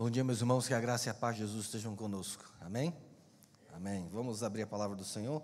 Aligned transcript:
Bom 0.00 0.08
dia, 0.08 0.24
meus 0.24 0.40
irmãos, 0.40 0.66
que 0.66 0.72
a 0.72 0.80
graça 0.80 1.08
e 1.08 1.10
a 1.10 1.14
paz 1.14 1.36
de 1.36 1.42
Jesus 1.42 1.66
estejam 1.66 1.94
conosco. 1.94 2.50
Amém? 2.58 2.96
Amém. 3.74 4.08
Vamos 4.08 4.42
abrir 4.42 4.62
a 4.62 4.66
palavra 4.66 4.96
do 4.96 5.04
Senhor. 5.04 5.42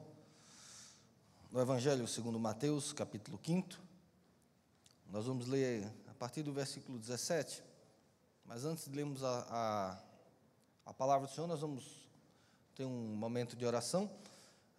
No 1.53 1.61
Evangelho 1.61 2.09
segundo 2.09 2.41
Mateus, 2.41 2.91
capítulo 2.91 3.39
5. 3.45 3.69
Nós 5.11 5.27
vamos 5.27 5.47
ler 5.47 5.87
a 6.09 6.15
partir 6.15 6.43
do 6.43 6.55
versículo 6.55 6.99
17. 6.99 7.63
Mas 8.47 8.65
antes 8.65 8.87
de 8.87 8.97
lermos 8.97 9.23
a, 9.23 9.47
a, 9.51 10.91
a 10.91 10.95
palavra 10.95 11.29
do 11.29 11.35
Senhor, 11.35 11.47
nós 11.47 11.61
vamos 11.61 12.09
ter 12.75 12.87
um 12.87 13.15
momento 13.15 13.57
de 13.57 13.67
oração. 13.67 14.11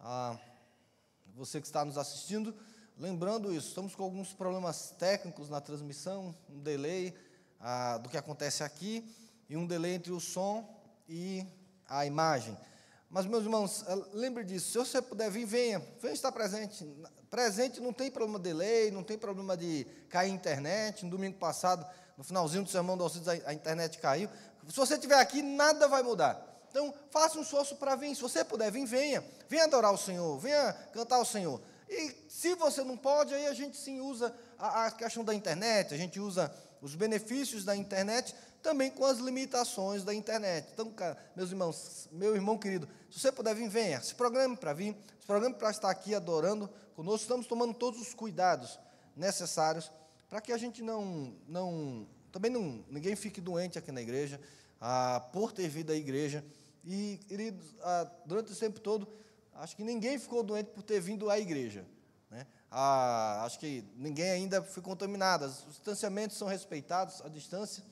Ah, 0.00 0.36
você 1.36 1.60
que 1.60 1.68
está 1.68 1.84
nos 1.84 1.96
assistindo, 1.96 2.52
lembrando 2.98 3.54
isso, 3.54 3.68
estamos 3.68 3.94
com 3.94 4.02
alguns 4.02 4.32
problemas 4.32 4.90
técnicos 4.98 5.48
na 5.48 5.60
transmissão, 5.60 6.34
um 6.50 6.58
delay 6.58 7.16
ah, 7.60 7.98
do 7.98 8.08
que 8.08 8.16
acontece 8.16 8.64
aqui 8.64 9.08
e 9.48 9.56
um 9.56 9.66
delay 9.66 9.94
entre 9.94 10.12
o 10.12 10.20
som 10.20 10.68
e 11.08 11.44
a 11.88 12.04
imagem. 12.04 12.56
Mas, 13.10 13.24
meus 13.24 13.42
irmãos, 13.44 13.84
eh, 13.88 13.96
lembre 14.12 14.44
disso. 14.44 14.70
Se 14.70 14.78
você 14.78 15.00
puder 15.00 15.30
vir, 15.30 15.46
venha. 15.46 15.82
Venha 16.00 16.12
estar 16.12 16.30
presente. 16.30 16.86
Presente 17.30 17.80
não 17.80 17.92
tem 17.92 18.10
problema 18.10 18.38
de 18.38 18.44
delay, 18.44 18.90
não 18.90 19.02
tem 19.02 19.16
problema 19.16 19.56
de 19.56 19.86
cair 20.10 20.30
a 20.30 20.34
internet. 20.34 21.04
No 21.04 21.10
domingo 21.10 21.38
passado, 21.38 21.86
no 22.16 22.24
finalzinho 22.24 22.64
do 22.64 22.70
sermão 22.70 22.96
do 22.96 23.06
a 23.46 23.54
internet 23.54 23.98
caiu. 23.98 24.28
Se 24.68 24.76
você 24.76 24.94
estiver 24.94 25.18
aqui, 25.18 25.40
nada 25.40 25.88
vai 25.88 26.02
mudar. 26.02 26.44
Então, 26.70 26.92
faça 27.10 27.38
um 27.38 27.42
esforço 27.42 27.76
para 27.76 27.96
vir. 27.96 28.14
Se 28.14 28.20
você 28.20 28.44
puder 28.44 28.70
vir, 28.70 28.84
venha. 28.84 29.24
Venha 29.48 29.64
adorar 29.64 29.92
o 29.92 29.96
Senhor. 29.96 30.38
Venha 30.38 30.74
cantar 30.92 31.16
ao 31.16 31.24
Senhor. 31.24 31.60
E 31.88 32.14
se 32.28 32.54
você 32.54 32.84
não 32.84 32.96
pode, 32.96 33.34
aí 33.34 33.46
a 33.46 33.54
gente 33.54 33.78
sim 33.78 34.00
usa 34.00 34.34
a, 34.58 34.86
a 34.86 34.90
questão 34.90 35.24
da 35.24 35.34
internet, 35.34 35.94
a 35.94 35.96
gente 35.96 36.20
usa 36.20 36.52
os 36.82 36.94
benefícios 36.94 37.64
da 37.64 37.74
internet 37.74 38.34
também 38.62 38.90
com 38.90 39.04
as 39.04 39.18
limitações 39.18 40.04
da 40.04 40.12
internet. 40.12 40.68
Então, 40.72 40.92
meus 41.34 41.50
irmãos, 41.50 42.08
meu 42.12 42.34
irmão 42.34 42.58
querido, 42.58 42.88
se 43.10 43.20
você 43.20 43.32
puder 43.32 43.54
vir, 43.54 43.68
venha. 43.68 44.00
Se 44.00 44.14
programe 44.14 44.56
para 44.56 44.72
vir, 44.72 44.96
se 45.18 45.26
programe 45.26 45.54
para 45.54 45.70
estar 45.70 45.90
aqui 45.90 46.14
adorando 46.14 46.68
conosco. 46.94 47.22
Estamos 47.22 47.46
tomando 47.46 47.74
todos 47.74 48.00
os 48.00 48.14
cuidados 48.14 48.78
necessários 49.16 49.90
para 50.28 50.40
que 50.40 50.52
a 50.52 50.58
gente 50.58 50.82
não, 50.82 51.34
não 51.46 52.06
também 52.30 52.50
não, 52.50 52.84
ninguém 52.88 53.16
fique 53.16 53.40
doente 53.40 53.78
aqui 53.78 53.90
na 53.90 54.02
igreja, 54.02 54.40
ah, 54.80 55.26
por 55.32 55.52
ter 55.52 55.68
vindo 55.68 55.90
à 55.90 55.96
igreja. 55.96 56.44
E, 56.84 57.18
queridos, 57.26 57.74
ah, 57.82 58.10
durante 58.26 58.52
esse 58.52 58.60
tempo 58.60 58.80
todo, 58.80 59.08
acho 59.54 59.74
que 59.74 59.82
ninguém 59.82 60.18
ficou 60.18 60.42
doente 60.42 60.70
por 60.70 60.82
ter 60.82 61.00
vindo 61.00 61.30
à 61.30 61.38
igreja. 61.38 61.86
Né? 62.30 62.46
Ah, 62.70 63.42
acho 63.44 63.58
que 63.58 63.84
ninguém 63.96 64.30
ainda 64.30 64.62
foi 64.62 64.82
contaminado. 64.82 65.46
Os 65.46 65.64
distanciamentos 65.68 66.36
são 66.36 66.46
respeitados, 66.46 67.22
a 67.22 67.28
distância 67.28 67.82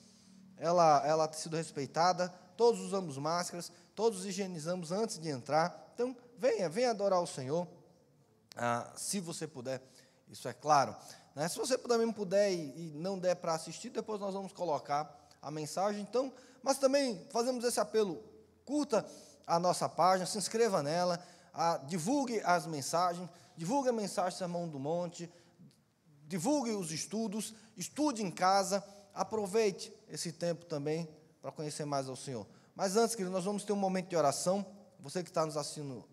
ela, 0.58 1.06
ela 1.06 1.28
tem 1.28 1.38
sido 1.38 1.56
respeitada, 1.56 2.28
todos 2.56 2.80
usamos 2.80 3.18
máscaras, 3.18 3.70
todos 3.94 4.24
higienizamos 4.24 4.92
antes 4.92 5.18
de 5.18 5.28
entrar. 5.28 5.90
Então, 5.94 6.16
venha, 6.38 6.68
venha 6.68 6.90
adorar 6.90 7.20
o 7.20 7.26
Senhor, 7.26 7.66
ah, 8.56 8.90
se 8.96 9.20
você 9.20 9.46
puder, 9.46 9.82
isso 10.28 10.48
é 10.48 10.52
claro. 10.52 10.96
Né? 11.34 11.48
Se 11.48 11.58
você 11.58 11.76
também 11.76 12.10
puder 12.10 12.50
e, 12.52 12.92
e 12.92 12.92
não 12.94 13.18
der 13.18 13.36
para 13.36 13.54
assistir, 13.54 13.90
depois 13.90 14.20
nós 14.20 14.32
vamos 14.32 14.52
colocar 14.52 15.14
a 15.42 15.50
mensagem. 15.50 16.00
Então, 16.00 16.32
mas 16.62 16.78
também 16.78 17.24
fazemos 17.30 17.64
esse 17.64 17.78
apelo, 17.78 18.22
curta 18.64 19.06
a 19.46 19.58
nossa 19.60 19.88
página, 19.88 20.26
se 20.26 20.38
inscreva 20.38 20.82
nela, 20.82 21.22
ah, 21.52 21.78
divulgue 21.86 22.40
as 22.44 22.66
mensagens, 22.66 23.28
divulgue 23.56 23.88
a 23.90 23.92
mensagem 23.92 24.36
Sermão 24.36 24.68
do 24.68 24.78
Monte, 24.78 25.30
divulgue 26.26 26.72
os 26.72 26.90
estudos, 26.90 27.54
estude 27.76 28.22
em 28.22 28.30
casa, 28.30 28.82
aproveite 29.16 29.92
esse 30.08 30.30
tempo 30.30 30.66
também 30.66 31.08
para 31.40 31.50
conhecer 31.50 31.86
mais 31.86 32.08
ao 32.08 32.14
Senhor. 32.14 32.46
Mas 32.74 32.96
antes, 32.96 33.14
querido, 33.14 33.32
nós 33.32 33.44
vamos 33.44 33.64
ter 33.64 33.72
um 33.72 33.76
momento 33.76 34.08
de 34.08 34.16
oração. 34.16 34.64
Você 35.00 35.22
que 35.22 35.30
está 35.30 35.44
nos 35.46 35.56
assistindo 35.56 36.04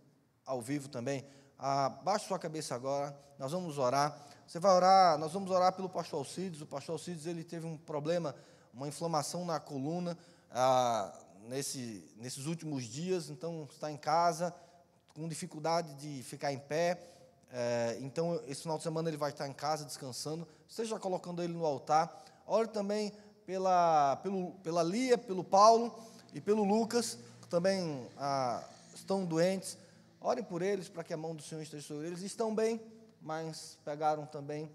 ao 0.46 0.62
vivo 0.62 0.88
também, 0.88 1.26
abaixe 1.58 2.26
sua 2.26 2.40
cabeça 2.40 2.74
agora, 2.74 3.16
nós 3.38 3.52
vamos 3.52 3.78
orar. 3.78 4.18
Você 4.48 4.60
vai 4.60 4.72
orar, 4.72 5.18
nós 5.18 5.34
vamos 5.34 5.52
orar 5.52 5.74
pelo 5.74 5.90
pastor 5.90 6.20
Alcides. 6.20 6.62
O 6.62 6.66
pastor 6.66 6.94
Alcides 6.94 7.26
ele 7.26 7.44
teve 7.44 7.66
um 7.66 7.78
problema, 7.78 8.34
uma 8.74 8.88
inflamação 8.88 9.46
na 9.46 9.60
coluna 9.60 10.18
ah, 10.52 11.14
nesse, 11.48 12.10
nesses 12.18 12.46
últimos 12.46 12.86
dias, 12.86 13.30
então 13.30 13.68
está 13.70 13.92
em 13.92 13.98
casa, 13.98 14.54
com 15.14 15.28
dificuldade 15.28 15.94
de 15.96 16.24
ficar 16.24 16.54
em 16.54 16.60
pé. 16.60 17.02
É, 17.52 17.98
então, 18.02 18.42
esse 18.48 18.62
final 18.62 18.78
de 18.78 18.84
semana 18.84 19.10
ele 19.10 19.18
vai 19.18 19.32
estar 19.32 19.48
em 19.48 19.54
casa 19.54 19.86
descansando. 19.86 20.48
Esteja 20.68 20.98
colocando 20.98 21.44
ele 21.44 21.54
no 21.54 21.66
altar. 21.66 22.24
Ore 22.46 22.68
também 22.68 23.12
pela, 23.46 24.18
pelo, 24.18 24.52
pela 24.64 24.84
Lia, 24.84 25.18
pelo 25.18 25.44
Paulo 25.44 25.94
e 26.34 26.42
pelo 26.42 26.64
Lucas, 26.64 27.18
que 27.42 27.48
também 27.48 28.08
ah, 28.18 28.64
estão 28.94 29.26
doentes. 29.26 29.78
Ore 30.20 30.42
por 30.42 30.62
eles 30.62 30.88
para 30.88 31.04
que 31.04 31.14
a 31.14 31.18
mão 31.18 31.36
do 31.36 31.44
Senhor 31.44 31.62
esteja 31.62 31.86
sobre 31.86 32.08
eles. 32.08 32.22
Estão 32.22 32.54
bem, 32.54 32.82
mas 33.22 33.78
pegaram 33.84 34.26
também 34.26 34.72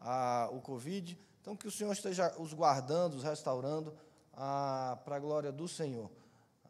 ah, 0.00 0.48
o 0.52 0.60
Covid. 0.60 1.18
Então, 1.40 1.56
que 1.56 1.66
o 1.66 1.70
Senhor 1.70 1.92
esteja 1.92 2.34
os 2.38 2.52
guardando, 2.52 3.14
os 3.14 3.22
restaurando, 3.22 3.94
ah, 4.34 4.98
para 5.04 5.16
a 5.16 5.18
glória 5.18 5.52
do 5.52 5.66
Senhor. 5.66 6.10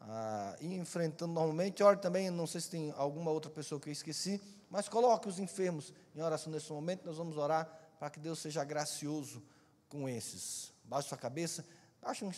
Ah, 0.01 0.55
e 0.61 0.75
enfrentando 0.75 1.33
normalmente, 1.33 1.83
ore 1.83 1.97
também, 1.97 2.29
não 2.29 2.47
sei 2.47 2.61
se 2.61 2.69
tem 2.69 2.93
alguma 2.95 3.31
outra 3.31 3.51
pessoa 3.51 3.79
que 3.79 3.89
eu 3.89 3.93
esqueci, 3.93 4.41
mas 4.69 4.87
coloque 4.87 5.27
os 5.27 5.39
enfermos 5.39 5.93
em 6.15 6.21
oração 6.21 6.51
nesse 6.51 6.71
momento. 6.71 7.05
Nós 7.05 7.17
vamos 7.17 7.37
orar 7.37 7.67
para 7.99 8.09
que 8.09 8.19
Deus 8.19 8.39
seja 8.39 8.63
gracioso 8.63 9.43
com 9.89 10.07
esses. 10.07 10.71
Baixe 10.85 11.09
sua 11.09 11.17
cabeça, 11.17 11.65
baixe 12.01 12.23
um, 12.23 12.31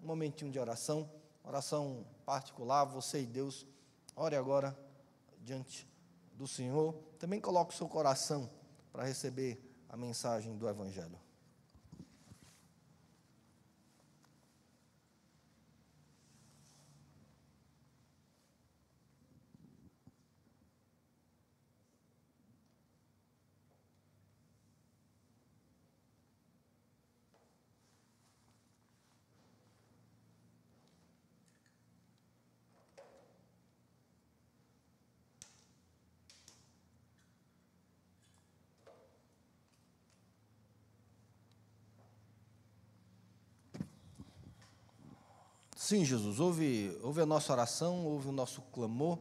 momentinho 0.00 0.50
de 0.50 0.58
oração, 0.58 1.10
oração 1.42 2.06
particular, 2.24 2.84
você 2.84 3.22
e 3.22 3.26
Deus. 3.26 3.66
Ore 4.14 4.36
agora 4.36 4.78
diante 5.42 5.88
do 6.34 6.46
Senhor. 6.46 6.94
Também 7.18 7.40
coloque 7.40 7.74
o 7.74 7.76
seu 7.76 7.88
coração 7.88 8.48
para 8.92 9.04
receber 9.04 9.60
a 9.88 9.96
mensagem 9.96 10.56
do 10.56 10.68
Evangelho. 10.68 11.18
Sim, 45.90 46.04
Jesus, 46.04 46.38
ouve, 46.38 46.96
ouve 47.02 47.20
a 47.20 47.26
nossa 47.26 47.52
oração, 47.52 48.06
ouve 48.06 48.28
o 48.28 48.32
nosso 48.32 48.62
clamor. 48.72 49.18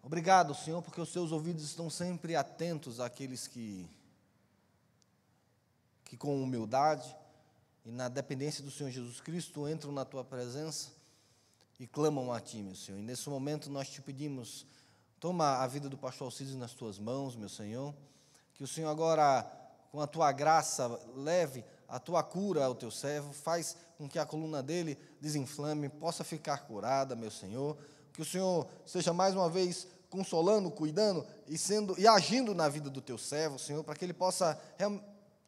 Obrigado, 0.00 0.54
Senhor, 0.54 0.80
porque 0.82 1.00
os 1.00 1.08
seus 1.08 1.32
ouvidos 1.32 1.64
estão 1.64 1.90
sempre 1.90 2.36
atentos 2.36 3.00
àqueles 3.00 3.48
que, 3.48 3.90
que 6.04 6.16
com 6.16 6.40
humildade 6.40 7.12
e 7.84 7.90
na 7.90 8.08
dependência 8.08 8.62
do 8.62 8.70
Senhor 8.70 8.90
Jesus 8.90 9.20
Cristo 9.20 9.68
entram 9.68 9.90
na 9.90 10.04
tua 10.04 10.22
presença 10.22 10.90
e 11.80 11.84
clamam 11.84 12.32
a 12.32 12.40
Ti, 12.40 12.62
meu 12.62 12.76
Senhor. 12.76 13.00
E 13.00 13.02
nesse 13.02 13.28
momento 13.28 13.68
nós 13.68 13.88
te 13.88 14.00
pedimos, 14.00 14.64
toma 15.18 15.56
a 15.56 15.66
vida 15.66 15.88
do 15.88 15.98
pastor 15.98 16.26
Alcides 16.26 16.54
nas 16.54 16.72
tuas 16.72 17.00
mãos, 17.00 17.34
meu 17.34 17.48
Senhor, 17.48 17.92
que 18.54 18.62
o 18.62 18.68
Senhor 18.68 18.90
agora, 18.90 19.42
com 19.90 20.00
a 20.00 20.06
tua 20.06 20.30
graça, 20.30 20.86
leve 21.16 21.64
a 21.88 21.98
tua 21.98 22.22
cura 22.22 22.64
ao 22.64 22.76
teu 22.76 22.92
servo, 22.92 23.32
faz 23.32 23.76
com 23.98 24.08
que 24.08 24.18
a 24.18 24.24
coluna 24.24 24.62
dele 24.62 24.96
desinflame, 25.20 25.88
possa 25.88 26.22
ficar 26.22 26.58
curada, 26.58 27.16
meu 27.16 27.32
Senhor. 27.32 27.76
Que 28.12 28.22
o 28.22 28.24
Senhor 28.24 28.66
seja 28.86 29.12
mais 29.12 29.34
uma 29.34 29.50
vez 29.50 29.88
consolando, 30.08 30.70
cuidando 30.70 31.26
e 31.48 31.58
sendo 31.58 31.98
e 31.98 32.06
agindo 32.06 32.54
na 32.54 32.68
vida 32.68 32.88
do 32.88 33.00
teu 33.00 33.18
servo, 33.18 33.58
Senhor, 33.58 33.82
para 33.82 33.94
que 33.94 34.04
ele 34.04 34.14
possa 34.14 34.58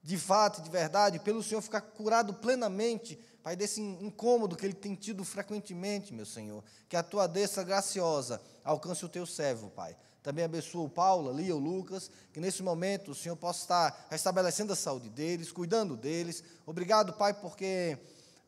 de 0.02 0.18
fato, 0.18 0.60
de 0.60 0.68
verdade, 0.68 1.18
pelo 1.20 1.42
Senhor 1.42 1.62
ficar 1.62 1.80
curado 1.80 2.34
plenamente, 2.34 3.18
Pai, 3.42 3.56
desse 3.56 3.80
incômodo 3.80 4.56
que 4.56 4.66
ele 4.66 4.74
tem 4.74 4.94
tido 4.94 5.24
frequentemente, 5.24 6.12
meu 6.12 6.26
Senhor. 6.26 6.62
Que 6.88 6.96
a 6.96 7.02
tua 7.02 7.26
desça 7.26 7.64
graciosa 7.64 8.40
alcance 8.62 9.04
o 9.04 9.08
teu 9.08 9.24
servo, 9.24 9.70
Pai. 9.70 9.96
Também 10.22 10.44
abençoa 10.44 10.84
o 10.84 10.90
Paulo, 10.90 11.30
ali, 11.30 11.50
o 11.50 11.58
Lucas, 11.58 12.10
que 12.32 12.40
nesse 12.40 12.62
momento 12.62 13.12
o 13.12 13.14
Senhor 13.14 13.36
possa 13.36 13.60
estar 13.60 14.06
restabelecendo 14.10 14.74
a 14.74 14.76
saúde 14.76 15.08
deles, 15.08 15.50
cuidando 15.50 15.96
deles. 15.96 16.44
Obrigado, 16.66 17.14
Pai, 17.14 17.32
porque 17.32 17.98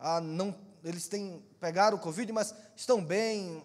ah, 0.03 0.19
não, 0.19 0.53
eles 0.83 1.07
têm 1.07 1.41
pegaram 1.61 1.95
o 1.95 1.99
Covid, 1.99 2.29
mas 2.33 2.53
estão 2.75 3.01
bem, 3.03 3.63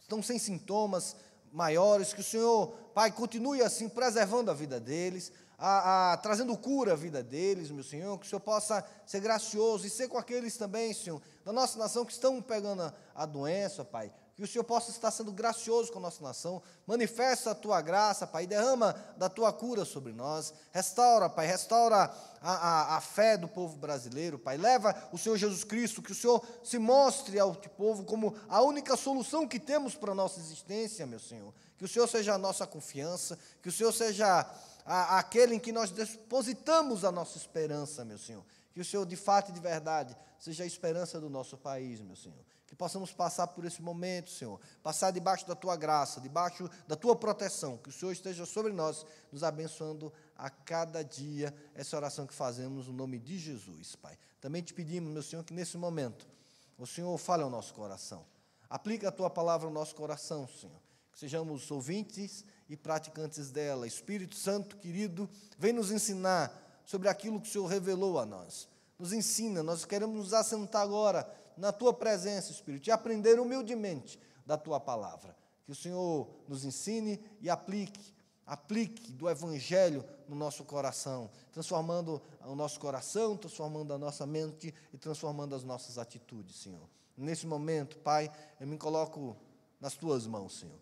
estão 0.00 0.22
sem 0.22 0.38
sintomas 0.38 1.14
maiores. 1.52 2.14
Que 2.14 2.22
o 2.22 2.24
Senhor, 2.24 2.68
Pai, 2.94 3.12
continue 3.12 3.60
assim, 3.60 3.86
preservando 3.86 4.50
a 4.50 4.54
vida 4.54 4.80
deles. 4.80 5.30
a, 5.58 6.12
a, 6.12 6.16
trazendo 6.16 6.56
cura 6.56 6.94
à 6.94 6.96
vida 6.96 7.22
deles, 7.22 7.70
meu 7.70 7.84
Senhor, 7.84 8.18
que 8.18 8.24
o 8.24 8.28
Senhor 8.28 8.40
possa 8.40 8.82
ser 9.04 9.20
gracioso 9.20 9.86
e 9.86 9.90
ser 9.90 10.08
com 10.08 10.16
aqueles 10.16 10.56
também, 10.56 10.94
Senhor, 10.94 11.20
da 11.44 11.52
nossa 11.52 11.78
nação 11.78 12.04
que 12.04 12.12
estão 12.12 12.40
pegando 12.40 12.82
a, 12.82 12.94
a 13.14 13.26
doença, 13.26 13.84
Pai. 13.84 14.10
Que 14.38 14.44
o 14.44 14.46
Senhor 14.46 14.62
possa 14.62 14.92
estar 14.92 15.10
sendo 15.10 15.32
gracioso 15.32 15.90
com 15.90 15.98
a 15.98 16.02
nossa 16.02 16.22
nação. 16.22 16.62
Manifesta 16.86 17.50
a 17.50 17.54
tua 17.56 17.80
graça, 17.80 18.24
Pai. 18.24 18.46
Derrama 18.46 18.94
da 19.16 19.28
tua 19.28 19.52
cura 19.52 19.84
sobre 19.84 20.12
nós. 20.12 20.54
Restaura, 20.70 21.28
Pai. 21.28 21.44
Restaura 21.44 22.08
a, 22.40 22.52
a, 22.52 22.96
a, 22.98 23.00
fé 23.00 23.36
do 23.36 23.48
povo 23.48 23.76
brasileiro, 23.76 24.38
Pai. 24.38 24.56
Leva 24.56 24.94
o 25.10 25.18
Senhor 25.18 25.36
Jesus 25.36 25.64
Cristo. 25.64 26.00
Que 26.00 26.12
o 26.12 26.14
Senhor 26.14 26.40
se 26.62 26.78
mostre 26.78 27.36
ao 27.36 27.52
povo 27.52 28.04
como 28.04 28.32
a 28.48 28.62
única 28.62 28.96
solução 28.96 29.44
que 29.44 29.58
temos 29.58 29.96
para 29.96 30.12
a 30.12 30.14
nossa 30.14 30.38
existência, 30.38 31.04
meu 31.04 31.18
Senhor. 31.18 31.52
Que 31.76 31.84
o 31.84 31.88
Senhor 31.88 32.06
seja 32.06 32.34
a 32.34 32.38
nossa 32.38 32.64
confiança. 32.64 33.36
Que 33.60 33.70
o 33.70 33.72
Senhor 33.72 33.92
seja 33.92 34.48
a, 34.86 35.18
aquele 35.18 35.56
em 35.56 35.58
que 35.58 35.72
nós 35.72 35.90
depositamos 35.90 37.04
a 37.04 37.10
nossa 37.10 37.36
esperança, 37.36 38.04
meu 38.04 38.18
Senhor. 38.18 38.44
Que 38.72 38.80
o 38.80 38.84
Senhor, 38.84 39.04
de 39.04 39.16
fato 39.16 39.50
e 39.50 39.52
de 39.52 39.58
verdade, 39.58 40.16
seja 40.38 40.62
a 40.62 40.66
esperança 40.66 41.18
do 41.18 41.28
nosso 41.28 41.58
país, 41.58 42.00
meu 42.00 42.14
Senhor. 42.14 42.38
Que 42.68 42.76
possamos 42.76 43.14
passar 43.14 43.46
por 43.46 43.64
esse 43.64 43.80
momento, 43.80 44.30
Senhor. 44.30 44.60
Passar 44.82 45.10
debaixo 45.10 45.48
da 45.48 45.54
tua 45.54 45.74
graça, 45.74 46.20
debaixo 46.20 46.68
da 46.86 46.94
tua 46.94 47.16
proteção. 47.16 47.78
Que 47.78 47.88
o 47.88 47.92
Senhor 47.92 48.12
esteja 48.12 48.44
sobre 48.44 48.74
nós, 48.74 49.06
nos 49.32 49.42
abençoando 49.42 50.12
a 50.36 50.50
cada 50.50 51.02
dia. 51.02 51.54
Essa 51.74 51.96
oração 51.96 52.26
que 52.26 52.34
fazemos 52.34 52.86
no 52.86 52.92
nome 52.92 53.18
de 53.18 53.38
Jesus, 53.38 53.96
Pai. 53.96 54.18
Também 54.38 54.62
te 54.62 54.74
pedimos, 54.74 55.10
meu 55.10 55.22
Senhor, 55.22 55.42
que 55.44 55.54
nesse 55.54 55.78
momento 55.78 56.28
o 56.76 56.86
Senhor 56.86 57.16
fale 57.16 57.42
ao 57.42 57.48
nosso 57.48 57.72
coração. 57.72 58.22
Aplica 58.68 59.08
a 59.08 59.12
tua 59.12 59.30
palavra 59.30 59.66
ao 59.66 59.72
nosso 59.72 59.94
coração, 59.94 60.46
Senhor. 60.46 60.78
Que 61.10 61.18
sejamos 61.18 61.70
ouvintes 61.70 62.44
e 62.68 62.76
praticantes 62.76 63.50
dela. 63.50 63.86
Espírito 63.86 64.36
Santo 64.36 64.76
querido, 64.76 65.26
vem 65.58 65.72
nos 65.72 65.90
ensinar 65.90 66.52
sobre 66.84 67.08
aquilo 67.08 67.40
que 67.40 67.48
o 67.48 67.50
Senhor 67.50 67.66
revelou 67.66 68.18
a 68.18 68.26
nós. 68.26 68.68
Nos 68.98 69.14
ensina, 69.14 69.62
nós 69.62 69.86
queremos 69.86 70.16
nos 70.16 70.34
assentar 70.34 70.82
agora 70.82 71.26
na 71.58 71.72
tua 71.72 71.92
presença, 71.92 72.52
Espírito, 72.52 72.88
e 72.88 72.92
aprender 72.92 73.38
humildemente 73.38 74.18
da 74.46 74.56
tua 74.56 74.78
palavra. 74.78 75.36
Que 75.64 75.72
o 75.72 75.74
Senhor 75.74 76.28
nos 76.46 76.64
ensine 76.64 77.20
e 77.40 77.50
aplique, 77.50 78.14
aplique 78.46 79.12
do 79.12 79.28
Evangelho 79.28 80.04
no 80.28 80.34
nosso 80.34 80.64
coração, 80.64 81.30
transformando 81.52 82.22
o 82.44 82.54
nosso 82.54 82.78
coração, 82.80 83.36
transformando 83.36 83.92
a 83.92 83.98
nossa 83.98 84.24
mente 84.24 84.72
e 84.92 84.96
transformando 84.96 85.54
as 85.54 85.64
nossas 85.64 85.98
atitudes, 85.98 86.56
Senhor. 86.56 86.88
Nesse 87.16 87.46
momento, 87.46 87.98
Pai, 87.98 88.30
eu 88.60 88.66
me 88.66 88.78
coloco 88.78 89.36
nas 89.80 89.94
tuas 89.94 90.26
mãos, 90.26 90.60
Senhor. 90.60 90.78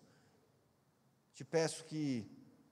Te 1.33 1.43
peço 1.43 1.83
que, 1.85 2.29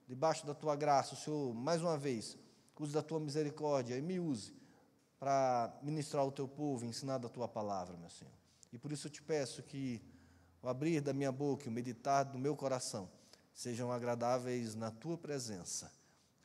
debaixo 0.08 0.46
da 0.46 0.54
tua 0.54 0.76
graça, 0.76 1.16
o 1.16 1.18
Senhor, 1.18 1.54
mais 1.54 1.82
uma 1.82 1.98
vez, 1.98 2.38
use 2.80 2.94
da 2.94 3.02
tua 3.02 3.20
misericórdia 3.20 3.98
e 3.98 4.02
me 4.02 4.20
use 4.20 4.54
para 5.20 5.78
ministrar 5.82 6.26
o 6.26 6.32
teu 6.32 6.48
povo, 6.48 6.86
ensinar 6.86 7.18
da 7.18 7.30
tua 7.30 7.48
palavra, 7.48 7.98
meu 7.98 8.10
Senhor. 8.10 8.34
E 8.72 8.78
por 8.78 8.92
isso 8.92 9.08
eu 9.08 9.12
te 9.12 9.22
peço 9.22 9.64
que 9.64 10.02
o 10.62 10.68
abrir 10.68 11.02
da 11.02 11.14
minha 11.14 11.32
boca 11.32 11.66
e 11.66 11.70
o 11.70 11.72
meditar 11.72 12.26
do 12.26 12.38
meu 12.38 12.56
coração 12.56 13.10
sejam 13.54 13.92
agradáveis 13.92 14.76
na 14.76 14.92
tua 14.92 15.18
presença, 15.18 15.92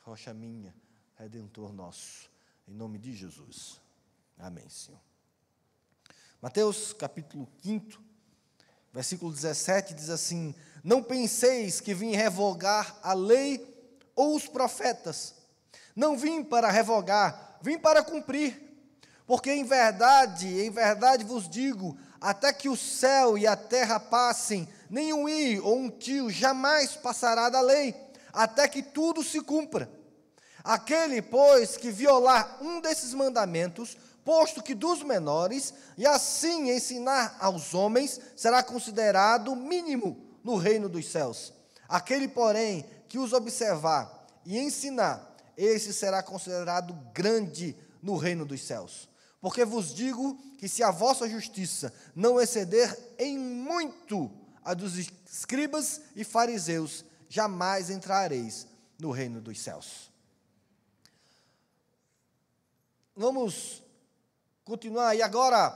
rocha 0.02 0.32
minha, 0.32 0.74
redentor 1.16 1.72
nosso, 1.72 2.30
em 2.68 2.72
nome 2.72 2.98
de 2.98 3.14
Jesus. 3.14 3.80
Amém, 4.38 4.68
Senhor. 4.68 5.00
Mateus 6.40 6.92
capítulo 6.92 7.48
5, 7.62 8.00
versículo 8.92 9.32
17 9.32 9.92
diz 9.92 10.08
assim: 10.08 10.54
Não 10.82 11.02
penseis 11.02 11.80
que 11.80 11.92
vim 11.92 12.12
revogar 12.12 12.98
a 13.02 13.12
lei 13.12 13.66
ou 14.14 14.36
os 14.36 14.46
profetas. 14.46 15.34
Não 15.94 16.16
vim 16.16 16.44
para 16.44 16.70
revogar, 16.70 17.49
vim 17.60 17.78
para 17.78 18.02
cumprir. 18.02 18.68
Porque 19.26 19.52
em 19.52 19.64
verdade, 19.64 20.48
em 20.60 20.70
verdade 20.70 21.24
vos 21.24 21.48
digo, 21.48 21.96
até 22.20 22.52
que 22.52 22.68
o 22.68 22.76
céu 22.76 23.38
e 23.38 23.46
a 23.46 23.56
terra 23.56 24.00
passem, 24.00 24.68
nenhum 24.90 25.28
i 25.28 25.60
ou 25.60 25.78
um 25.78 25.88
tio 25.88 26.28
jamais 26.28 26.96
passará 26.96 27.48
da 27.48 27.60
lei, 27.60 27.94
até 28.32 28.66
que 28.66 28.82
tudo 28.82 29.22
se 29.22 29.40
cumpra. 29.40 29.88
Aquele, 30.62 31.22
pois, 31.22 31.76
que 31.76 31.90
violar 31.90 32.58
um 32.60 32.80
desses 32.80 33.14
mandamentos, 33.14 33.96
posto 34.24 34.62
que 34.62 34.74
dos 34.74 35.02
menores, 35.02 35.72
e 35.96 36.06
assim 36.06 36.70
ensinar 36.70 37.36
aos 37.40 37.72
homens, 37.72 38.20
será 38.36 38.62
considerado 38.62 39.56
mínimo 39.56 40.20
no 40.44 40.56
reino 40.56 40.88
dos 40.88 41.10
céus. 41.10 41.52
Aquele, 41.88 42.28
porém, 42.28 42.84
que 43.08 43.18
os 43.18 43.32
observar 43.32 44.26
e 44.44 44.58
ensinar, 44.58 45.29
esse 45.64 45.92
será 45.92 46.22
considerado 46.22 46.94
grande 47.12 47.76
no 48.02 48.16
reino 48.16 48.44
dos 48.46 48.62
céus. 48.62 49.08
Porque 49.40 49.64
vos 49.64 49.94
digo 49.94 50.38
que 50.58 50.68
se 50.68 50.82
a 50.82 50.90
vossa 50.90 51.28
justiça 51.28 51.92
não 52.14 52.40
exceder 52.40 53.14
em 53.18 53.38
muito 53.38 54.30
a 54.62 54.74
dos 54.74 54.98
escribas 54.98 56.02
e 56.14 56.24
fariseus, 56.24 57.04
jamais 57.28 57.90
entrareis 57.90 58.66
no 58.98 59.10
reino 59.10 59.40
dos 59.40 59.58
céus. 59.60 60.10
Vamos 63.16 63.82
continuar, 64.64 65.14
e 65.14 65.22
agora 65.22 65.74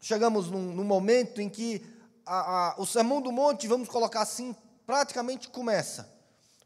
chegamos 0.00 0.50
num, 0.50 0.72
num 0.74 0.84
momento 0.84 1.40
em 1.40 1.48
que 1.48 1.84
a, 2.26 2.72
a, 2.72 2.80
o 2.80 2.86
Sermão 2.86 3.20
do 3.22 3.32
Monte, 3.32 3.66
vamos 3.66 3.88
colocar 3.88 4.22
assim, 4.22 4.54
praticamente 4.86 5.48
começa. 5.48 6.17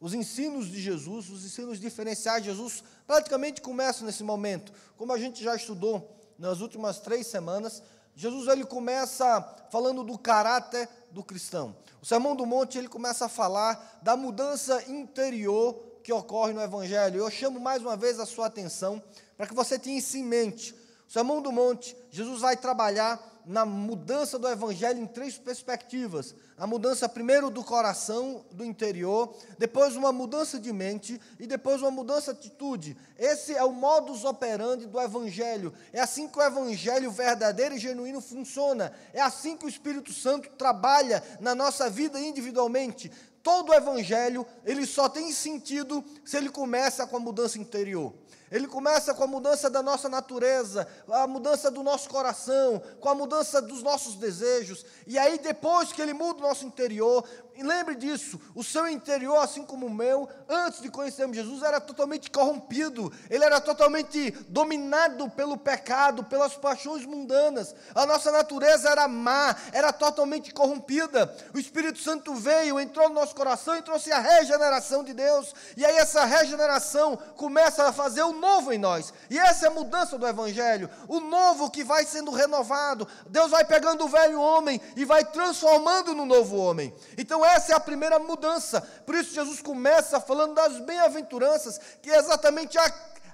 Os 0.02 0.14
ensinos 0.14 0.66
de 0.66 0.82
Jesus, 0.82 1.30
os 1.30 1.44
ensinos 1.44 1.78
diferenciais 1.78 2.42
de 2.42 2.50
Jesus, 2.50 2.82
praticamente 3.06 3.60
começam 3.60 4.04
nesse 4.04 4.24
momento. 4.24 4.72
Como 4.96 5.12
a 5.12 5.16
gente 5.16 5.44
já 5.44 5.54
estudou 5.54 6.18
nas 6.36 6.60
últimas 6.60 6.98
três 6.98 7.28
semanas, 7.28 7.80
Jesus 8.16 8.48
ele 8.48 8.64
começa 8.64 9.40
falando 9.70 10.02
do 10.02 10.18
caráter 10.18 10.88
do 11.12 11.22
cristão. 11.22 11.76
O 12.02 12.04
Sermão 12.04 12.34
do 12.34 12.44
Monte 12.44 12.78
ele 12.78 12.88
começa 12.88 13.26
a 13.26 13.28
falar 13.28 14.00
da 14.02 14.16
mudança 14.16 14.82
interior 14.90 15.74
que 16.02 16.12
ocorre 16.12 16.52
no 16.52 16.60
Evangelho. 16.60 17.20
Eu 17.20 17.30
chamo 17.30 17.60
mais 17.60 17.80
uma 17.80 17.96
vez 17.96 18.18
a 18.18 18.26
sua 18.26 18.46
atenção 18.46 19.00
para 19.36 19.46
que 19.46 19.54
você 19.54 19.78
tenha 19.78 19.98
isso 19.98 20.16
em 20.16 20.24
mente. 20.24 20.74
O 21.08 21.12
Sermão 21.12 21.40
do 21.40 21.52
Monte, 21.52 21.96
Jesus 22.10 22.40
vai 22.40 22.56
trabalhar 22.56 23.22
na 23.44 23.64
mudança 23.64 24.38
do 24.38 24.48
evangelho 24.48 25.00
em 25.00 25.06
três 25.06 25.36
perspectivas. 25.36 26.34
A 26.56 26.66
mudança 26.66 27.08
primeiro 27.08 27.50
do 27.50 27.64
coração, 27.64 28.44
do 28.52 28.64
interior, 28.64 29.34
depois 29.58 29.96
uma 29.96 30.12
mudança 30.12 30.58
de 30.58 30.72
mente 30.72 31.20
e 31.40 31.46
depois 31.46 31.80
uma 31.80 31.90
mudança 31.90 32.32
de 32.32 32.40
atitude. 32.40 32.96
Esse 33.18 33.54
é 33.54 33.64
o 33.64 33.72
modus 33.72 34.24
operandi 34.24 34.86
do 34.86 35.00
evangelho. 35.00 35.72
É 35.92 36.00
assim 36.00 36.28
que 36.28 36.38
o 36.38 36.42
evangelho 36.42 37.10
verdadeiro 37.10 37.74
e 37.74 37.78
genuíno 37.78 38.20
funciona. 38.20 38.92
É 39.12 39.20
assim 39.20 39.56
que 39.56 39.66
o 39.66 39.68
Espírito 39.68 40.12
Santo 40.12 40.48
trabalha 40.50 41.22
na 41.40 41.54
nossa 41.54 41.90
vida 41.90 42.20
individualmente. 42.20 43.10
Todo 43.42 43.70
o 43.70 43.74
evangelho, 43.74 44.46
ele 44.64 44.86
só 44.86 45.08
tem 45.08 45.32
sentido 45.32 46.04
se 46.24 46.36
ele 46.36 46.48
começa 46.48 47.06
com 47.06 47.16
a 47.16 47.20
mudança 47.20 47.58
interior. 47.58 48.14
Ele 48.52 48.66
começa 48.66 49.14
com 49.14 49.24
a 49.24 49.26
mudança 49.26 49.70
da 49.70 49.82
nossa 49.82 50.10
natureza, 50.10 50.86
a 51.10 51.26
mudança 51.26 51.70
do 51.70 51.82
nosso 51.82 52.10
coração, 52.10 52.82
com 53.00 53.08
a 53.08 53.14
mudança 53.14 53.62
dos 53.62 53.82
nossos 53.82 54.14
desejos. 54.16 54.84
E 55.06 55.18
aí, 55.18 55.38
depois 55.38 55.90
que 55.90 56.02
ele 56.02 56.12
muda 56.12 56.40
o 56.40 56.48
nosso 56.48 56.66
interior, 56.66 57.24
e 57.54 57.62
lembre 57.62 57.94
disso, 57.94 58.40
o 58.54 58.64
seu 58.64 58.88
interior, 58.88 59.36
assim 59.36 59.64
como 59.64 59.86
o 59.86 59.90
meu, 59.90 60.28
antes 60.48 60.80
de 60.80 60.88
conhecermos 60.88 61.36
Jesus, 61.36 61.62
era 61.62 61.80
totalmente 61.80 62.30
corrompido, 62.30 63.12
ele 63.28 63.44
era 63.44 63.60
totalmente 63.60 64.30
dominado 64.48 65.28
pelo 65.30 65.58
pecado, 65.58 66.24
pelas 66.24 66.54
paixões 66.54 67.04
mundanas. 67.04 67.74
A 67.94 68.06
nossa 68.06 68.32
natureza 68.32 68.88
era 68.88 69.06
má, 69.06 69.54
era 69.72 69.92
totalmente 69.92 70.52
corrompida. 70.52 71.34
O 71.54 71.58
Espírito 71.58 71.98
Santo 71.98 72.34
veio, 72.34 72.80
entrou 72.80 73.08
no 73.08 73.14
nosso 73.14 73.34
coração 73.34 73.76
e 73.76 73.82
trouxe 73.82 74.10
a 74.12 74.18
regeneração 74.18 75.04
de 75.04 75.12
Deus. 75.12 75.54
E 75.76 75.84
aí 75.84 75.96
essa 75.96 76.24
regeneração 76.24 77.16
começa 77.36 77.86
a 77.86 77.92
fazer 77.92 78.22
o 78.22 78.32
novo 78.32 78.72
em 78.72 78.78
nós. 78.78 79.12
E 79.28 79.38
essa 79.38 79.66
é 79.66 79.68
a 79.68 79.72
mudança 79.72 80.16
do 80.16 80.26
evangelho, 80.26 80.88
o 81.06 81.20
novo 81.20 81.70
que 81.70 81.84
vai 81.84 82.04
sendo 82.06 82.30
renovado. 82.30 83.06
Deus 83.28 83.50
vai 83.50 83.64
pegando 83.64 84.04
o 84.04 84.08
velho 84.08 84.40
homem 84.40 84.80
e 84.96 85.04
vai 85.04 85.24
transformando 85.24 86.14
no 86.14 86.24
novo 86.24 86.56
homem. 86.56 86.94
Então 87.18 87.41
essa 87.44 87.72
é 87.72 87.74
a 87.74 87.80
primeira 87.80 88.18
mudança. 88.18 88.80
Por 89.04 89.14
isso, 89.14 89.34
Jesus 89.34 89.60
começa 89.60 90.20
falando 90.20 90.54
das 90.54 90.78
bem-aventuranças, 90.80 91.80
que 92.00 92.10
é 92.10 92.18
exatamente 92.18 92.78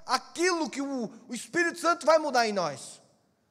aquilo 0.05 0.69
que 0.69 0.81
o, 0.81 1.11
o 1.27 1.33
Espírito 1.33 1.79
Santo 1.79 2.05
vai 2.05 2.17
mudar 2.17 2.47
em 2.47 2.53
nós. 2.53 3.01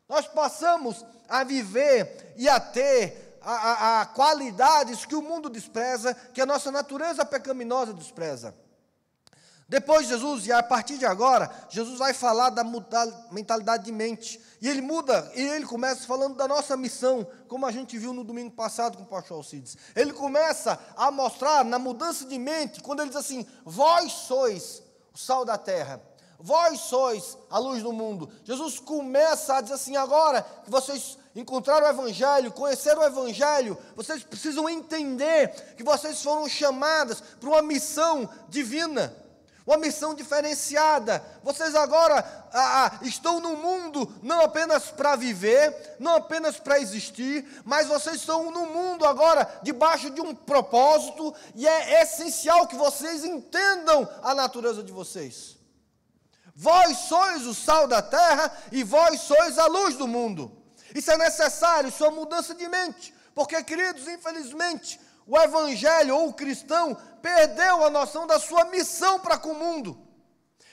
Nós 0.08 0.26
passamos 0.26 1.04
a 1.28 1.44
viver 1.44 2.34
e 2.36 2.48
a 2.48 2.58
ter 2.58 3.38
a, 3.42 3.52
a, 3.52 4.00
a 4.00 4.06
qualidades 4.06 5.04
que 5.04 5.14
o 5.14 5.22
mundo 5.22 5.48
despreza, 5.48 6.14
que 6.14 6.40
a 6.40 6.46
nossa 6.46 6.72
natureza 6.72 7.24
pecaminosa 7.24 7.92
despreza. 7.92 8.54
Depois 9.68 10.08
Jesus, 10.08 10.46
e 10.46 10.52
a 10.52 10.62
partir 10.62 10.96
de 10.96 11.04
agora, 11.04 11.50
Jesus 11.68 11.98
vai 11.98 12.14
falar 12.14 12.48
da 12.48 12.64
mentalidade 13.30 13.84
de 13.84 13.92
mente. 13.92 14.40
E 14.62 14.68
ele 14.68 14.80
muda, 14.80 15.30
e 15.34 15.42
ele 15.42 15.66
começa 15.66 16.06
falando 16.06 16.36
da 16.36 16.48
nossa 16.48 16.74
missão, 16.74 17.26
como 17.46 17.66
a 17.66 17.70
gente 17.70 17.98
viu 17.98 18.14
no 18.14 18.24
domingo 18.24 18.50
passado 18.50 18.96
com 18.96 19.02
o 19.02 19.06
pastor 19.06 19.36
Alcides. 19.36 19.76
Ele 19.94 20.14
começa 20.14 20.80
a 20.96 21.10
mostrar 21.10 21.66
na 21.66 21.78
mudança 21.78 22.24
de 22.24 22.38
mente, 22.38 22.80
quando 22.80 23.00
ele 23.00 23.10
diz 23.10 23.18
assim: 23.18 23.46
Vós 23.62 24.10
sois 24.10 24.82
o 25.12 25.18
sal 25.18 25.44
da 25.44 25.58
terra. 25.58 26.00
Vós 26.40 26.80
sois 26.80 27.36
a 27.50 27.58
luz 27.58 27.82
do 27.82 27.92
mundo. 27.92 28.30
Jesus 28.44 28.78
começa 28.78 29.56
a 29.56 29.60
dizer 29.60 29.74
assim: 29.74 29.96
agora 29.96 30.40
que 30.64 30.70
vocês 30.70 31.18
encontraram 31.36 31.86
o 31.86 31.90
Evangelho, 31.90 32.52
conheceram 32.52 33.02
o 33.02 33.04
Evangelho, 33.04 33.76
vocês 33.94 34.22
precisam 34.22 34.66
entender 34.66 35.74
que 35.76 35.82
vocês 35.82 36.22
foram 36.22 36.48
chamadas 36.48 37.20
para 37.20 37.50
uma 37.50 37.60
missão 37.60 38.26
divina 38.48 39.27
uma 39.68 39.76
missão 39.76 40.14
diferenciada. 40.14 41.22
Vocês 41.42 41.74
agora 41.74 42.24
ah, 42.54 42.98
estão 43.02 43.38
no 43.38 43.54
mundo 43.54 44.10
não 44.22 44.40
apenas 44.40 44.84
para 44.84 45.14
viver, 45.14 45.96
não 46.00 46.14
apenas 46.14 46.58
para 46.58 46.80
existir, 46.80 47.46
mas 47.66 47.86
vocês 47.86 48.16
estão 48.16 48.50
no 48.50 48.64
mundo 48.64 49.04
agora 49.04 49.46
debaixo 49.62 50.08
de 50.08 50.22
um 50.22 50.34
propósito 50.34 51.34
e 51.54 51.68
é 51.68 52.02
essencial 52.02 52.66
que 52.66 52.76
vocês 52.76 53.22
entendam 53.26 54.08
a 54.22 54.34
natureza 54.34 54.82
de 54.82 54.90
vocês. 54.90 55.58
Vós 56.54 56.96
sois 57.00 57.46
o 57.46 57.54
sal 57.54 57.86
da 57.86 58.00
terra 58.00 58.50
e 58.72 58.82
vós 58.82 59.20
sois 59.20 59.58
a 59.58 59.66
luz 59.66 59.96
do 59.96 60.08
mundo. 60.08 60.50
Isso 60.94 61.10
é 61.10 61.18
necessário, 61.18 61.90
isso 61.90 62.06
é 62.06 62.10
mudança 62.10 62.54
de 62.54 62.66
mente, 62.70 63.14
porque, 63.34 63.62
queridos, 63.62 64.08
infelizmente, 64.08 64.98
o 65.28 65.38
evangelho 65.38 66.16
ou 66.16 66.28
o 66.28 66.32
cristão 66.32 66.96
perdeu 67.20 67.84
a 67.84 67.90
noção 67.90 68.26
da 68.26 68.40
sua 68.40 68.64
missão 68.64 69.20
para 69.20 69.36
com 69.36 69.50
o 69.50 69.54
mundo. 69.54 70.00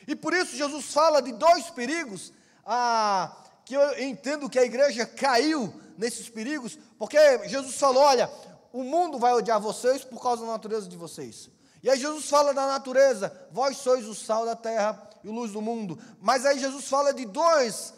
E 0.07 0.15
por 0.15 0.33
isso 0.33 0.55
Jesus 0.55 0.93
fala 0.93 1.21
de 1.21 1.33
dois 1.33 1.69
perigos, 1.69 2.31
ah, 2.65 3.35
que 3.65 3.74
eu 3.74 4.00
entendo 4.01 4.50
que 4.50 4.57
a 4.57 4.63
igreja 4.63 5.05
caiu 5.05 5.74
nesses 5.97 6.29
perigos, 6.29 6.79
porque 6.97 7.17
Jesus 7.50 7.75
falou: 7.75 8.01
olha, 8.01 8.31
o 8.71 8.81
mundo 8.81 9.19
vai 9.19 9.33
odiar 9.33 9.59
vocês 9.59 10.05
por 10.05 10.21
causa 10.21 10.45
da 10.45 10.53
natureza 10.53 10.88
de 10.88 10.95
vocês. 10.95 11.50
E 11.83 11.89
aí 11.89 12.00
Jesus 12.00 12.29
fala 12.29 12.53
da 12.53 12.65
natureza, 12.65 13.31
vós 13.51 13.77
sois 13.77 14.07
o 14.07 14.15
sal 14.15 14.45
da 14.45 14.55
terra 14.55 15.09
e 15.24 15.27
a 15.27 15.31
luz 15.31 15.51
do 15.51 15.62
mundo. 15.62 16.00
Mas 16.19 16.45
aí 16.45 16.57
Jesus 16.57 16.88
fala 16.88 17.13
de 17.13 17.25
dois 17.25 17.93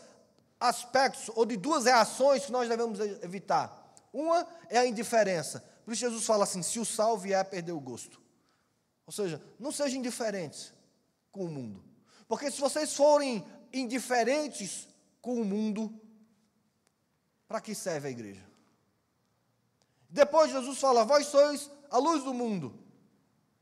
aspectos, 0.60 1.30
ou 1.36 1.46
de 1.46 1.56
duas 1.56 1.86
reações 1.86 2.46
que 2.46 2.52
nós 2.52 2.68
devemos 2.68 3.00
evitar. 3.00 3.94
Uma 4.12 4.48
é 4.70 4.80
a 4.80 4.88
indiferença. 4.88 5.64
Por 5.88 5.94
isso 5.94 6.02
Jesus 6.02 6.26
fala 6.26 6.44
assim: 6.44 6.62
se 6.62 6.82
o 6.82 6.86
sal 6.86 7.18
vier 7.18 7.46
perder 7.46 7.72
o 7.72 7.80
gosto. 7.80 8.22
Ou 9.06 9.14
seja, 9.14 9.42
não 9.58 9.72
sejam 9.72 10.00
indiferentes 10.00 10.74
com 11.32 11.46
o 11.46 11.50
mundo. 11.50 11.82
Porque 12.28 12.52
se 12.52 12.60
vocês 12.60 12.94
forem 12.94 13.48
indiferentes 13.72 14.86
com 15.22 15.42
o 15.42 15.46
mundo, 15.46 15.98
para 17.48 17.62
que 17.62 17.74
serve 17.74 18.10
a 18.10 18.12
igreja? 18.12 18.46
Depois 20.10 20.52
Jesus 20.52 20.78
fala: 20.78 21.06
vós 21.06 21.28
sois 21.28 21.72
a 21.90 21.98
luz 21.98 22.22
do 22.22 22.34
mundo. 22.34 22.78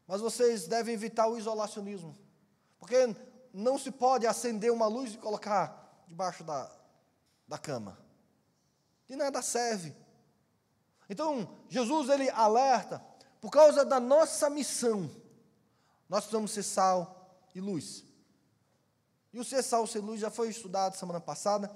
Mas 0.08 0.20
vocês 0.20 0.66
devem 0.66 0.96
evitar 0.96 1.28
o 1.28 1.38
isolacionismo. 1.38 2.18
Porque 2.80 3.16
não 3.54 3.78
se 3.78 3.92
pode 3.92 4.26
acender 4.26 4.72
uma 4.72 4.88
luz 4.88 5.14
e 5.14 5.20
colocar 5.20 6.04
debaixo 6.08 6.44
da, 6.44 6.72
da 7.48 7.60
cama. 7.60 8.00
De 9.06 9.16
nada 9.16 9.44
serve. 9.44 9.94
Então, 11.10 11.48
Jesus 11.70 12.10
ele 12.10 12.30
alerta 12.30 13.04
por 13.40 13.52
causa 13.52 13.86
da 13.86 14.00
nossa 14.00 14.50
missão. 14.50 15.10
Nós 16.10 16.22
precisamos 16.22 16.52
ser 16.52 16.64
sal 16.64 17.40
e 17.54 17.62
luz. 17.62 18.04
E 19.34 19.40
o 19.40 19.44
ser 19.44 19.62
sal 19.62 19.86
e 19.94 19.98
luz 20.00 20.20
já 20.20 20.30
foi 20.30 20.50
estudado 20.50 20.96
semana 20.96 21.20
passada. 21.20 21.72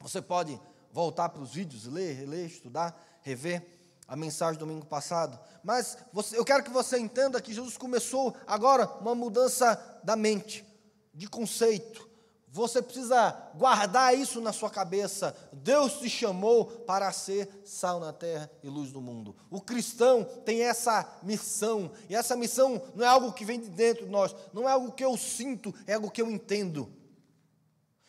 Você 0.00 0.22
pode 0.22 0.60
voltar 0.92 1.28
para 1.28 1.42
os 1.42 1.52
vídeos, 1.52 1.86
ler, 1.86 2.14
reler, 2.14 2.46
estudar, 2.46 2.98
rever 3.22 3.66
a 4.06 4.16
mensagem 4.16 4.54
do 4.58 4.64
domingo 4.64 4.86
passado. 4.86 5.38
Mas 5.62 5.98
você, 6.12 6.38
eu 6.38 6.44
quero 6.44 6.64
que 6.64 6.70
você 6.70 6.98
entenda 6.98 7.42
que 7.42 7.52
Jesus 7.52 7.76
começou 7.76 8.34
agora 8.46 8.86
uma 9.00 9.14
mudança 9.14 10.00
da 10.02 10.16
mente, 10.16 10.64
de 11.12 11.28
conceito, 11.28 12.07
você 12.50 12.80
precisa 12.80 13.36
guardar 13.54 14.16
isso 14.16 14.40
na 14.40 14.52
sua 14.52 14.70
cabeça. 14.70 15.36
Deus 15.52 15.98
te 15.98 16.08
chamou 16.08 16.64
para 16.64 17.12
ser 17.12 17.48
sal 17.64 18.00
na 18.00 18.12
terra 18.12 18.50
e 18.62 18.68
luz 18.68 18.90
do 18.90 19.00
mundo. 19.00 19.36
O 19.50 19.60
cristão 19.60 20.24
tem 20.44 20.62
essa 20.62 21.06
missão, 21.22 21.90
e 22.08 22.16
essa 22.16 22.34
missão 22.34 22.80
não 22.94 23.04
é 23.04 23.08
algo 23.08 23.32
que 23.32 23.44
vem 23.44 23.60
de 23.60 23.68
dentro 23.68 24.06
de 24.06 24.10
nós, 24.10 24.34
não 24.52 24.68
é 24.68 24.72
algo 24.72 24.92
que 24.92 25.04
eu 25.04 25.16
sinto, 25.16 25.74
é 25.86 25.94
algo 25.94 26.10
que 26.10 26.22
eu 26.22 26.30
entendo. 26.30 26.90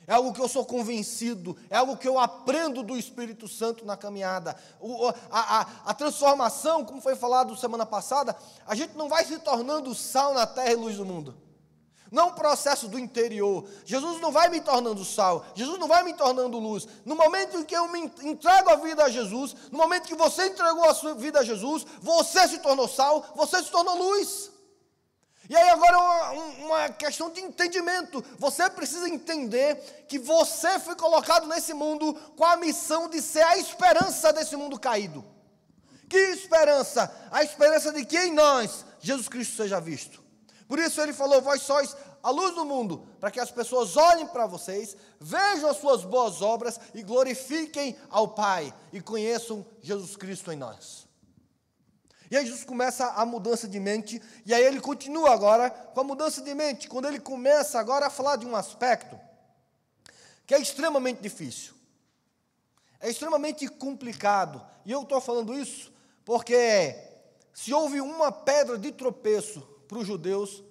É 0.08 0.14
algo 0.14 0.34
que 0.34 0.42
eu 0.42 0.48
sou 0.48 0.66
convencido, 0.66 1.56
é 1.70 1.78
algo 1.78 1.96
que 1.96 2.08
eu 2.08 2.18
aprendo 2.18 2.82
do 2.82 2.98
Espírito 2.98 3.48
Santo 3.48 3.86
na 3.86 3.96
caminhada. 3.96 4.56
O, 4.80 5.08
a, 5.08 5.14
a, 5.30 5.62
a 5.86 5.94
transformação, 5.94 6.84
como 6.84 7.00
foi 7.00 7.16
falado 7.16 7.56
semana 7.56 7.86
passada, 7.86 8.36
a 8.66 8.74
gente 8.74 8.98
não 8.98 9.08
vai 9.08 9.24
se 9.24 9.38
tornando 9.38 9.94
sal 9.94 10.34
na 10.34 10.48
terra 10.48 10.72
e 10.72 10.76
luz 10.76 10.98
do 10.98 11.06
mundo. 11.06 11.49
Não 12.12 12.34
processo 12.34 12.88
do 12.88 12.98
interior. 12.98 13.66
Jesus 13.86 14.20
não 14.20 14.32
vai 14.32 14.50
me 14.50 14.62
tornando 14.62 15.06
sal, 15.06 15.46
Jesus 15.54 15.80
não 15.80 15.88
vai 15.88 16.04
me 16.04 16.14
tornando 16.14 16.58
luz. 16.58 16.88
No 17.06 17.16
momento 17.16 17.58
em 17.58 17.64
que 17.64 17.76
eu 17.76 17.88
me 17.88 18.12
entrego 18.24 18.70
a 18.70 18.76
vida 18.76 19.04
a 19.04 19.10
Jesus, 19.10 19.56
no 19.72 19.78
momento 19.78 20.08
que 20.08 20.16
você 20.16 20.48
entregou 20.48 20.86
a 20.86 20.94
sua 20.94 21.14
vida 21.14 21.40
a 21.40 21.44
Jesus, 21.44 21.86
você 22.02 22.48
se 22.48 22.60
tornou 22.60 22.88
sal, 22.88 23.24
você 23.36 23.62
se 23.64 23.70
tornou 23.70 23.98
luz. 23.98 24.52
E 25.50 25.56
aí 25.56 25.70
agora 25.70 25.94
é 25.94 25.98
uma, 25.98 26.32
uma 26.66 26.90
questão 26.90 27.32
de 27.32 27.42
entendimento. 27.42 28.24
Você 28.38 28.70
precisa 28.70 29.10
entender 29.10 30.06
que 30.08 30.20
você 30.20 30.78
foi 30.80 30.96
colocado 30.96 31.48
nesse 31.48 31.74
mundo 31.74 32.14
com 32.36 32.46
a 32.46 32.56
missão 32.56 33.10
de 33.10 33.20
ser 33.20 33.42
a 33.42 33.58
esperança 33.58 34.32
desse 34.32 34.56
mundo 34.56 34.80
caído. 34.80 35.26
Que 36.08 36.18
esperança? 36.18 37.12
A 37.32 37.44
esperança 37.44 37.92
de 37.92 38.06
que 38.06 38.18
em 38.18 38.34
nós 38.34 38.86
Jesus 39.00 39.28
Cristo 39.28 39.56
seja 39.56 39.80
visto. 39.80 40.29
Por 40.70 40.78
isso 40.78 41.02
ele 41.02 41.14
falou: 41.14 41.42
Vós 41.42 41.64
sois 41.64 41.98
a 42.22 42.30
luz 42.30 42.54
do 42.54 42.64
mundo, 42.64 43.08
para 43.20 43.32
que 43.32 43.40
as 43.40 43.50
pessoas 43.50 43.98
olhem 43.98 44.28
para 44.28 44.46
vocês, 44.46 44.96
vejam 45.20 45.68
as 45.68 45.78
suas 45.78 46.04
boas 46.04 46.44
obras 46.44 46.80
e 46.94 47.02
glorifiquem 47.02 47.98
ao 48.08 48.28
Pai 48.28 48.72
e 48.94 49.02
conheçam 49.02 49.66
Jesus 49.82 50.16
Cristo 50.16 50.52
em 50.52 50.56
nós. 50.56 51.08
E 52.30 52.38
aí 52.38 52.46
Jesus 52.46 52.64
começa 52.64 53.08
a 53.14 53.26
mudança 53.26 53.68
de 53.68 53.80
mente, 53.80 54.22
e 54.46 54.54
aí 54.54 54.64
ele 54.64 54.80
continua 54.80 55.34
agora 55.34 55.72
com 55.72 56.02
a 56.02 56.04
mudança 56.04 56.40
de 56.40 56.54
mente, 56.54 56.88
quando 56.88 57.08
ele 57.08 57.20
começa 57.20 57.80
agora 57.80 58.06
a 58.06 58.10
falar 58.12 58.36
de 58.36 58.46
um 58.46 58.56
aspecto 58.56 59.20
que 60.46 60.54
é 60.54 60.60
extremamente 60.60 61.20
difícil, 61.20 61.74
é 63.00 63.10
extremamente 63.10 63.68
complicado, 63.68 64.64
e 64.86 64.92
eu 64.92 65.02
estou 65.02 65.20
falando 65.20 65.58
isso 65.58 65.92
porque 66.24 66.96
se 67.52 67.74
houve 67.74 68.00
uma 68.00 68.32
pedra 68.32 68.78
de 68.78 68.92
tropeço 68.92 69.79
para 69.90 69.98
os 69.98 70.06
judeus 70.06 70.64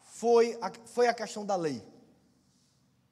foi 0.00 0.58
a, 0.62 0.72
foi 0.86 1.08
a 1.08 1.14
questão 1.14 1.44
da 1.44 1.54
lei, 1.54 1.82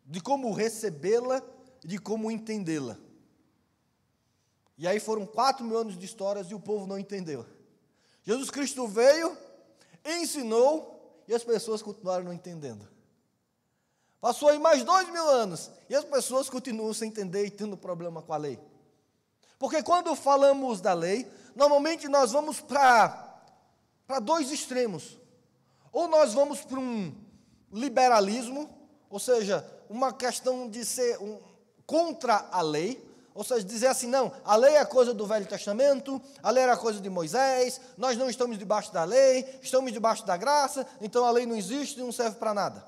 de 0.06 0.18
como 0.18 0.50
recebê-la 0.52 1.42
e 1.84 1.88
de 1.88 1.98
como 1.98 2.30
entendê-la. 2.30 2.96
E 4.78 4.88
aí 4.88 4.98
foram 4.98 5.26
quatro 5.26 5.62
mil 5.62 5.76
anos 5.76 5.98
de 5.98 6.04
histórias 6.06 6.50
e 6.50 6.54
o 6.54 6.60
povo 6.60 6.86
não 6.86 6.98
entendeu. 6.98 7.44
Jesus 8.22 8.50
Cristo 8.50 8.88
veio, 8.88 9.36
ensinou 10.02 11.22
e 11.28 11.34
as 11.34 11.44
pessoas 11.44 11.82
continuaram 11.82 12.24
não 12.24 12.32
entendendo. 12.32 12.88
Passou 14.22 14.48
aí 14.48 14.58
mais 14.58 14.82
dois 14.82 15.10
mil 15.10 15.28
anos 15.28 15.70
e 15.90 15.94
as 15.94 16.06
pessoas 16.06 16.48
continuam 16.48 16.94
sem 16.94 17.10
entender 17.10 17.44
e 17.44 17.50
tendo 17.50 17.76
problema 17.76 18.22
com 18.22 18.32
a 18.32 18.38
lei. 18.38 18.58
Porque 19.58 19.82
quando 19.82 20.16
falamos 20.16 20.80
da 20.80 20.94
lei, 20.94 21.30
normalmente 21.54 22.08
nós 22.08 22.32
vamos 22.32 22.62
para 22.62 23.38
dois 24.22 24.50
extremos. 24.50 25.22
Ou 25.94 26.08
nós 26.08 26.34
vamos 26.34 26.60
para 26.62 26.80
um 26.80 27.14
liberalismo, 27.72 28.68
ou 29.08 29.20
seja, 29.20 29.64
uma 29.88 30.12
questão 30.12 30.68
de 30.68 30.84
ser 30.84 31.16
um, 31.22 31.38
contra 31.86 32.48
a 32.50 32.60
lei, 32.60 33.00
ou 33.32 33.44
seja, 33.44 33.64
dizer 33.64 33.86
assim, 33.86 34.08
não, 34.08 34.32
a 34.44 34.56
lei 34.56 34.74
é 34.74 34.84
coisa 34.84 35.14
do 35.14 35.24
Velho 35.24 35.46
Testamento, 35.46 36.20
a 36.42 36.50
lei 36.50 36.64
era 36.64 36.76
coisa 36.76 37.00
de 37.00 37.08
Moisés, 37.08 37.80
nós 37.96 38.16
não 38.18 38.28
estamos 38.28 38.58
debaixo 38.58 38.92
da 38.92 39.04
lei, 39.04 39.58
estamos 39.62 39.92
debaixo 39.92 40.26
da 40.26 40.36
graça, 40.36 40.84
então 41.00 41.24
a 41.24 41.30
lei 41.30 41.46
não 41.46 41.54
existe 41.54 42.00
e 42.00 42.02
não 42.02 42.10
serve 42.10 42.38
para 42.38 42.52
nada. 42.52 42.84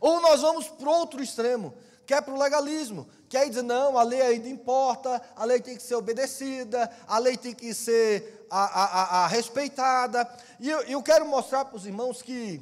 Ou 0.00 0.20
nós 0.20 0.40
vamos 0.40 0.68
para 0.68 0.88
outro 0.88 1.20
extremo, 1.20 1.74
que 2.06 2.14
é 2.14 2.20
para 2.20 2.32
o 2.32 2.38
legalismo, 2.38 3.08
que 3.32 3.36
aí 3.38 3.48
diz, 3.48 3.62
não, 3.62 3.96
a 3.96 4.02
lei 4.02 4.20
ainda 4.20 4.46
importa, 4.46 5.22
a 5.34 5.46
lei 5.46 5.58
tem 5.58 5.74
que 5.74 5.82
ser 5.82 5.94
obedecida, 5.94 6.90
a 7.08 7.16
lei 7.16 7.34
tem 7.34 7.54
que 7.54 7.72
ser 7.72 8.46
a, 8.50 8.60
a, 8.60 9.24
a, 9.24 9.26
respeitada. 9.26 10.30
E 10.60 10.68
eu, 10.68 10.82
eu 10.82 11.02
quero 11.02 11.24
mostrar 11.26 11.64
para 11.64 11.78
os 11.78 11.86
irmãos 11.86 12.20
que 12.20 12.60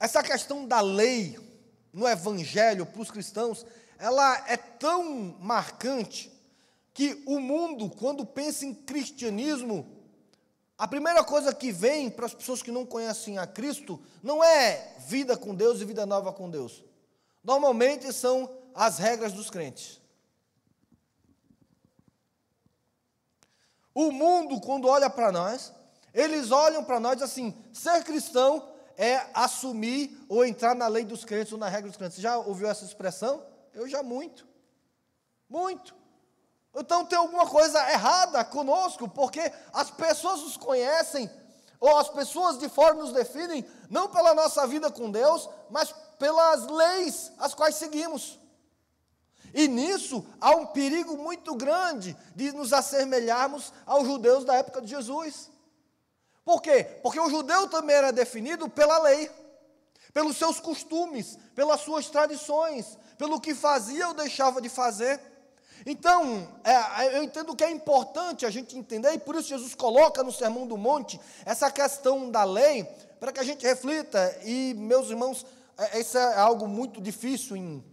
essa 0.00 0.22
questão 0.22 0.66
da 0.66 0.80
lei 0.80 1.38
no 1.92 2.08
evangelho 2.08 2.86
para 2.86 3.02
os 3.02 3.10
cristãos, 3.10 3.66
ela 3.98 4.42
é 4.48 4.56
tão 4.56 5.36
marcante 5.38 6.32
que 6.94 7.22
o 7.26 7.38
mundo, 7.38 7.90
quando 7.90 8.24
pensa 8.24 8.64
em 8.64 8.72
cristianismo, 8.72 9.86
a 10.78 10.88
primeira 10.88 11.22
coisa 11.22 11.54
que 11.54 11.70
vem 11.70 12.08
para 12.08 12.24
as 12.24 12.32
pessoas 12.32 12.62
que 12.62 12.70
não 12.70 12.86
conhecem 12.86 13.36
a 13.36 13.46
Cristo 13.46 14.00
não 14.22 14.42
é 14.42 14.94
vida 15.06 15.36
com 15.36 15.54
Deus 15.54 15.82
e 15.82 15.84
vida 15.84 16.06
nova 16.06 16.32
com 16.32 16.48
Deus. 16.48 16.82
Normalmente 17.44 18.10
são 18.10 18.61
as 18.74 18.98
regras 18.98 19.32
dos 19.32 19.50
crentes. 19.50 20.00
O 23.94 24.10
mundo, 24.10 24.60
quando 24.60 24.88
olha 24.88 25.10
para 25.10 25.30
nós, 25.30 25.72
eles 26.14 26.50
olham 26.50 26.84
para 26.84 26.98
nós 26.98 27.20
assim: 27.20 27.54
ser 27.72 28.02
cristão 28.04 28.72
é 28.96 29.26
assumir 29.34 30.24
ou 30.28 30.44
entrar 30.44 30.74
na 30.74 30.86
lei 30.86 31.04
dos 31.04 31.24
crentes 31.24 31.52
ou 31.52 31.58
na 31.58 31.68
regra 31.68 31.88
dos 31.88 31.96
crentes. 31.96 32.16
Você 32.16 32.22
já 32.22 32.38
ouviu 32.38 32.68
essa 32.68 32.84
expressão? 32.84 33.44
Eu 33.74 33.88
já 33.88 34.02
muito. 34.02 34.46
Muito. 35.48 35.94
Então 36.74 37.04
tem 37.04 37.18
alguma 37.18 37.46
coisa 37.46 37.78
errada 37.90 38.42
conosco, 38.44 39.08
porque 39.08 39.52
as 39.72 39.90
pessoas 39.90 40.40
nos 40.40 40.56
conhecem, 40.56 41.30
ou 41.78 41.98
as 41.98 42.08
pessoas 42.08 42.58
de 42.58 42.68
fora 42.68 42.94
nos 42.94 43.12
definem, 43.12 43.64
não 43.90 44.08
pela 44.08 44.34
nossa 44.34 44.66
vida 44.66 44.90
com 44.90 45.10
Deus, 45.10 45.48
mas 45.68 45.92
pelas 46.18 46.66
leis 46.66 47.30
as 47.38 47.52
quais 47.52 47.74
seguimos. 47.74 48.38
E 49.54 49.68
nisso 49.68 50.24
há 50.40 50.54
um 50.56 50.66
perigo 50.66 51.16
muito 51.16 51.54
grande 51.54 52.16
de 52.34 52.52
nos 52.52 52.72
assemelharmos 52.72 53.72
aos 53.84 54.06
judeus 54.06 54.44
da 54.44 54.54
época 54.54 54.80
de 54.80 54.88
Jesus. 54.88 55.50
Por 56.44 56.60
quê? 56.60 56.84
Porque 57.02 57.20
o 57.20 57.30
judeu 57.30 57.68
também 57.68 57.94
era 57.94 58.12
definido 58.12 58.68
pela 58.68 58.98
lei, 58.98 59.30
pelos 60.12 60.36
seus 60.36 60.58
costumes, 60.58 61.38
pelas 61.54 61.80
suas 61.80 62.08
tradições, 62.08 62.98
pelo 63.16 63.40
que 63.40 63.54
fazia 63.54 64.08
ou 64.08 64.14
deixava 64.14 64.60
de 64.60 64.68
fazer. 64.68 65.20
Então, 65.84 66.48
é, 66.64 67.16
eu 67.16 67.22
entendo 67.22 67.54
que 67.56 67.64
é 67.64 67.70
importante 67.70 68.46
a 68.46 68.50
gente 68.50 68.76
entender, 68.76 69.12
e 69.14 69.18
por 69.18 69.34
isso 69.34 69.48
Jesus 69.48 69.74
coloca 69.74 70.22
no 70.22 70.32
Sermão 70.32 70.66
do 70.66 70.76
Monte 70.76 71.20
essa 71.44 71.70
questão 71.70 72.30
da 72.30 72.44
lei, 72.44 72.84
para 73.18 73.32
que 73.32 73.40
a 73.40 73.44
gente 73.44 73.66
reflita. 73.66 74.38
E, 74.44 74.74
meus 74.74 75.10
irmãos, 75.10 75.44
é, 75.76 76.00
isso 76.00 76.16
é 76.16 76.36
algo 76.36 76.66
muito 76.68 77.00
difícil 77.00 77.56
em 77.56 77.84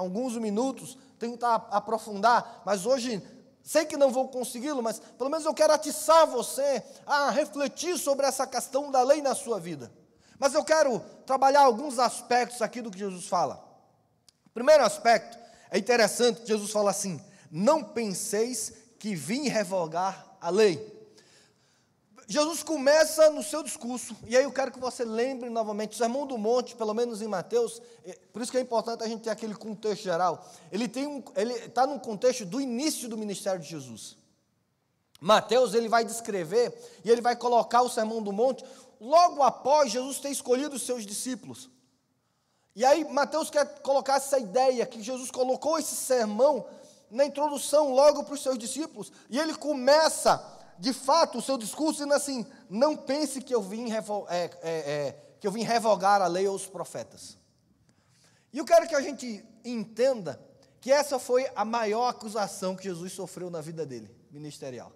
alguns 0.00 0.36
minutos, 0.36 0.96
tentar 1.18 1.68
aprofundar, 1.70 2.62
mas 2.64 2.86
hoje 2.86 3.22
sei 3.62 3.84
que 3.84 3.96
não 3.96 4.10
vou 4.10 4.28
consegui-lo, 4.28 4.82
mas 4.82 4.98
pelo 4.98 5.28
menos 5.28 5.44
eu 5.44 5.52
quero 5.52 5.74
atiçar 5.74 6.26
você 6.26 6.82
a 7.06 7.30
refletir 7.30 7.98
sobre 7.98 8.26
essa 8.26 8.46
questão 8.46 8.90
da 8.90 9.02
lei 9.02 9.20
na 9.20 9.34
sua 9.34 9.60
vida. 9.60 9.92
Mas 10.38 10.54
eu 10.54 10.64
quero 10.64 11.00
trabalhar 11.26 11.60
alguns 11.60 11.98
aspectos 11.98 12.62
aqui 12.62 12.80
do 12.80 12.90
que 12.90 12.98
Jesus 12.98 13.26
fala. 13.26 13.62
Primeiro 14.54 14.82
aspecto 14.82 15.38
é 15.70 15.78
interessante, 15.78 16.46
Jesus 16.46 16.70
fala 16.70 16.90
assim: 16.90 17.20
não 17.50 17.84
penseis 17.84 18.72
que 18.98 19.14
vim 19.14 19.48
revogar 19.48 20.26
a 20.40 20.48
lei. 20.48 20.99
Jesus 22.30 22.62
começa 22.62 23.28
no 23.30 23.42
seu 23.42 23.60
discurso, 23.60 24.16
e 24.24 24.36
aí 24.36 24.44
eu 24.44 24.52
quero 24.52 24.70
que 24.70 24.78
você 24.78 25.04
lembre 25.04 25.50
novamente, 25.50 25.94
o 25.94 25.96
Sermão 25.96 26.24
do 26.24 26.38
Monte, 26.38 26.76
pelo 26.76 26.94
menos 26.94 27.20
em 27.20 27.26
Mateus, 27.26 27.82
é, 28.04 28.16
por 28.32 28.40
isso 28.40 28.52
que 28.52 28.56
é 28.56 28.60
importante 28.60 29.02
a 29.02 29.08
gente 29.08 29.22
ter 29.22 29.30
aquele 29.30 29.52
contexto 29.52 30.04
geral. 30.04 30.48
Ele 30.70 30.86
tem 30.86 31.08
um, 31.08 31.24
ele 31.34 31.52
está 31.54 31.88
num 31.88 31.98
contexto 31.98 32.46
do 32.46 32.60
início 32.60 33.08
do 33.08 33.18
ministério 33.18 33.60
de 33.60 33.68
Jesus. 33.68 34.16
Mateus 35.20 35.74
ele 35.74 35.88
vai 35.88 36.04
descrever 36.04 36.72
e 37.04 37.10
ele 37.10 37.20
vai 37.20 37.34
colocar 37.34 37.82
o 37.82 37.90
Sermão 37.90 38.22
do 38.22 38.30
Monte 38.30 38.64
logo 39.00 39.42
após 39.42 39.90
Jesus 39.90 40.20
ter 40.20 40.30
escolhido 40.30 40.76
os 40.76 40.82
seus 40.82 41.04
discípulos. 41.04 41.68
E 42.76 42.84
aí 42.84 43.02
Mateus 43.12 43.50
quer 43.50 43.80
colocar 43.80 44.18
essa 44.18 44.38
ideia 44.38 44.86
que 44.86 45.02
Jesus 45.02 45.32
colocou 45.32 45.80
esse 45.80 45.96
sermão 45.96 46.64
na 47.10 47.24
introdução 47.24 47.92
logo 47.92 48.22
para 48.22 48.34
os 48.34 48.42
seus 48.44 48.56
discípulos, 48.56 49.10
e 49.28 49.36
ele 49.36 49.52
começa 49.52 50.59
de 50.80 50.94
fato, 50.94 51.38
o 51.38 51.42
seu 51.42 51.58
discurso 51.58 51.98
dizendo 51.98 52.14
assim: 52.14 52.46
não 52.68 52.96
pense 52.96 53.42
que 53.42 53.54
eu 53.54 53.60
vim, 53.60 53.92
é, 53.92 53.98
é, 54.30 54.50
é, 54.62 55.16
que 55.38 55.46
eu 55.46 55.52
vim 55.52 55.62
revogar 55.62 56.22
a 56.22 56.26
lei 56.26 56.48
ou 56.48 56.56
os 56.56 56.66
profetas. 56.66 57.36
E 58.50 58.58
eu 58.58 58.64
quero 58.64 58.88
que 58.88 58.94
a 58.94 59.00
gente 59.02 59.44
entenda 59.62 60.40
que 60.80 60.90
essa 60.90 61.18
foi 61.18 61.46
a 61.54 61.66
maior 61.66 62.08
acusação 62.08 62.74
que 62.74 62.84
Jesus 62.84 63.12
sofreu 63.12 63.50
na 63.50 63.60
vida 63.60 63.84
dele, 63.84 64.10
ministerial. 64.30 64.90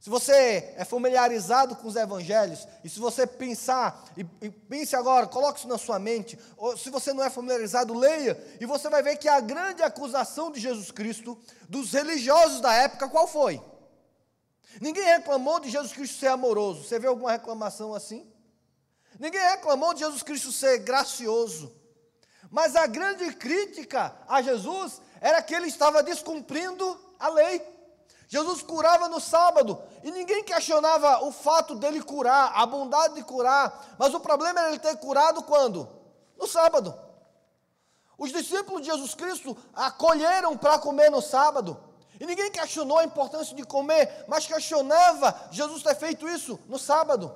Se 0.00 0.08
você 0.08 0.74
é 0.76 0.84
familiarizado 0.84 1.76
com 1.76 1.86
os 1.86 1.94
evangelhos, 1.94 2.66
e 2.82 2.88
se 2.88 2.98
você 2.98 3.24
pensar, 3.26 4.04
e, 4.16 4.26
e, 4.40 4.50
pense 4.50 4.96
agora, 4.96 5.28
coloque 5.28 5.60
isso 5.60 5.68
na 5.68 5.78
sua 5.78 5.98
mente, 5.98 6.36
ou 6.56 6.76
se 6.76 6.90
você 6.90 7.12
não 7.12 7.22
é 7.22 7.30
familiarizado, 7.30 7.94
leia, 7.94 8.42
e 8.58 8.66
você 8.66 8.88
vai 8.88 9.02
ver 9.02 9.16
que 9.16 9.28
a 9.28 9.38
grande 9.38 9.82
acusação 9.82 10.50
de 10.50 10.58
Jesus 10.58 10.90
Cristo, 10.90 11.38
dos 11.68 11.92
religiosos 11.92 12.60
da 12.60 12.74
época, 12.74 13.08
qual 13.08 13.28
foi? 13.28 13.62
Ninguém 14.80 15.04
reclamou 15.04 15.60
de 15.60 15.70
Jesus 15.70 15.92
Cristo 15.92 16.18
ser 16.18 16.28
amoroso. 16.28 16.84
Você 16.84 16.98
vê 16.98 17.06
alguma 17.06 17.32
reclamação 17.32 17.94
assim? 17.94 18.30
Ninguém 19.18 19.40
reclamou 19.40 19.92
de 19.94 20.00
Jesus 20.00 20.22
Cristo 20.22 20.50
ser 20.50 20.78
gracioso. 20.78 21.72
Mas 22.50 22.76
a 22.76 22.86
grande 22.86 23.32
crítica 23.34 24.14
a 24.28 24.42
Jesus 24.42 25.00
era 25.20 25.42
que 25.42 25.54
ele 25.54 25.68
estava 25.68 26.02
descumprindo 26.02 27.00
a 27.18 27.28
lei. 27.28 27.62
Jesus 28.28 28.62
curava 28.62 29.08
no 29.08 29.20
sábado 29.20 29.78
e 30.02 30.10
ninguém 30.10 30.42
questionava 30.42 31.22
o 31.24 31.30
fato 31.30 31.74
dele 31.74 32.02
curar, 32.02 32.52
a 32.54 32.64
bondade 32.64 33.14
de 33.14 33.22
curar, 33.22 33.94
mas 33.98 34.14
o 34.14 34.20
problema 34.20 34.58
era 34.58 34.70
ele 34.70 34.78
ter 34.78 34.96
curado 34.96 35.42
quando? 35.42 35.86
No 36.38 36.46
sábado. 36.46 36.98
Os 38.16 38.32
discípulos 38.32 38.82
de 38.82 38.86
Jesus 38.86 39.14
Cristo 39.14 39.56
acolheram 39.74 40.56
para 40.56 40.78
comer 40.78 41.10
no 41.10 41.20
sábado. 41.20 41.78
E 42.22 42.26
ninguém 42.26 42.52
questionou 42.52 42.98
a 42.98 43.04
importância 43.04 43.52
de 43.56 43.64
comer, 43.64 44.24
mas 44.28 44.46
questionava 44.46 45.48
Jesus 45.50 45.82
ter 45.82 45.96
feito 45.96 46.28
isso 46.28 46.56
no 46.68 46.78
sábado. 46.78 47.34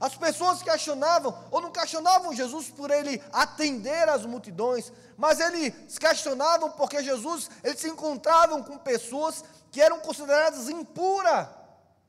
As 0.00 0.14
pessoas 0.14 0.62
questionavam, 0.62 1.36
ou 1.50 1.60
não 1.60 1.72
questionavam 1.72 2.32
Jesus 2.32 2.68
por 2.68 2.92
ele 2.92 3.20
atender 3.32 4.08
as 4.08 4.24
multidões, 4.24 4.92
mas 5.16 5.40
eles 5.40 5.98
questionavam 5.98 6.70
porque 6.70 7.02
Jesus, 7.02 7.50
eles 7.64 7.80
se 7.80 7.88
encontravam 7.88 8.62
com 8.62 8.78
pessoas 8.78 9.42
que 9.72 9.82
eram 9.82 9.98
consideradas 9.98 10.68
impuras 10.68 11.48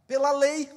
pela 0.06 0.32
lei. 0.34 0.71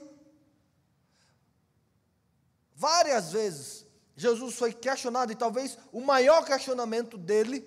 Várias 2.75 3.33
vezes 3.33 3.85
Jesus 4.17 4.55
foi 4.55 4.73
questionado, 4.73 5.33
e 5.33 5.37
talvez 5.37 5.77
o 5.93 6.01
maior 6.01 6.47
questionamento 6.47 7.19
dele, 7.19 7.61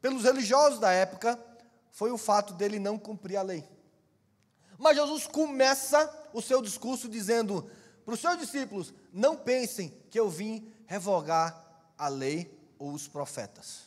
pelos 0.00 0.24
religiosos 0.24 0.80
da 0.80 0.90
época, 0.90 1.38
foi 1.96 2.12
o 2.12 2.18
fato 2.18 2.52
dele 2.52 2.78
não 2.78 2.98
cumprir 2.98 3.38
a 3.38 3.42
lei. 3.42 3.66
Mas 4.78 4.98
Jesus 4.98 5.26
começa 5.26 6.28
o 6.34 6.42
seu 6.42 6.60
discurso 6.60 7.08
dizendo 7.08 7.70
para 8.04 8.12
os 8.12 8.20
seus 8.20 8.36
discípulos: 8.36 8.92
não 9.10 9.34
pensem 9.34 9.88
que 10.10 10.20
eu 10.20 10.28
vim 10.28 10.70
revogar 10.84 11.90
a 11.96 12.08
lei 12.08 12.54
ou 12.78 12.92
os 12.92 13.08
profetas. 13.08 13.84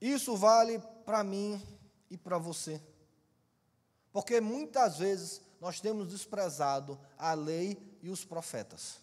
Isso 0.00 0.36
vale 0.36 0.80
para 1.06 1.22
mim 1.22 1.62
e 2.10 2.16
para 2.16 2.36
você. 2.36 2.82
Porque 4.12 4.40
muitas 4.40 4.98
vezes 4.98 5.40
nós 5.60 5.78
temos 5.78 6.08
desprezado 6.08 6.98
a 7.16 7.34
lei 7.34 7.78
e 8.02 8.10
os 8.10 8.24
profetas. 8.24 8.96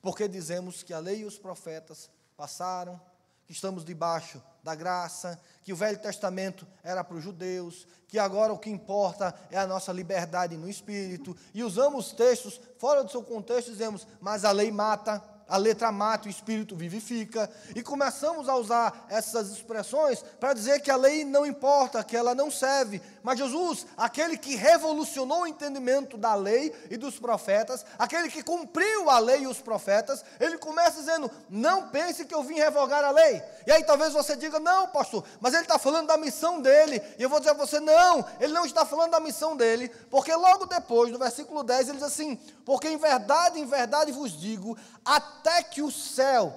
Porque 0.00 0.28
dizemos 0.28 0.84
que 0.84 0.94
a 0.94 1.00
lei 1.00 1.22
e 1.22 1.24
os 1.24 1.36
profetas 1.36 2.08
passaram, 2.36 3.00
que 3.46 3.52
estamos 3.52 3.84
debaixo 3.84 4.42
da 4.62 4.74
graça, 4.74 5.40
que 5.62 5.72
o 5.72 5.76
Velho 5.76 5.98
Testamento 5.98 6.66
era 6.82 7.04
para 7.04 7.16
os 7.16 7.22
judeus, 7.22 7.86
que 8.08 8.18
agora 8.18 8.52
o 8.52 8.58
que 8.58 8.68
importa 8.68 9.34
é 9.50 9.56
a 9.56 9.66
nossa 9.66 9.92
liberdade 9.92 10.56
no 10.56 10.68
espírito, 10.68 11.36
e 11.54 11.62
usamos 11.62 12.12
textos 12.12 12.60
fora 12.78 13.04
do 13.04 13.10
seu 13.10 13.22
contexto, 13.22 13.70
dizemos, 13.70 14.06
mas 14.20 14.44
a 14.44 14.50
lei 14.50 14.72
mata, 14.72 15.22
a 15.48 15.56
letra 15.56 15.92
mata, 15.92 16.26
o 16.26 16.30
espírito 16.30 16.74
vivifica, 16.74 17.48
e 17.74 17.82
começamos 17.82 18.48
a 18.48 18.56
usar 18.56 19.06
essas 19.08 19.50
expressões 19.50 20.22
para 20.40 20.52
dizer 20.52 20.80
que 20.80 20.90
a 20.90 20.96
lei 20.96 21.24
não 21.24 21.46
importa, 21.46 22.02
que 22.02 22.16
ela 22.16 22.34
não 22.34 22.50
serve. 22.50 23.00
Mas 23.26 23.40
Jesus, 23.40 23.88
aquele 23.96 24.38
que 24.38 24.54
revolucionou 24.54 25.40
o 25.40 25.46
entendimento 25.48 26.16
da 26.16 26.36
lei 26.36 26.72
e 26.88 26.96
dos 26.96 27.18
profetas, 27.18 27.84
aquele 27.98 28.30
que 28.30 28.40
cumpriu 28.40 29.10
a 29.10 29.18
lei 29.18 29.40
e 29.40 29.46
os 29.48 29.60
profetas, 29.60 30.24
ele 30.38 30.56
começa 30.56 31.00
dizendo: 31.00 31.28
Não 31.50 31.88
pense 31.88 32.24
que 32.24 32.32
eu 32.32 32.44
vim 32.44 32.54
revogar 32.54 33.02
a 33.02 33.10
lei. 33.10 33.42
E 33.66 33.72
aí 33.72 33.82
talvez 33.82 34.12
você 34.12 34.36
diga: 34.36 34.60
Não, 34.60 34.86
pastor, 34.86 35.24
mas 35.40 35.54
ele 35.54 35.64
está 35.64 35.76
falando 35.76 36.06
da 36.06 36.16
missão 36.16 36.60
dele. 36.60 37.02
E 37.18 37.22
eu 37.24 37.28
vou 37.28 37.40
dizer 37.40 37.50
a 37.50 37.54
você: 37.54 37.80
Não, 37.80 38.24
ele 38.38 38.52
não 38.52 38.64
está 38.64 38.86
falando 38.86 39.10
da 39.10 39.18
missão 39.18 39.56
dele, 39.56 39.88
porque 40.08 40.32
logo 40.32 40.66
depois, 40.66 41.10
no 41.10 41.18
versículo 41.18 41.64
10, 41.64 41.88
ele 41.88 41.98
diz 41.98 42.06
assim: 42.06 42.36
Porque 42.64 42.88
em 42.88 42.96
verdade, 42.96 43.58
em 43.58 43.66
verdade 43.66 44.12
vos 44.12 44.40
digo, 44.40 44.78
até 45.04 45.64
que 45.64 45.82
o 45.82 45.90
céu 45.90 46.54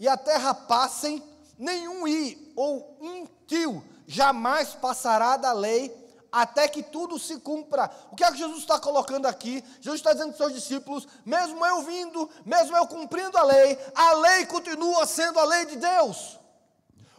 e 0.00 0.08
a 0.08 0.16
terra 0.16 0.52
passem, 0.52 1.22
nenhum 1.56 2.08
i 2.08 2.52
ou 2.56 2.98
um 3.00 3.24
tio 3.46 3.84
jamais 4.04 4.70
passará 4.70 5.36
da 5.36 5.52
lei 5.52 6.07
até 6.30 6.68
que 6.68 6.82
tudo 6.82 7.18
se 7.18 7.38
cumpra. 7.40 7.90
O 8.10 8.16
que 8.16 8.24
é 8.24 8.30
que 8.30 8.38
Jesus 8.38 8.58
está 8.58 8.78
colocando 8.78 9.26
aqui? 9.26 9.64
Jesus 9.80 10.00
está 10.00 10.12
dizendo 10.12 10.32
para 10.32 10.46
os 10.46 10.52
seus 10.52 10.54
discípulos: 10.54 11.08
mesmo 11.24 11.64
eu 11.64 11.82
vindo, 11.82 12.28
mesmo 12.44 12.76
eu 12.76 12.86
cumprindo 12.86 13.36
a 13.36 13.42
lei, 13.42 13.78
a 13.94 14.12
lei 14.14 14.46
continua 14.46 15.06
sendo 15.06 15.38
a 15.38 15.44
lei 15.44 15.66
de 15.66 15.76
Deus. 15.76 16.38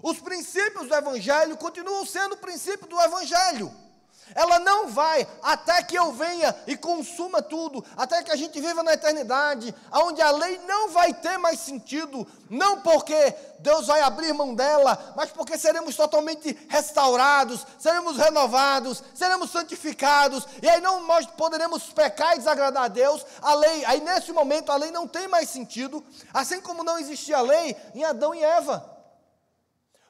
Os 0.02 0.19
princípios 0.19 0.88
do 0.88 0.95
Evangelho 0.95 1.58
continuam 1.58 2.06
sendo 2.06 2.34
o 2.34 2.38
princípio 2.38 2.88
do 2.88 3.00
Evangelho. 3.02 3.88
Ela 4.36 4.60
não 4.60 4.88
vai 4.88 5.28
até 5.42 5.82
que 5.84 5.96
eu 5.96 6.12
venha 6.12 6.56
e 6.68 6.78
consuma 6.78 7.42
tudo, 7.42 7.84
até 7.98 8.24
que 8.24 8.32
a 8.32 8.36
gente 8.36 8.60
viva 8.60 8.84
na 8.84 8.94
eternidade, 8.94 9.74
onde 9.92 10.22
a 10.22 10.32
lei 10.32 10.60
não 10.68 10.89
vai 10.89 11.13
ter 11.13 11.38
mais 11.38 11.60
sentido, 11.60 12.28
não 12.50 12.82
porque 12.82 13.36
Deus 13.60 13.88
vai 13.88 14.02
abrir 14.02 14.34
mão 14.34 14.56
dela, 14.56 15.13
mas 15.15 15.32
porque 15.32 15.58
seremos 15.58 15.96
totalmente 15.96 16.58
restaurados, 16.70 17.65
seremos 17.78 18.18
renovados, 18.18 19.04
seremos 19.13 19.52
santificados, 19.52 20.48
e 20.62 20.70
aí 20.70 20.80
não 20.82 21.06
nós 21.06 21.26
poderemos 21.26 21.84
pecar 21.94 22.36
e 22.36 22.38
desagradar 22.38 22.84
a 22.84 22.88
Deus. 22.88 23.26
A 23.42 23.54
lei, 23.54 23.86
aí 23.86 24.02
nesse 24.02 24.32
momento 24.32 24.72
a 24.72 24.76
lei 24.76 24.92
não 24.92 25.08
tem 25.08 25.28
mais 25.28 25.50
sentido, 25.50 26.04
assim 26.34 26.62
como 26.62 26.84
não 26.84 26.98
existia 26.98 27.42
lei 27.42 27.76
em 27.94 28.04
Adão 28.04 28.34
e 28.34 28.44
Eva. 28.44 28.98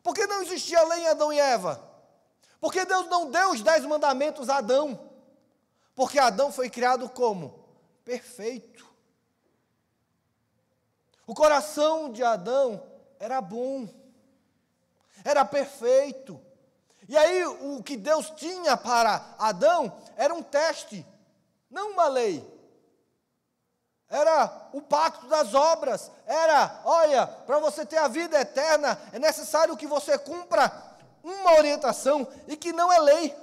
Por 0.04 0.14
que 0.14 0.26
não 0.28 0.42
existia 0.42 0.82
lei 0.84 1.02
em 1.02 1.08
Adão 1.08 1.32
e 1.34 1.40
Eva? 1.40 1.89
Porque 2.60 2.86
Deus 2.86 3.08
não 3.08 3.32
deu 3.32 3.52
os 3.52 3.62
dez 3.62 3.86
mandamentos 3.86 4.50
a 4.50 4.58
Adão. 4.58 5.10
Porque 5.96 6.20
Adão 6.20 6.52
foi 6.52 6.70
criado 6.70 7.10
como? 7.10 7.66
Perfeito. 8.04 8.88
O 11.26 11.36
coração 11.36 12.12
de 12.12 12.24
Adão 12.24 12.84
era 13.20 13.40
bom, 13.40 13.88
era 15.24 15.46
perfeito. 15.46 16.42
E 17.08 17.16
aí 17.16 17.46
o 17.46 17.84
que 17.84 17.96
Deus 17.96 18.32
tinha 18.32 18.76
para 18.76 19.36
Adão 19.38 19.96
era 20.16 20.34
um 20.34 20.42
teste, 20.42 21.06
não 21.70 21.92
uma 21.92 22.08
lei. 22.08 22.44
Era 24.10 24.70
o 24.74 24.82
pacto 24.82 25.28
das 25.28 25.54
obras. 25.54 26.12
Era, 26.26 26.82
olha, 26.84 27.28
para 27.28 27.60
você 27.60 27.86
ter 27.86 27.98
a 27.98 28.08
vida 28.08 28.40
eterna, 28.42 29.00
é 29.14 29.20
necessário 29.20 29.78
que 29.78 29.86
você 29.86 30.18
cumpra 30.18 30.89
uma 31.24 31.54
orientação 31.54 32.28
e 32.48 32.56
que 32.56 32.72
não 32.72 32.92
é 32.92 33.00
lei. 33.00 33.36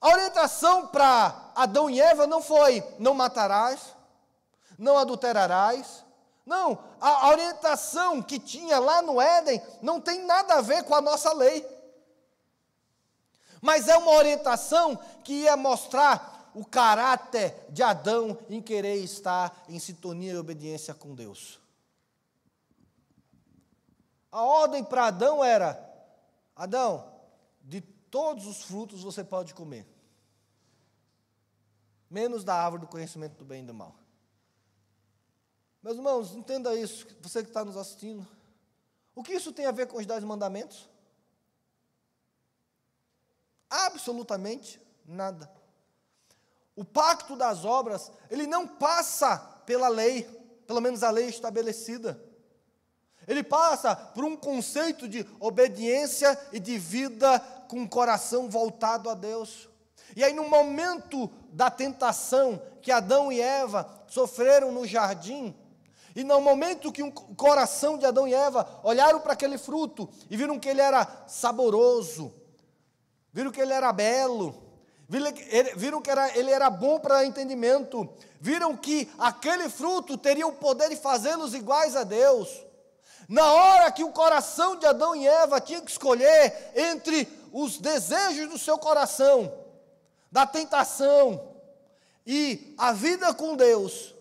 A 0.00 0.08
orientação 0.08 0.88
para 0.88 1.52
Adão 1.54 1.88
e 1.88 2.00
Eva 2.00 2.26
não 2.26 2.42
foi 2.42 2.84
não 2.98 3.14
matarás, 3.14 3.94
não 4.78 4.98
adulterarás. 4.98 6.04
Não, 6.44 6.78
a 7.00 7.30
orientação 7.30 8.20
que 8.20 8.38
tinha 8.38 8.78
lá 8.78 9.00
no 9.00 9.18
Éden 9.18 9.62
não 9.80 9.98
tem 9.98 10.26
nada 10.26 10.56
a 10.56 10.60
ver 10.60 10.84
com 10.84 10.94
a 10.94 11.00
nossa 11.00 11.32
lei. 11.32 11.66
Mas 13.62 13.88
é 13.88 13.96
uma 13.96 14.10
orientação 14.10 14.94
que 15.24 15.32
ia 15.44 15.56
mostrar 15.56 16.50
o 16.54 16.66
caráter 16.66 17.66
de 17.70 17.82
Adão 17.82 18.38
em 18.50 18.60
querer 18.60 18.96
estar 18.96 19.64
em 19.68 19.78
sintonia 19.78 20.34
e 20.34 20.36
obediência 20.36 20.92
com 20.92 21.14
Deus. 21.14 21.58
A 24.30 24.42
ordem 24.42 24.84
para 24.84 25.06
Adão 25.06 25.42
era: 25.42 25.93
Adão, 26.54 27.12
de 27.62 27.80
todos 27.80 28.46
os 28.46 28.62
frutos 28.62 29.02
você 29.02 29.24
pode 29.24 29.54
comer, 29.54 29.86
menos 32.08 32.44
da 32.44 32.54
árvore 32.54 32.82
do 32.82 32.88
conhecimento 32.88 33.36
do 33.36 33.44
bem 33.44 33.62
e 33.64 33.66
do 33.66 33.74
mal. 33.74 33.96
Meus 35.82 35.96
irmãos, 35.96 36.34
entenda 36.34 36.74
isso, 36.74 37.06
você 37.20 37.42
que 37.42 37.50
está 37.50 37.64
nos 37.64 37.76
assistindo. 37.76 38.26
O 39.14 39.22
que 39.22 39.34
isso 39.34 39.52
tem 39.52 39.66
a 39.66 39.70
ver 39.70 39.86
com 39.86 39.98
os 39.98 40.06
dez 40.06 40.24
mandamentos? 40.24 40.88
Absolutamente 43.68 44.80
nada. 45.04 45.50
O 46.76 46.84
pacto 46.84 47.36
das 47.36 47.64
obras, 47.64 48.10
ele 48.30 48.46
não 48.46 48.66
passa 48.66 49.36
pela 49.66 49.88
lei, 49.88 50.24
pelo 50.66 50.80
menos 50.80 51.02
a 51.02 51.10
lei 51.10 51.26
estabelecida. 51.26 52.23
Ele 53.26 53.42
passa 53.42 53.94
por 53.94 54.24
um 54.24 54.36
conceito 54.36 55.08
de 55.08 55.26
obediência 55.40 56.38
e 56.52 56.60
de 56.60 56.78
vida 56.78 57.38
com 57.68 57.82
o 57.82 57.88
coração 57.88 58.48
voltado 58.48 59.08
a 59.08 59.14
Deus. 59.14 59.68
E 60.16 60.22
aí, 60.22 60.32
no 60.32 60.48
momento 60.48 61.30
da 61.50 61.70
tentação 61.70 62.60
que 62.80 62.92
Adão 62.92 63.32
e 63.32 63.40
Eva 63.40 63.88
sofreram 64.06 64.70
no 64.70 64.86
jardim, 64.86 65.54
e 66.14 66.22
no 66.22 66.40
momento 66.40 66.92
que 66.92 67.02
o 67.02 67.10
coração 67.10 67.98
de 67.98 68.06
Adão 68.06 68.28
e 68.28 68.34
Eva 68.34 68.80
olharam 68.84 69.18
para 69.20 69.32
aquele 69.32 69.58
fruto 69.58 70.08
e 70.30 70.36
viram 70.36 70.60
que 70.60 70.68
ele 70.68 70.80
era 70.80 71.06
saboroso, 71.26 72.32
viram 73.32 73.50
que 73.50 73.60
ele 73.60 73.72
era 73.72 73.92
belo, 73.92 74.54
viram 75.76 76.00
que 76.00 76.10
era, 76.10 76.38
ele 76.38 76.52
era 76.52 76.70
bom 76.70 77.00
para 77.00 77.24
entendimento, 77.24 78.08
viram 78.40 78.76
que 78.76 79.10
aquele 79.18 79.68
fruto 79.68 80.16
teria 80.16 80.46
o 80.46 80.52
poder 80.52 80.88
de 80.88 80.96
fazê-los 80.96 81.52
iguais 81.52 81.96
a 81.96 82.04
Deus. 82.04 82.63
Na 83.28 83.52
hora 83.52 83.92
que 83.92 84.04
o 84.04 84.12
coração 84.12 84.76
de 84.76 84.86
Adão 84.86 85.14
e 85.14 85.26
Eva 85.26 85.60
tinha 85.60 85.80
que 85.80 85.90
escolher 85.90 86.72
entre 86.74 87.28
os 87.52 87.78
desejos 87.78 88.48
do 88.48 88.58
seu 88.58 88.78
coração, 88.78 89.52
da 90.30 90.46
tentação 90.46 91.54
e 92.26 92.74
a 92.76 92.92
vida 92.92 93.32
com 93.32 93.56
Deus, 93.56 94.14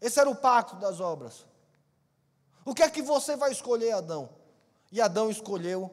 esse 0.00 0.18
era 0.18 0.28
o 0.28 0.34
pacto 0.34 0.76
das 0.76 1.00
obras. 1.00 1.46
O 2.64 2.74
que 2.74 2.82
é 2.82 2.90
que 2.90 3.02
você 3.02 3.36
vai 3.36 3.52
escolher, 3.52 3.92
Adão? 3.92 4.28
E 4.90 5.00
Adão 5.00 5.30
escolheu 5.30 5.90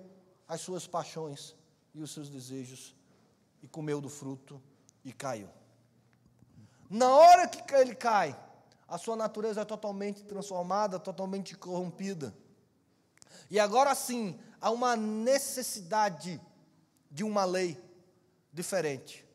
as 0.48 0.62
suas 0.62 0.88
paixões 0.88 1.56
e 1.94 2.02
os 2.02 2.12
seus 2.12 2.30
desejos 2.30 2.96
e 3.62 3.68
comeu 3.68 4.02
do 4.02 4.10
fruto 4.10 4.62
e 5.04 5.14
caiu. 5.14 5.50
Na 6.90 7.10
hora 7.10 7.48
que 7.48 7.76
ele 7.76 7.94
cai, 7.94 8.36
a 8.89 8.97
sua 8.97 9.15
natureza 9.15 9.62
é 9.62 9.65
totalmente 9.65 10.23
transformada, 10.23 10.99
totalmente 10.99 11.56
corrompida. 11.56 12.34
E 13.49 13.60
agora 13.60 13.93
sim, 13.93 14.38
há 14.60 14.71
uma 14.71 14.95
necessidade 14.95 16.41
de 17.10 17.23
uma 17.23 17.45
lei 17.45 17.82
diferente, 18.52 19.25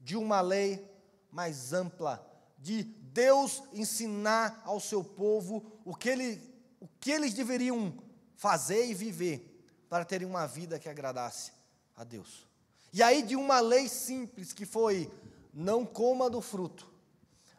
de 0.00 0.16
uma 0.16 0.40
lei 0.40 0.88
mais 1.30 1.72
ampla, 1.72 2.24
de 2.58 2.84
Deus 2.84 3.62
ensinar 3.72 4.62
ao 4.64 4.78
seu 4.78 5.02
povo 5.02 5.64
o 5.84 5.94
que, 5.94 6.08
ele, 6.08 6.40
o 6.80 6.88
que 7.00 7.10
eles 7.10 7.34
deveriam 7.34 7.92
fazer 8.36 8.86
e 8.86 8.94
viver 8.94 9.50
para 9.88 10.04
terem 10.04 10.26
uma 10.26 10.46
vida 10.46 10.78
que 10.78 10.88
agradasse 10.88 11.52
a 11.96 12.04
Deus. 12.04 12.46
E 12.92 13.02
aí, 13.02 13.22
de 13.22 13.34
uma 13.34 13.58
lei 13.58 13.88
simples 13.88 14.52
que 14.52 14.64
foi: 14.64 15.12
não 15.52 15.84
coma 15.84 16.30
do 16.30 16.40
fruto, 16.40 16.93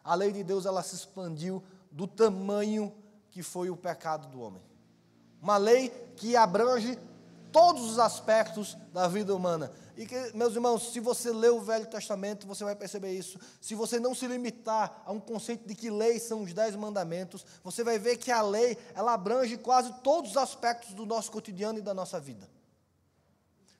a 0.05 0.13
lei 0.13 0.31
de 0.31 0.43
Deus 0.43 0.67
ela 0.67 0.83
se 0.83 0.95
expandiu 0.95 1.63
do 1.91 2.07
tamanho 2.07 2.93
que 3.31 3.41
foi 3.41 3.71
o 3.71 3.75
pecado 3.75 4.27
do 4.27 4.39
homem. 4.39 4.61
Uma 5.41 5.57
lei 5.57 5.89
que 6.15 6.35
abrange 6.37 6.97
todos 7.51 7.89
os 7.89 7.99
aspectos 7.99 8.77
da 8.93 9.07
vida 9.07 9.35
humana. 9.35 9.71
E 9.97 10.05
que, 10.05 10.15
meus 10.35 10.53
irmãos, 10.53 10.91
se 10.91 10.99
você 10.99 11.31
ler 11.31 11.51
o 11.51 11.61
Velho 11.61 11.85
Testamento, 11.87 12.45
você 12.45 12.63
vai 12.63 12.75
perceber 12.75 13.13
isso. 13.13 13.39
Se 13.61 13.73
você 13.73 13.99
não 13.99 14.13
se 14.13 14.27
limitar 14.27 15.01
a 15.05 15.11
um 15.11 15.19
conceito 15.19 15.65
de 15.65 15.73
que 15.73 15.89
leis 15.89 16.23
são 16.23 16.43
os 16.43 16.53
dez 16.53 16.75
mandamentos, 16.75 17.45
você 17.63 17.83
vai 17.83 17.97
ver 17.97 18.17
que 18.17 18.31
a 18.31 18.41
lei, 18.41 18.77
ela 18.93 19.13
abrange 19.13 19.57
quase 19.57 19.93
todos 20.03 20.31
os 20.31 20.37
aspectos 20.37 20.93
do 20.93 21.05
nosso 21.05 21.31
cotidiano 21.31 21.79
e 21.79 21.81
da 21.81 21.93
nossa 21.93 22.19
vida. 22.19 22.47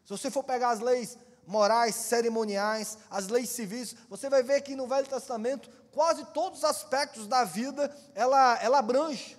Se 0.05 0.09
você 0.09 0.31
for 0.31 0.43
pegar 0.43 0.69
as 0.69 0.79
leis 0.79 1.17
morais, 1.45 1.95
cerimoniais, 1.95 2.97
as 3.09 3.27
leis 3.27 3.49
civis, 3.49 3.95
você 4.09 4.29
vai 4.29 4.41
ver 4.41 4.61
que 4.61 4.75
no 4.75 4.87
Velho 4.87 5.07
Testamento 5.07 5.69
quase 5.95 6.25
todos 6.25 6.59
os 6.59 6.65
aspectos 6.65 7.25
da 7.25 7.45
vida 7.45 7.89
ela, 8.13 8.61
ela 8.61 8.79
abrange. 8.79 9.37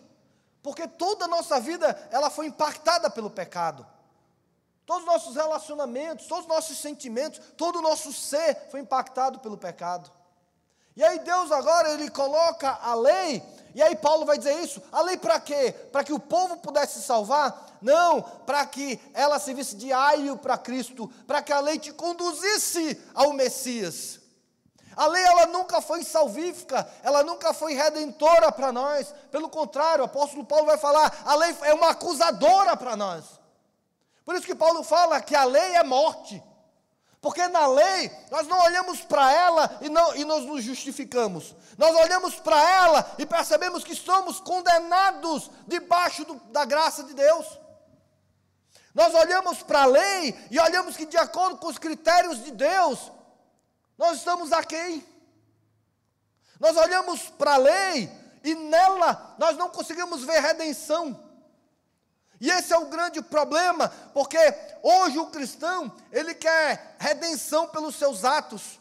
Porque 0.63 0.89
toda 0.89 1.27
a 1.27 1.29
nossa 1.29 1.61
vida 1.61 2.09
ela 2.11 2.31
foi 2.31 2.47
impactada 2.47 3.09
pelo 3.11 3.31
pecado. 3.31 3.87
Todos 4.87 5.03
os 5.03 5.07
nossos 5.07 5.37
relacionamentos, 5.37 6.27
todos 6.27 6.45
os 6.45 6.49
nossos 6.49 6.79
sentimentos, 6.79 7.41
todo 7.57 7.79
o 7.79 7.83
nosso 7.83 8.13
ser 8.13 8.69
foi 8.71 8.81
impactado 8.81 9.39
pelo 9.39 9.59
pecado. 9.59 10.11
E 10.97 11.05
aí 11.05 11.19
Deus 11.19 11.53
agora 11.53 11.91
ele 11.93 12.09
coloca 12.11 12.71
a 12.83 12.95
lei, 12.95 13.43
e 13.75 13.83
aí 13.83 13.95
Paulo 13.95 14.25
vai 14.25 14.39
dizer 14.39 14.59
isso, 14.63 14.83
a 14.91 15.03
lei 15.03 15.19
para 15.19 15.39
quê? 15.39 15.75
Para 15.93 16.03
que 16.03 16.13
o 16.13 16.19
povo 16.19 16.57
pudesse 16.57 17.01
se 17.01 17.07
salvar? 17.07 17.77
Não, 17.83 18.23
para 18.23 18.65
que 18.65 18.99
ela 19.13 19.39
servisse 19.39 19.77
de 19.77 19.93
aio 19.93 20.39
para 20.39 20.57
Cristo, 20.57 21.09
para 21.27 21.43
que 21.43 21.53
a 21.53 21.61
lei 21.61 21.79
te 21.79 21.93
conduzisse 21.93 22.99
ao 23.13 23.35
Messias. 23.35 24.21
A 24.97 25.07
lei 25.07 25.23
ela 25.23 25.47
nunca 25.47 25.83
foi 25.83 26.03
salvífica, 26.03 26.89
ela 27.03 27.23
nunca 27.23 27.53
foi 27.53 27.75
redentora 27.75 28.51
para 28.51 28.73
nós. 28.73 29.15
Pelo 29.31 29.51
contrário, 29.51 30.03
o 30.03 30.07
apóstolo 30.07 30.43
Paulo 30.43 30.65
vai 30.65 30.79
falar, 30.79 31.23
a 31.27 31.35
lei 31.35 31.55
é 31.63 31.75
uma 31.75 31.91
acusadora 31.91 32.75
para 32.75 32.97
nós. 32.97 33.25
Por 34.25 34.35
isso 34.35 34.47
que 34.47 34.55
Paulo 34.55 34.83
fala 34.83 35.21
que 35.21 35.37
a 35.37 35.45
lei 35.45 35.77
é 35.77 35.85
morte. 35.85 36.43
Porque 37.21 37.47
na 37.49 37.67
lei 37.67 38.11
nós 38.31 38.47
não 38.47 38.59
olhamos 38.59 39.01
para 39.03 39.31
ela 39.33 39.79
e, 39.83 39.89
não, 39.91 40.15
e 40.17 40.25
nós 40.25 40.45
nos 40.45 40.65
justificamos. 40.65 41.55
Nós 41.77 41.95
olhamos 41.95 42.37
para 42.37 42.59
ela 42.59 43.15
e 43.19 43.27
percebemos 43.27 43.85
que 43.85 43.95
somos 43.95 44.41
condenados 44.41 45.51
debaixo 45.67 46.25
do, 46.25 46.37
da 46.53 46.65
graça 46.65 47.03
de 47.05 47.13
Deus. 47.13 47.47
Nós 48.95 49.13
olhamos 49.15 49.63
para 49.63 49.83
a 49.83 49.87
lei 49.87 50.35
e 50.51 50.59
olhamos 50.59 50.97
que, 50.97 51.05
de 51.05 51.19
acordo 51.19 51.59
com 51.59 51.67
os 51.67 51.77
critérios 51.77 52.43
de 52.43 52.51
Deus, 52.51 53.13
nós 53.99 54.19
estamos 54.19 54.53
a 54.53 54.63
quem? 54.63 55.07
Nós 56.61 56.77
olhamos 56.77 57.29
para 57.31 57.55
a 57.55 57.59
lei 57.59 58.11
e 58.45 58.55
nela 58.55 59.35
nós 59.39 59.57
não 59.57 59.69
conseguimos 59.69 60.25
ver 60.25 60.41
redenção. 60.41 61.25
E 62.41 62.51
esse 62.51 62.73
é 62.73 62.79
o 62.79 62.87
grande 62.87 63.23
problema, 63.23 63.89
porque 64.13 64.39
hoje 64.83 65.19
o 65.19 65.27
cristão, 65.27 65.91
ele 66.13 66.35
quer 66.35 66.97
redenção 66.99 67.67
pelos 67.69 67.97
seus 67.97 68.25
atos, 68.25 68.79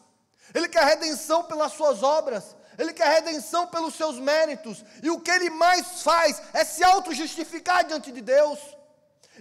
ele 0.54 0.68
quer 0.68 0.84
redenção 0.84 1.44
pelas 1.44 1.72
suas 1.72 2.02
obras, 2.02 2.54
ele 2.78 2.92
quer 2.92 3.08
redenção 3.14 3.66
pelos 3.66 3.94
seus 3.94 4.18
méritos, 4.18 4.84
e 5.02 5.10
o 5.10 5.20
que 5.20 5.30
ele 5.30 5.48
mais 5.48 6.02
faz 6.02 6.42
é 6.52 6.64
se 6.64 6.84
auto-justificar 6.84 7.84
diante 7.84 8.12
de 8.12 8.20
Deus. 8.20 8.58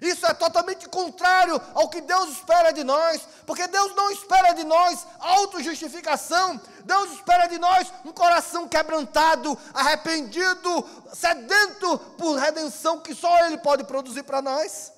Isso 0.01 0.25
é 0.25 0.33
totalmente 0.33 0.89
contrário 0.89 1.61
ao 1.73 1.89
que 1.89 2.01
Deus 2.01 2.29
espera 2.29 2.71
de 2.71 2.83
nós, 2.83 3.21
porque 3.45 3.65
Deus 3.67 3.95
não 3.95 4.11
espera 4.11 4.53
de 4.53 4.63
nós 4.63 5.05
autojustificação, 5.19 6.59
Deus 6.83 7.13
espera 7.13 7.47
de 7.47 7.57
nós 7.57 7.91
um 8.03 8.11
coração 8.11 8.67
quebrantado, 8.67 9.57
arrependido, 9.73 10.89
sedento 11.13 11.97
por 12.17 12.35
redenção 12.37 12.99
que 12.99 13.15
só 13.15 13.45
Ele 13.45 13.57
pode 13.57 13.85
produzir 13.85 14.23
para 14.23 14.41
nós. 14.41 14.91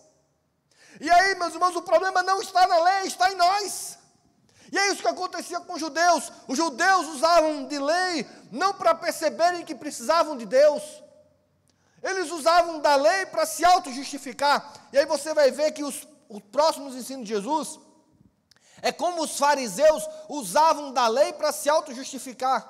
E 0.99 1.09
aí, 1.09 1.35
meus 1.35 1.53
irmãos, 1.53 1.75
o 1.75 1.81
problema 1.83 2.23
não 2.23 2.41
está 2.41 2.65
na 2.65 2.79
lei, 2.79 3.07
está 3.07 3.31
em 3.31 3.35
nós. 3.35 3.97
E 4.71 4.77
é 4.77 4.91
isso 4.91 5.01
que 5.01 5.07
acontecia 5.07 5.59
com 5.59 5.73
os 5.73 5.79
judeus. 5.79 6.31
Os 6.47 6.57
judeus 6.57 7.07
usavam 7.07 7.67
de 7.67 7.77
lei 7.77 8.27
não 8.51 8.73
para 8.73 8.95
perceberem 8.95 9.63
que 9.63 9.75
precisavam 9.75 10.35
de 10.35 10.45
Deus, 10.45 10.81
eles 12.09 12.31
usavam 12.31 12.79
da 12.79 12.95
lei 12.95 13.25
para 13.25 13.45
se 13.45 13.65
auto-justificar. 13.65 14.73
E 14.93 14.97
aí 14.97 15.05
você 15.05 15.33
vai 15.33 15.51
ver 15.51 15.71
que 15.71 15.83
os, 15.83 16.07
os 16.29 16.41
próximos 16.43 16.95
ensinos 16.95 17.25
de 17.25 17.33
Jesus 17.33 17.79
é 18.81 18.91
como 18.91 19.23
os 19.23 19.37
fariseus 19.37 20.07
usavam 20.29 20.93
da 20.93 21.07
lei 21.07 21.33
para 21.33 21.51
se 21.51 21.69
auto-justificar, 21.69 22.67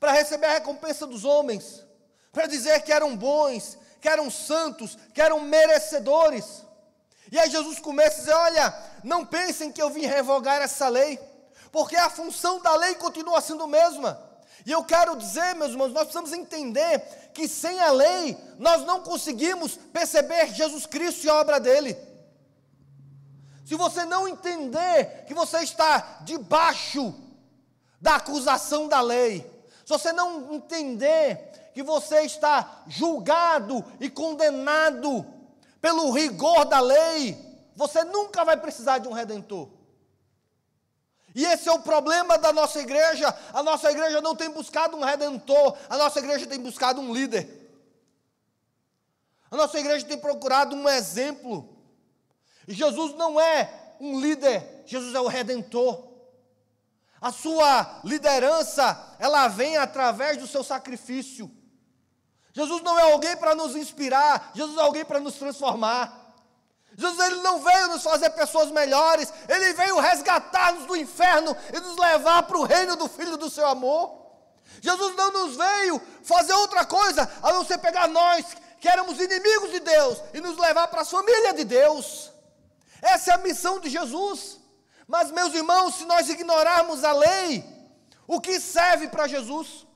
para 0.00 0.12
receber 0.12 0.46
a 0.46 0.54
recompensa 0.54 1.06
dos 1.06 1.24
homens, 1.24 1.84
para 2.32 2.46
dizer 2.46 2.82
que 2.82 2.92
eram 2.92 3.16
bons, 3.16 3.78
que 4.00 4.08
eram 4.08 4.30
santos, 4.30 4.96
que 5.14 5.20
eram 5.20 5.40
merecedores. 5.40 6.64
E 7.30 7.38
aí 7.38 7.50
Jesus 7.50 7.78
começa 7.78 8.16
a 8.16 8.20
dizer: 8.20 8.32
Olha, 8.34 8.90
não 9.04 9.24
pensem 9.24 9.70
que 9.70 9.82
eu 9.82 9.90
vim 9.90 10.06
revogar 10.06 10.60
essa 10.60 10.88
lei, 10.88 11.18
porque 11.70 11.96
a 11.96 12.10
função 12.10 12.60
da 12.60 12.74
lei 12.74 12.94
continua 12.96 13.40
sendo 13.40 13.64
a 13.64 13.68
mesma. 13.68 14.27
E 14.66 14.72
eu 14.72 14.84
quero 14.84 15.16
dizer, 15.16 15.54
meus 15.54 15.70
irmãos, 15.70 15.92
nós 15.92 16.04
precisamos 16.04 16.32
entender 16.32 17.30
que 17.32 17.46
sem 17.46 17.80
a 17.80 17.90
lei 17.90 18.36
nós 18.58 18.84
não 18.84 19.00
conseguimos 19.02 19.76
perceber 19.92 20.52
Jesus 20.52 20.86
Cristo 20.86 21.24
e 21.24 21.30
a 21.30 21.34
obra 21.34 21.60
dele. 21.60 21.96
Se 23.64 23.74
você 23.74 24.04
não 24.04 24.26
entender 24.26 25.24
que 25.26 25.34
você 25.34 25.58
está 25.58 26.20
debaixo 26.22 27.14
da 28.00 28.16
acusação 28.16 28.88
da 28.88 29.00
lei, 29.00 29.40
se 29.84 29.90
você 29.90 30.12
não 30.12 30.54
entender 30.54 31.70
que 31.74 31.82
você 31.82 32.22
está 32.22 32.82
julgado 32.86 33.84
e 34.00 34.10
condenado 34.10 35.24
pelo 35.80 36.10
rigor 36.10 36.64
da 36.64 36.80
lei, 36.80 37.38
você 37.76 38.02
nunca 38.04 38.44
vai 38.44 38.56
precisar 38.56 38.98
de 38.98 39.06
um 39.06 39.12
redentor. 39.12 39.68
E 41.38 41.44
esse 41.44 41.68
é 41.68 41.72
o 41.72 41.78
problema 41.78 42.36
da 42.36 42.52
nossa 42.52 42.80
igreja. 42.80 43.32
A 43.52 43.62
nossa 43.62 43.88
igreja 43.92 44.20
não 44.20 44.34
tem 44.34 44.50
buscado 44.50 44.96
um 44.96 45.04
redentor, 45.04 45.78
a 45.88 45.96
nossa 45.96 46.18
igreja 46.18 46.48
tem 46.48 46.58
buscado 46.58 47.00
um 47.00 47.14
líder. 47.14 47.48
A 49.48 49.56
nossa 49.56 49.78
igreja 49.78 50.04
tem 50.04 50.18
procurado 50.18 50.74
um 50.74 50.88
exemplo. 50.88 51.78
E 52.66 52.74
Jesus 52.74 53.14
não 53.14 53.40
é 53.40 53.94
um 54.00 54.18
líder, 54.18 54.82
Jesus 54.84 55.14
é 55.14 55.20
o 55.20 55.28
redentor. 55.28 56.08
A 57.20 57.30
sua 57.30 58.00
liderança, 58.02 59.16
ela 59.20 59.46
vem 59.46 59.76
através 59.76 60.38
do 60.38 60.46
seu 60.48 60.64
sacrifício. 60.64 61.48
Jesus 62.52 62.82
não 62.82 62.98
é 62.98 63.12
alguém 63.12 63.36
para 63.36 63.54
nos 63.54 63.76
inspirar, 63.76 64.50
Jesus 64.56 64.76
é 64.76 64.82
alguém 64.82 65.04
para 65.04 65.20
nos 65.20 65.36
transformar. 65.36 66.27
Jesus 66.98 67.26
ele 67.26 67.42
não 67.42 67.60
veio 67.60 67.86
nos 67.90 68.02
fazer 68.02 68.28
pessoas 68.30 68.72
melhores, 68.72 69.32
ele 69.48 69.72
veio 69.72 70.00
resgatar-nos 70.00 70.84
do 70.84 70.96
inferno 70.96 71.56
e 71.72 71.78
nos 71.78 71.96
levar 71.96 72.42
para 72.42 72.58
o 72.58 72.64
reino 72.64 72.96
do 72.96 73.08
Filho 73.08 73.36
do 73.36 73.48
seu 73.48 73.64
amor. 73.68 74.18
Jesus 74.80 75.14
não 75.14 75.30
nos 75.30 75.54
veio 75.54 76.02
fazer 76.24 76.52
outra 76.54 76.84
coisa 76.84 77.30
a 77.40 77.52
não 77.52 77.64
ser 77.64 77.78
pegar 77.78 78.08
nós, 78.08 78.44
que 78.80 78.88
éramos 78.88 79.20
inimigos 79.20 79.70
de 79.70 79.78
Deus, 79.78 80.20
e 80.34 80.40
nos 80.40 80.58
levar 80.58 80.88
para 80.88 81.02
a 81.02 81.04
família 81.04 81.54
de 81.54 81.62
Deus. 81.62 82.32
Essa 83.00 83.30
é 83.30 83.34
a 83.34 83.38
missão 83.38 83.78
de 83.78 83.88
Jesus. 83.88 84.58
Mas, 85.06 85.30
meus 85.30 85.54
irmãos, 85.54 85.94
se 85.94 86.04
nós 86.04 86.28
ignorarmos 86.28 87.04
a 87.04 87.12
lei, 87.12 87.64
o 88.26 88.40
que 88.40 88.58
serve 88.58 89.06
para 89.06 89.28
Jesus? 89.28 89.86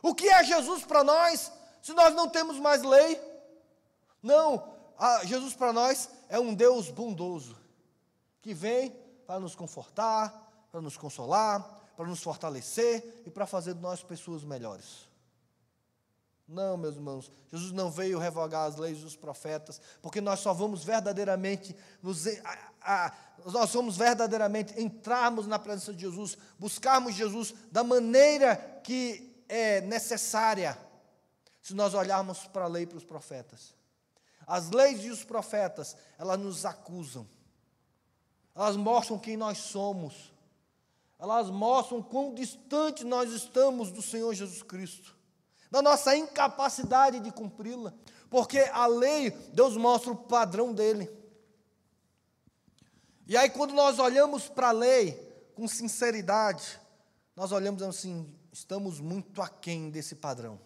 O 0.00 0.14
que 0.14 0.28
é 0.28 0.44
Jesus 0.44 0.84
para 0.84 1.02
nós, 1.02 1.50
se 1.82 1.92
nós 1.92 2.14
não 2.14 2.28
temos 2.28 2.56
mais 2.60 2.84
lei? 2.84 3.20
Não, 4.22 4.77
ah, 4.98 5.24
Jesus 5.24 5.54
para 5.54 5.72
nós 5.72 6.10
é 6.28 6.40
um 6.40 6.52
Deus 6.52 6.90
bondoso, 6.90 7.56
que 8.42 8.52
vem 8.52 8.90
para 9.26 9.38
nos 9.38 9.54
confortar, 9.54 10.66
para 10.72 10.80
nos 10.80 10.96
consolar, 10.96 11.62
para 11.96 12.06
nos 12.06 12.22
fortalecer 12.22 13.22
e 13.24 13.30
para 13.30 13.46
fazer 13.46 13.74
de 13.74 13.80
nós 13.80 14.02
pessoas 14.02 14.42
melhores. 14.42 15.08
Não, 16.48 16.76
meus 16.78 16.96
irmãos, 16.96 17.30
Jesus 17.52 17.72
não 17.72 17.90
veio 17.90 18.18
revogar 18.18 18.66
as 18.66 18.76
leis 18.76 19.00
dos 19.00 19.14
profetas, 19.14 19.80
porque 20.00 20.20
nós 20.20 20.40
só 20.40 20.54
vamos 20.54 20.82
verdadeiramente 20.82 21.76
nos, 22.02 22.26
a, 22.26 22.72
a, 22.80 23.12
nós 23.44 23.72
vamos 23.72 23.98
verdadeiramente 23.98 24.80
entrarmos 24.80 25.46
na 25.46 25.58
presença 25.58 25.92
de 25.92 26.00
Jesus, 26.00 26.38
buscarmos 26.58 27.14
Jesus 27.14 27.54
da 27.70 27.84
maneira 27.84 28.56
que 28.82 29.44
é 29.46 29.82
necessária, 29.82 30.76
se 31.62 31.74
nós 31.74 31.92
olharmos 31.92 32.46
para 32.46 32.64
a 32.64 32.68
lei 32.68 32.84
e 32.84 32.86
para 32.86 32.96
os 32.98 33.04
profetas. 33.04 33.77
As 34.48 34.70
leis 34.70 35.04
e 35.04 35.10
os 35.10 35.22
profetas, 35.22 35.94
elas 36.18 36.40
nos 36.40 36.64
acusam. 36.64 37.28
Elas 38.56 38.76
mostram 38.76 39.18
quem 39.18 39.36
nós 39.36 39.58
somos. 39.58 40.32
Elas 41.18 41.50
mostram 41.50 42.02
quão 42.02 42.32
distante 42.32 43.04
nós 43.04 43.30
estamos 43.30 43.92
do 43.92 44.00
Senhor 44.00 44.32
Jesus 44.32 44.62
Cristo. 44.62 45.14
Da 45.70 45.82
nossa 45.82 46.16
incapacidade 46.16 47.20
de 47.20 47.30
cumpri-la. 47.30 47.92
Porque 48.30 48.58
a 48.72 48.86
lei, 48.86 49.30
Deus 49.52 49.76
mostra 49.76 50.12
o 50.12 50.16
padrão 50.16 50.72
dele. 50.72 51.10
E 53.26 53.36
aí, 53.36 53.50
quando 53.50 53.74
nós 53.74 53.98
olhamos 53.98 54.48
para 54.48 54.68
a 54.68 54.72
lei 54.72 55.12
com 55.54 55.68
sinceridade, 55.68 56.80
nós 57.36 57.52
olhamos 57.52 57.82
assim: 57.82 58.34
estamos 58.50 58.98
muito 58.98 59.42
aquém 59.42 59.90
desse 59.90 60.14
padrão. 60.14 60.58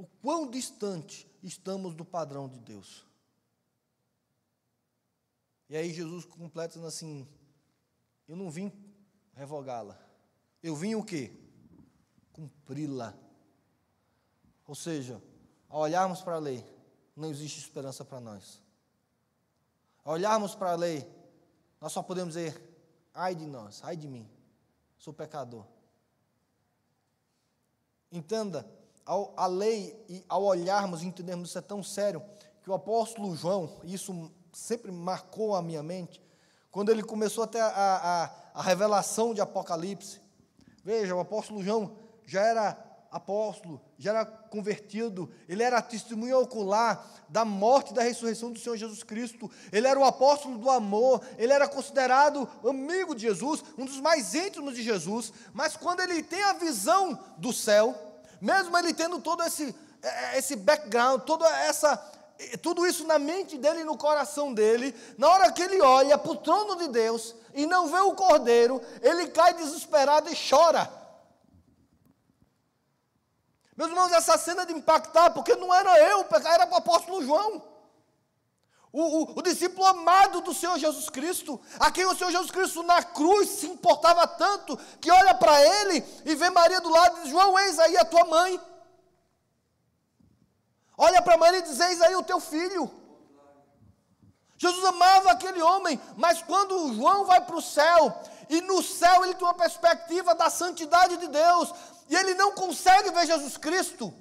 O 0.00 0.06
quão 0.22 0.48
distante 0.48 1.30
estamos 1.42 1.94
do 1.94 2.06
padrão 2.06 2.48
de 2.48 2.58
Deus. 2.58 3.06
E 5.68 5.76
aí 5.76 5.92
Jesus 5.92 6.24
completa 6.24 6.82
assim: 6.86 7.28
Eu 8.26 8.34
não 8.34 8.50
vim 8.50 8.72
revogá-la. 9.34 10.00
Eu 10.62 10.74
vim 10.74 10.94
o 10.94 11.04
quê? 11.04 11.30
Cumpri-la. 12.32 13.14
Ou 14.66 14.74
seja, 14.74 15.22
ao 15.68 15.82
olharmos 15.82 16.22
para 16.22 16.36
a 16.36 16.38
lei, 16.38 16.64
não 17.14 17.28
existe 17.28 17.58
esperança 17.58 18.02
para 18.02 18.20
nós. 18.20 18.62
Ao 20.02 20.14
olharmos 20.14 20.54
para 20.54 20.72
a 20.72 20.76
lei, 20.76 21.06
nós 21.78 21.92
só 21.92 22.02
podemos 22.02 22.32
dizer: 22.32 22.58
ai 23.12 23.34
de 23.34 23.44
nós, 23.44 23.84
ai 23.84 23.98
de 23.98 24.08
mim, 24.08 24.26
sou 24.96 25.12
pecador. 25.12 25.66
Entenda, 28.10 28.79
ao, 29.10 29.34
a 29.36 29.48
lei 29.48 30.00
e 30.08 30.24
ao 30.28 30.44
olharmos 30.44 31.02
e 31.02 31.06
entendermos 31.06 31.48
isso 31.48 31.58
é 31.58 31.60
tão 31.60 31.82
sério, 31.82 32.22
que 32.62 32.70
o 32.70 32.74
apóstolo 32.74 33.34
João, 33.34 33.68
isso 33.82 34.30
sempre 34.52 34.92
marcou 34.92 35.56
a 35.56 35.60
minha 35.60 35.82
mente, 35.82 36.22
quando 36.70 36.92
ele 36.92 37.02
começou 37.02 37.42
até 37.42 37.60
a, 37.60 37.66
a, 37.74 38.30
a 38.54 38.62
revelação 38.62 39.34
de 39.34 39.40
Apocalipse. 39.40 40.20
Veja, 40.84 41.16
o 41.16 41.18
apóstolo 41.18 41.60
João 41.60 41.96
já 42.24 42.42
era 42.42 42.78
apóstolo, 43.10 43.80
já 43.98 44.10
era 44.10 44.24
convertido, 44.24 45.28
ele 45.48 45.64
era 45.64 45.82
testemunho 45.82 46.38
ocular 46.38 47.04
da 47.28 47.44
morte 47.44 47.90
e 47.90 47.94
da 47.94 48.02
ressurreição 48.02 48.52
do 48.52 48.60
Senhor 48.60 48.76
Jesus 48.76 49.02
Cristo, 49.02 49.50
ele 49.72 49.88
era 49.88 49.98
o 49.98 50.04
apóstolo 50.04 50.56
do 50.56 50.70
amor, 50.70 51.20
ele 51.36 51.52
era 51.52 51.66
considerado 51.66 52.48
amigo 52.64 53.16
de 53.16 53.22
Jesus, 53.22 53.64
um 53.76 53.84
dos 53.84 54.00
mais 54.00 54.36
íntimos 54.36 54.76
de 54.76 54.84
Jesus, 54.84 55.32
mas 55.52 55.76
quando 55.76 55.98
ele 55.98 56.22
tem 56.22 56.44
a 56.44 56.52
visão 56.52 57.18
do 57.36 57.52
céu, 57.52 58.09
mesmo 58.40 58.76
ele 58.78 58.94
tendo 58.94 59.20
todo 59.20 59.42
esse, 59.42 59.74
é, 60.02 60.08
é, 60.08 60.38
esse 60.38 60.56
background, 60.56 61.22
toda 61.22 61.48
essa, 61.60 61.96
tudo 62.62 62.86
isso 62.86 63.06
na 63.06 63.18
mente 63.18 63.58
dele 63.58 63.80
e 63.80 63.84
no 63.84 63.96
coração 63.96 64.54
dele, 64.54 64.94
na 65.18 65.28
hora 65.28 65.52
que 65.52 65.62
ele 65.62 65.80
olha 65.80 66.16
para 66.16 66.32
o 66.32 66.36
trono 66.36 66.76
de 66.76 66.88
Deus 66.88 67.34
e 67.54 67.66
não 67.66 67.88
vê 67.88 67.98
o 68.00 68.14
cordeiro, 68.14 68.80
ele 69.02 69.28
cai 69.28 69.54
desesperado 69.54 70.30
e 70.30 70.36
chora. 70.48 70.90
Meus 73.76 73.90
irmãos, 73.90 74.12
essa 74.12 74.36
cena 74.36 74.66
de 74.66 74.72
impactar, 74.72 75.30
porque 75.30 75.56
não 75.56 75.74
era 75.74 75.98
eu, 76.00 76.26
era 76.44 76.68
o 76.70 76.74
apóstolo 76.74 77.24
João. 77.24 77.69
O, 78.92 79.02
o, 79.02 79.38
o, 79.38 79.42
discípulo 79.42 79.86
amado 79.86 80.40
do 80.40 80.52
Senhor 80.52 80.76
Jesus 80.76 81.08
Cristo, 81.08 81.60
a 81.78 81.92
quem 81.92 82.04
o 82.06 82.16
Senhor 82.16 82.32
Jesus 82.32 82.50
Cristo 82.50 82.82
na 82.82 83.00
cruz 83.02 83.48
se 83.48 83.66
importava 83.66 84.26
tanto, 84.26 84.76
que 85.00 85.10
olha 85.10 85.32
para 85.32 85.64
ele 85.64 86.04
e 86.24 86.34
vê 86.34 86.50
Maria 86.50 86.80
do 86.80 86.88
lado 86.88 87.18
e 87.18 87.22
diz: 87.22 87.30
João, 87.30 87.56
eis 87.58 87.78
aí 87.78 87.96
a 87.96 88.04
tua 88.04 88.24
mãe. 88.24 88.60
Olha 90.98 91.22
para 91.22 91.36
Maria 91.36 91.60
e 91.60 91.62
diz: 91.62 91.78
Eis 91.78 92.00
aí 92.00 92.16
o 92.16 92.22
teu 92.24 92.40
filho. 92.40 92.90
Jesus 94.56 94.84
amava 94.84 95.30
aquele 95.30 95.62
homem, 95.62 95.98
mas 96.16 96.42
quando 96.42 96.92
João 96.92 97.24
vai 97.24 97.40
para 97.40 97.56
o 97.56 97.62
céu, 97.62 98.20
e 98.48 98.60
no 98.60 98.82
céu 98.82 99.24
ele 99.24 99.34
tem 99.34 99.46
uma 99.46 99.54
perspectiva 99.54 100.34
da 100.34 100.50
santidade 100.50 101.16
de 101.16 101.28
Deus, 101.28 101.72
e 102.08 102.16
ele 102.16 102.34
não 102.34 102.52
consegue 102.52 103.10
ver 103.10 103.26
Jesus 103.26 103.56
Cristo, 103.56 104.12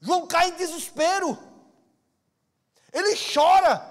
João 0.00 0.26
cai 0.26 0.48
em 0.48 0.56
desespero, 0.56 1.38
ele 2.92 3.16
chora. 3.16 3.90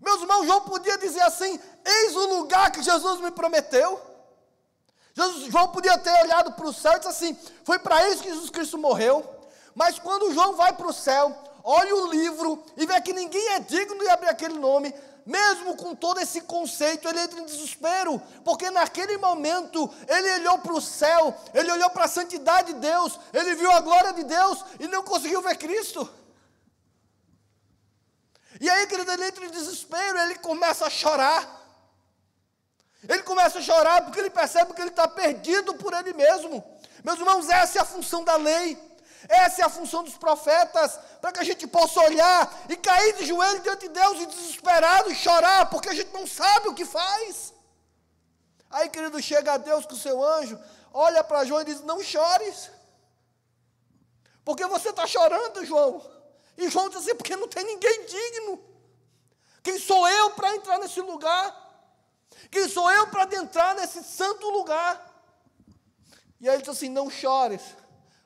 Meus 0.00 0.20
irmãos, 0.20 0.46
João 0.46 0.62
podia 0.62 0.98
dizer 0.98 1.22
assim: 1.22 1.58
Eis 1.84 2.16
o 2.16 2.26
lugar 2.38 2.70
que 2.70 2.82
Jesus 2.82 3.20
me 3.20 3.30
prometeu. 3.30 4.00
Jesus, 5.14 5.50
João 5.50 5.68
podia 5.68 5.96
ter 5.98 6.12
olhado 6.22 6.52
para 6.52 6.66
o 6.66 6.72
céu 6.72 6.92
e 6.94 6.98
disse 6.98 7.08
assim: 7.08 7.38
Foi 7.64 7.78
para 7.78 8.08
isso 8.08 8.22
que 8.22 8.30
Jesus 8.30 8.50
Cristo 8.50 8.78
morreu. 8.78 9.24
Mas 9.74 9.98
quando 9.98 10.32
João 10.32 10.54
vai 10.54 10.72
para 10.72 10.86
o 10.86 10.92
céu, 10.92 11.36
olha 11.62 11.94
o 11.96 12.06
livro 12.08 12.62
e 12.76 12.86
vê 12.86 13.00
que 13.00 13.12
ninguém 13.12 13.48
é 13.50 13.60
digno 13.60 13.98
de 13.98 14.08
abrir 14.08 14.28
aquele 14.28 14.54
nome, 14.54 14.94
mesmo 15.26 15.76
com 15.76 15.94
todo 15.94 16.20
esse 16.20 16.42
conceito, 16.42 17.08
ele 17.08 17.20
entra 17.20 17.40
em 17.40 17.44
desespero, 17.44 18.20
porque 18.44 18.70
naquele 18.70 19.16
momento 19.16 19.90
ele 20.06 20.34
olhou 20.34 20.58
para 20.58 20.74
o 20.74 20.80
céu, 20.80 21.34
ele 21.54 21.72
olhou 21.72 21.90
para 21.90 22.04
a 22.04 22.08
santidade 22.08 22.72
de 22.72 22.80
Deus, 22.80 23.18
ele 23.32 23.54
viu 23.54 23.70
a 23.72 23.80
glória 23.80 24.12
de 24.12 24.24
Deus 24.24 24.64
e 24.78 24.86
não 24.86 25.02
conseguiu 25.02 25.40
ver 25.40 25.56
Cristo. 25.56 26.08
E 28.64 28.70
aí, 28.70 28.86
querido, 28.86 29.12
ele 29.12 29.26
entra 29.26 29.44
em 29.44 29.50
desespero, 29.50 30.18
ele 30.20 30.36
começa 30.36 30.86
a 30.86 30.90
chorar. 30.90 31.42
Ele 33.06 33.22
começa 33.22 33.58
a 33.58 33.62
chorar 33.62 34.00
porque 34.02 34.18
ele 34.18 34.30
percebe 34.30 34.72
que 34.72 34.80
ele 34.80 34.88
está 34.88 35.06
perdido 35.06 35.74
por 35.74 35.92
ele 35.92 36.14
mesmo. 36.14 36.64
Meus 37.04 37.18
irmãos, 37.18 37.50
essa 37.50 37.76
é 37.78 37.82
a 37.82 37.84
função 37.84 38.24
da 38.24 38.36
lei. 38.36 38.68
Essa 39.28 39.60
é 39.60 39.64
a 39.66 39.68
função 39.68 40.02
dos 40.02 40.16
profetas, 40.16 40.98
para 41.20 41.30
que 41.30 41.40
a 41.40 41.44
gente 41.44 41.66
possa 41.66 42.00
olhar 42.00 42.64
e 42.70 42.74
cair 42.74 43.12
de 43.16 43.26
joelho 43.26 43.60
diante 43.60 43.86
de 43.86 43.90
Deus 44.00 44.22
e 44.22 44.26
desesperado 44.28 45.12
e 45.12 45.14
chorar, 45.14 45.68
porque 45.68 45.90
a 45.90 45.94
gente 45.94 46.14
não 46.14 46.26
sabe 46.26 46.68
o 46.68 46.74
que 46.74 46.86
faz. 46.86 47.52
Aí, 48.70 48.88
querido, 48.88 49.20
chega 49.20 49.52
a 49.52 49.58
Deus 49.58 49.84
com 49.84 49.92
o 49.92 49.98
seu 50.06 50.24
anjo, 50.24 50.58
olha 50.90 51.22
para 51.22 51.44
João 51.44 51.60
e 51.60 51.66
diz: 51.66 51.82
Não 51.82 52.02
chores, 52.02 52.70
porque 54.42 54.66
você 54.66 54.88
está 54.88 55.06
chorando, 55.06 55.66
João. 55.66 56.13
E 56.56 56.68
João 56.68 56.88
diz 56.88 56.98
assim: 56.98 57.14
Porque 57.14 57.36
não 57.36 57.48
tem 57.48 57.64
ninguém 57.64 58.06
digno. 58.06 58.62
Quem 59.62 59.78
sou 59.78 60.08
eu 60.08 60.30
para 60.30 60.54
entrar 60.54 60.78
nesse 60.78 61.00
lugar? 61.00 61.62
Quem 62.50 62.68
sou 62.68 62.90
eu 62.90 63.06
para 63.08 63.34
entrar 63.34 63.74
nesse 63.74 64.02
santo 64.04 64.48
lugar? 64.50 65.12
E 66.40 66.48
aí 66.48 66.56
ele 66.56 66.62
diz 66.62 66.70
assim: 66.70 66.88
Não 66.88 67.10
chores 67.10 67.62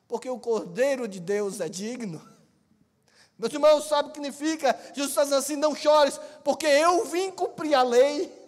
porque 0.09 0.27
o 0.27 0.39
Cordeiro 0.39 1.07
de 1.07 1.19
Deus 1.19 1.61
é 1.61 1.69
digno. 1.69 2.19
Meus 3.37 3.53
irmãos, 3.53 3.87
sabe 3.87 4.09
o 4.09 4.11
que 4.11 4.17
significa? 4.17 4.77
Jesus 4.87 5.11
está 5.11 5.23
dizendo 5.23 5.39
assim: 5.39 5.55
não 5.55 5.75
chores, 5.75 6.19
porque 6.43 6.65
eu 6.65 7.05
vim 7.05 7.31
cumprir 7.31 7.75
a 7.75 7.83
lei. 7.83 8.38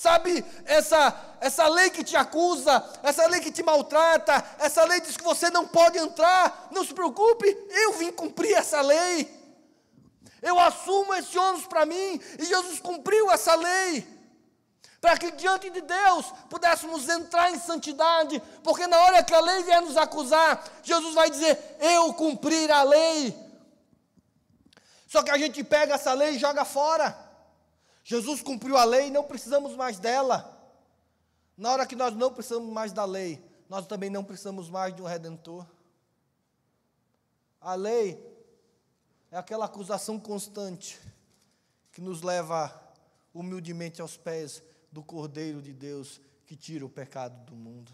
Sabe, 0.00 0.42
essa, 0.64 1.14
essa 1.42 1.68
lei 1.68 1.90
que 1.90 2.02
te 2.02 2.16
acusa, 2.16 2.82
essa 3.02 3.26
lei 3.26 3.38
que 3.38 3.52
te 3.52 3.62
maltrata, 3.62 4.42
essa 4.58 4.82
lei 4.84 4.98
diz 4.98 5.14
que 5.14 5.22
você 5.22 5.50
não 5.50 5.68
pode 5.68 5.98
entrar, 5.98 6.68
não 6.70 6.82
se 6.82 6.94
preocupe, 6.94 7.46
eu 7.68 7.92
vim 7.98 8.10
cumprir 8.10 8.54
essa 8.54 8.80
lei. 8.80 9.28
Eu 10.40 10.58
assumo 10.58 11.12
esse 11.16 11.36
ônus 11.36 11.66
para 11.66 11.84
mim, 11.84 12.18
e 12.38 12.44
Jesus 12.46 12.80
cumpriu 12.80 13.30
essa 13.30 13.54
lei 13.54 14.08
para 15.02 15.18
que 15.18 15.32
diante 15.32 15.68
de 15.68 15.82
Deus 15.82 16.32
pudéssemos 16.48 17.06
entrar 17.06 17.50
em 17.50 17.58
santidade, 17.58 18.42
porque 18.64 18.86
na 18.86 18.96
hora 18.96 19.22
que 19.22 19.34
a 19.34 19.40
lei 19.40 19.64
vier 19.64 19.82
nos 19.82 19.98
acusar, 19.98 20.64
Jesus 20.82 21.14
vai 21.14 21.28
dizer: 21.28 21.76
Eu 21.78 22.14
cumprir 22.14 22.72
a 22.72 22.82
lei. 22.84 23.36
Só 25.06 25.22
que 25.22 25.30
a 25.30 25.36
gente 25.36 25.62
pega 25.62 25.96
essa 25.96 26.14
lei 26.14 26.36
e 26.36 26.38
joga 26.38 26.64
fora. 26.64 27.29
Jesus 28.02 28.42
cumpriu 28.42 28.76
a 28.76 28.84
lei, 28.84 29.10
não 29.10 29.24
precisamos 29.24 29.76
mais 29.76 29.98
dela. 29.98 30.56
Na 31.56 31.72
hora 31.72 31.86
que 31.86 31.94
nós 31.94 32.14
não 32.14 32.32
precisamos 32.32 32.72
mais 32.72 32.92
da 32.92 33.04
lei, 33.04 33.44
nós 33.68 33.86
também 33.86 34.10
não 34.10 34.24
precisamos 34.24 34.70
mais 34.70 34.94
de 34.94 35.02
um 35.02 35.06
redentor. 35.06 35.66
A 37.60 37.74
lei 37.74 38.18
é 39.30 39.36
aquela 39.36 39.66
acusação 39.66 40.18
constante 40.18 40.98
que 41.92 42.00
nos 42.00 42.22
leva 42.22 42.74
humildemente 43.34 44.00
aos 44.00 44.16
pés 44.16 44.62
do 44.90 45.02
Cordeiro 45.02 45.60
de 45.60 45.72
Deus 45.72 46.20
que 46.46 46.56
tira 46.56 46.84
o 46.84 46.88
pecado 46.88 47.44
do 47.44 47.54
mundo, 47.54 47.92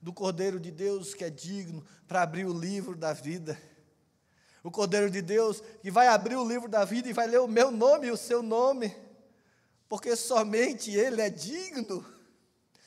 do 0.00 0.12
Cordeiro 0.12 0.60
de 0.60 0.70
Deus 0.70 1.12
que 1.12 1.24
é 1.24 1.30
digno 1.30 1.84
para 2.06 2.22
abrir 2.22 2.44
o 2.44 2.52
livro 2.52 2.94
da 2.94 3.12
vida, 3.12 3.60
o 4.62 4.70
Cordeiro 4.70 5.10
de 5.10 5.20
Deus 5.20 5.60
que 5.82 5.90
vai 5.90 6.06
abrir 6.06 6.36
o 6.36 6.46
livro 6.46 6.68
da 6.68 6.84
vida 6.84 7.08
e 7.08 7.12
vai 7.12 7.26
ler 7.26 7.40
o 7.40 7.48
meu 7.48 7.70
nome 7.70 8.06
e 8.06 8.10
o 8.12 8.16
seu 8.16 8.42
nome, 8.42 8.94
porque 9.88 10.16
somente 10.16 10.90
Ele 10.90 11.20
é 11.20 11.30
digno. 11.30 12.04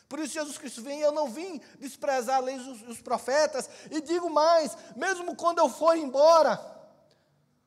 Por 0.07 0.19
isso 0.19 0.33
Jesus 0.33 0.57
Cristo 0.57 0.81
vem, 0.81 1.01
eu 1.01 1.12
não 1.12 1.29
vim 1.29 1.60
desprezar 1.79 2.38
a 2.38 2.41
lei 2.41 2.57
dos 2.57 2.81
os 2.83 3.01
profetas, 3.01 3.69
e 3.91 3.99
digo 4.01 4.29
mais, 4.29 4.75
mesmo 4.95 5.36
quando 5.36 5.60
eu 5.60 5.69
for 5.69 5.97
embora, 5.97 6.60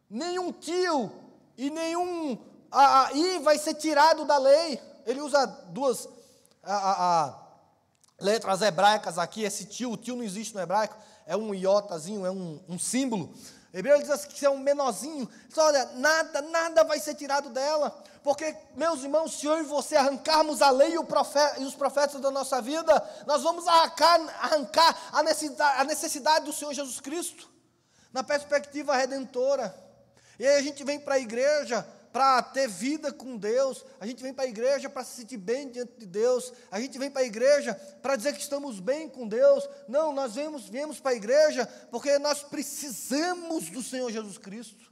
nenhum 0.08 0.50
tio 0.50 1.12
e 1.56 1.68
nenhum 1.68 2.38
aí 2.70 3.38
vai 3.40 3.58
ser 3.58 3.74
tirado 3.74 4.24
da 4.24 4.38
lei. 4.38 4.80
Ele 5.06 5.20
usa 5.20 5.44
duas 5.46 6.08
a, 6.62 6.74
a, 6.74 7.24
a 7.24 7.40
letras 8.18 8.62
hebraicas 8.62 9.18
aqui, 9.18 9.42
esse 9.42 9.66
tio, 9.66 9.92
o 9.92 9.96
tio 9.96 10.16
não 10.16 10.22
existe 10.22 10.54
no 10.54 10.60
hebraico, 10.60 10.96
é 11.26 11.36
um 11.36 11.54
iotazinho, 11.54 12.24
é 12.24 12.30
um, 12.30 12.60
um 12.68 12.78
símbolo. 12.78 13.34
O 13.72 13.78
hebreu 13.78 14.00
diz 14.00 14.11
assim, 14.11 14.28
que 14.28 14.44
é 14.44 14.50
um 14.50 14.59
menorzinho. 14.59 15.28
Diz, 15.48 15.59
olha, 15.59 15.85
nada, 15.94 16.42
nada 16.42 16.85
vai 16.85 16.98
ser 16.98 17.14
tirado 17.14 17.50
dela. 17.50 18.02
Porque, 18.22 18.54
meus 18.74 19.02
irmãos, 19.02 19.38
se 19.38 19.46
eu 19.46 19.59
e 19.59 19.62
você 19.62 19.96
arrancarmos 19.96 20.61
a 20.61 20.70
lei 20.70 20.94
e, 20.94 21.04
profeta, 21.04 21.61
e 21.61 21.64
os 21.64 21.74
profetas 21.74 22.20
da 22.20 22.30
nossa 22.30 22.61
vida, 22.61 23.24
nós 23.26 23.42
vamos 23.42 23.66
arrancar, 23.66 24.20
arrancar 24.42 25.09
a, 25.12 25.22
necessidade, 25.22 25.80
a 25.80 25.85
necessidade 25.85 26.44
do 26.44 26.52
Senhor 26.52 26.74
Jesus 26.74 27.00
Cristo, 27.00 27.48
na 28.12 28.22
perspectiva 28.22 28.96
redentora. 28.96 29.74
E 30.38 30.46
aí 30.46 30.56
a 30.56 30.62
gente 30.62 30.83
vem 30.85 30.98
para 30.98 31.14
a 31.14 31.18
igreja 31.18 31.87
para 32.12 32.42
ter 32.42 32.68
vida 32.68 33.12
com 33.12 33.37
Deus, 33.37 33.85
a 34.01 34.07
gente 34.07 34.23
vem 34.23 34.35
para 34.35 34.44
a 34.44 34.49
igreja 34.49 34.90
para 34.90 35.05
se 35.05 35.16
sentir 35.16 35.37
bem 35.37 35.70
diante 35.70 35.92
de 35.99 36.07
Deus, 36.07 36.53
a 36.70 36.81
gente 36.81 36.99
vem 36.99 37.11
para 37.11 37.23
a 37.23 37.25
igreja 37.25 37.75
para 38.03 38.16
dizer 38.16 38.33
que 38.33 38.40
estamos 38.40 38.81
bem 38.81 39.09
com 39.09 39.29
Deus. 39.29 39.68
Não, 39.87 40.12
nós 40.12 40.35
viemos, 40.35 40.68
viemos 40.68 40.99
para 40.99 41.12
a 41.12 41.14
igreja 41.14 41.66
porque 41.90 42.18
nós 42.18 42.42
precisamos 42.42 43.70
do 43.70 43.83
Senhor 43.83 44.11
Jesus 44.11 44.38
Cristo. 44.38 44.90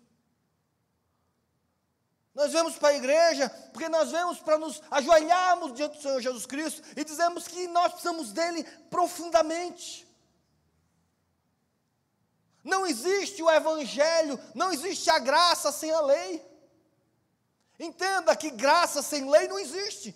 Nós 2.35 2.53
vemos 2.53 2.77
para 2.77 2.91
a 2.91 2.95
igreja 2.95 3.51
porque 3.73 3.89
nós 3.89 4.13
vemos 4.13 4.39
para 4.39 4.57
nos 4.57 4.81
ajoelharmos 4.89 5.75
diante 5.75 5.97
do 5.97 6.03
Senhor 6.03 6.21
Jesus 6.21 6.47
Cristo 6.47 6.83
e 6.97 7.05
dizemos 7.05 7.49
que 7.49 7.67
nós 7.67 7.93
precisamos 7.93 8.33
dele 8.33 8.63
profundamente. 8.89 10.07
Não 12.63 12.87
existe 12.87 13.43
o 13.43 13.51
Evangelho, 13.51 14.39
não 14.55 14.73
existe 14.73 15.11
a 15.11 15.19
graça 15.19 15.73
sem 15.73 15.91
a 15.91 16.01
lei. 16.01 16.48
Entenda 17.79 18.35
que 18.35 18.51
graça 18.51 19.03
sem 19.03 19.31
lei 19.31 19.47
não 19.47 19.59
existe. 19.59 20.15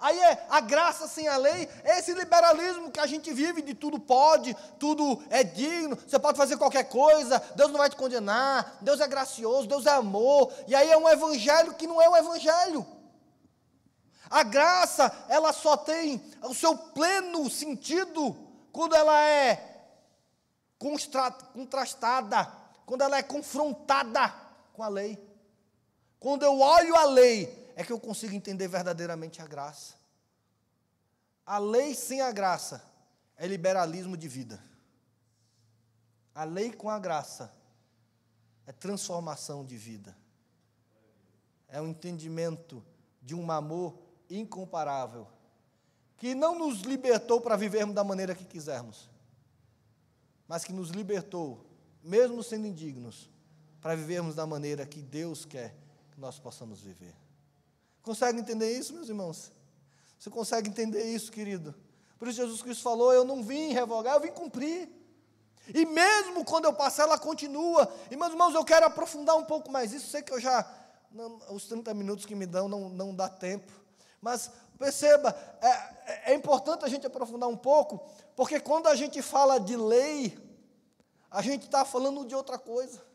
Aí 0.00 0.16
é 0.16 0.46
a 0.48 0.60
graça 0.60 1.08
sem 1.08 1.26
a 1.26 1.36
lei, 1.36 1.68
é 1.82 1.98
esse 1.98 2.14
liberalismo 2.14 2.88
que 2.88 3.00
a 3.00 3.06
gente 3.06 3.32
vive 3.32 3.60
de 3.60 3.74
tudo 3.74 3.98
pode, 3.98 4.56
tudo 4.78 5.20
é 5.28 5.42
digno, 5.42 5.96
você 5.96 6.16
pode 6.20 6.38
fazer 6.38 6.56
qualquer 6.56 6.84
coisa, 6.84 7.42
Deus 7.56 7.72
não 7.72 7.78
vai 7.78 7.90
te 7.90 7.96
condenar, 7.96 8.78
Deus 8.80 9.00
é 9.00 9.08
gracioso, 9.08 9.66
Deus 9.66 9.86
é 9.86 9.90
amor, 9.90 10.52
e 10.68 10.74
aí 10.76 10.88
é 10.88 10.96
um 10.96 11.08
evangelho 11.08 11.74
que 11.74 11.88
não 11.88 12.00
é 12.00 12.08
um 12.08 12.16
evangelho. 12.16 12.86
A 14.30 14.44
graça, 14.44 15.12
ela 15.28 15.52
só 15.52 15.76
tem 15.76 16.22
o 16.44 16.54
seu 16.54 16.76
pleno 16.76 17.50
sentido 17.50 18.36
quando 18.70 18.94
ela 18.94 19.20
é 19.20 19.88
contrastada, 20.78 22.52
quando 22.86 23.02
ela 23.02 23.18
é 23.18 23.22
confrontada 23.22 24.32
com 24.74 24.84
a 24.84 24.88
lei. 24.88 25.27
Quando 26.20 26.42
eu 26.42 26.60
olho 26.60 26.96
a 26.96 27.04
lei, 27.04 27.72
é 27.76 27.84
que 27.84 27.92
eu 27.92 28.00
consigo 28.00 28.34
entender 28.34 28.66
verdadeiramente 28.66 29.40
a 29.40 29.46
graça. 29.46 29.94
A 31.46 31.58
lei 31.58 31.94
sem 31.94 32.20
a 32.20 32.32
graça 32.32 32.82
é 33.36 33.46
liberalismo 33.46 34.16
de 34.16 34.26
vida. 34.26 34.62
A 36.34 36.44
lei 36.44 36.72
com 36.72 36.90
a 36.90 36.98
graça 36.98 37.52
é 38.66 38.72
transformação 38.72 39.64
de 39.64 39.76
vida. 39.76 40.16
É 41.68 41.80
um 41.80 41.88
entendimento 41.88 42.84
de 43.22 43.34
um 43.34 43.50
amor 43.50 43.98
incomparável, 44.28 45.26
que 46.16 46.34
não 46.34 46.58
nos 46.58 46.80
libertou 46.80 47.40
para 47.40 47.56
vivermos 47.56 47.94
da 47.94 48.02
maneira 48.02 48.34
que 48.34 48.44
quisermos, 48.44 49.08
mas 50.46 50.64
que 50.64 50.72
nos 50.72 50.90
libertou, 50.90 51.64
mesmo 52.02 52.42
sendo 52.42 52.66
indignos, 52.66 53.30
para 53.80 53.94
vivermos 53.94 54.34
da 54.34 54.46
maneira 54.46 54.84
que 54.84 55.00
Deus 55.00 55.44
quer 55.44 55.74
que 55.74 55.87
nós 56.18 56.38
possamos 56.38 56.80
viver. 56.80 57.14
Consegue 58.02 58.40
entender 58.40 58.76
isso, 58.76 58.92
meus 58.92 59.08
irmãos? 59.08 59.52
Você 60.18 60.28
consegue 60.28 60.68
entender 60.68 61.04
isso, 61.04 61.30
querido? 61.30 61.74
Por 62.18 62.26
isso 62.26 62.38
Jesus 62.38 62.60
Cristo 62.60 62.82
falou: 62.82 63.12
Eu 63.12 63.24
não 63.24 63.42
vim 63.42 63.72
revogar, 63.72 64.16
eu 64.16 64.20
vim 64.20 64.32
cumprir. 64.32 64.90
E 65.72 65.86
mesmo 65.86 66.44
quando 66.44 66.64
eu 66.64 66.72
passar, 66.72 67.04
ela 67.04 67.18
continua. 67.18 67.92
E, 68.10 68.16
meus 68.16 68.32
irmãos, 68.32 68.54
eu 68.54 68.64
quero 68.64 68.86
aprofundar 68.86 69.36
um 69.36 69.44
pouco 69.44 69.70
mais 69.70 69.92
isso. 69.92 70.08
Sei 70.08 70.22
que 70.22 70.32
eu 70.32 70.40
já, 70.40 70.68
não, 71.12 71.38
os 71.50 71.66
30 71.66 71.92
minutos 71.94 72.24
que 72.24 72.34
me 72.34 72.46
dão 72.46 72.68
não, 72.68 72.88
não 72.88 73.14
dá 73.14 73.28
tempo. 73.28 73.70
Mas 74.20 74.50
perceba, 74.78 75.36
é, 75.60 76.32
é 76.32 76.34
importante 76.34 76.84
a 76.84 76.88
gente 76.88 77.06
aprofundar 77.06 77.48
um 77.48 77.56
pouco, 77.56 78.00
porque 78.34 78.58
quando 78.58 78.86
a 78.86 78.94
gente 78.94 79.20
fala 79.20 79.60
de 79.60 79.76
lei, 79.76 80.38
a 81.30 81.42
gente 81.42 81.66
está 81.66 81.84
falando 81.84 82.24
de 82.24 82.34
outra 82.34 82.58
coisa. 82.58 83.06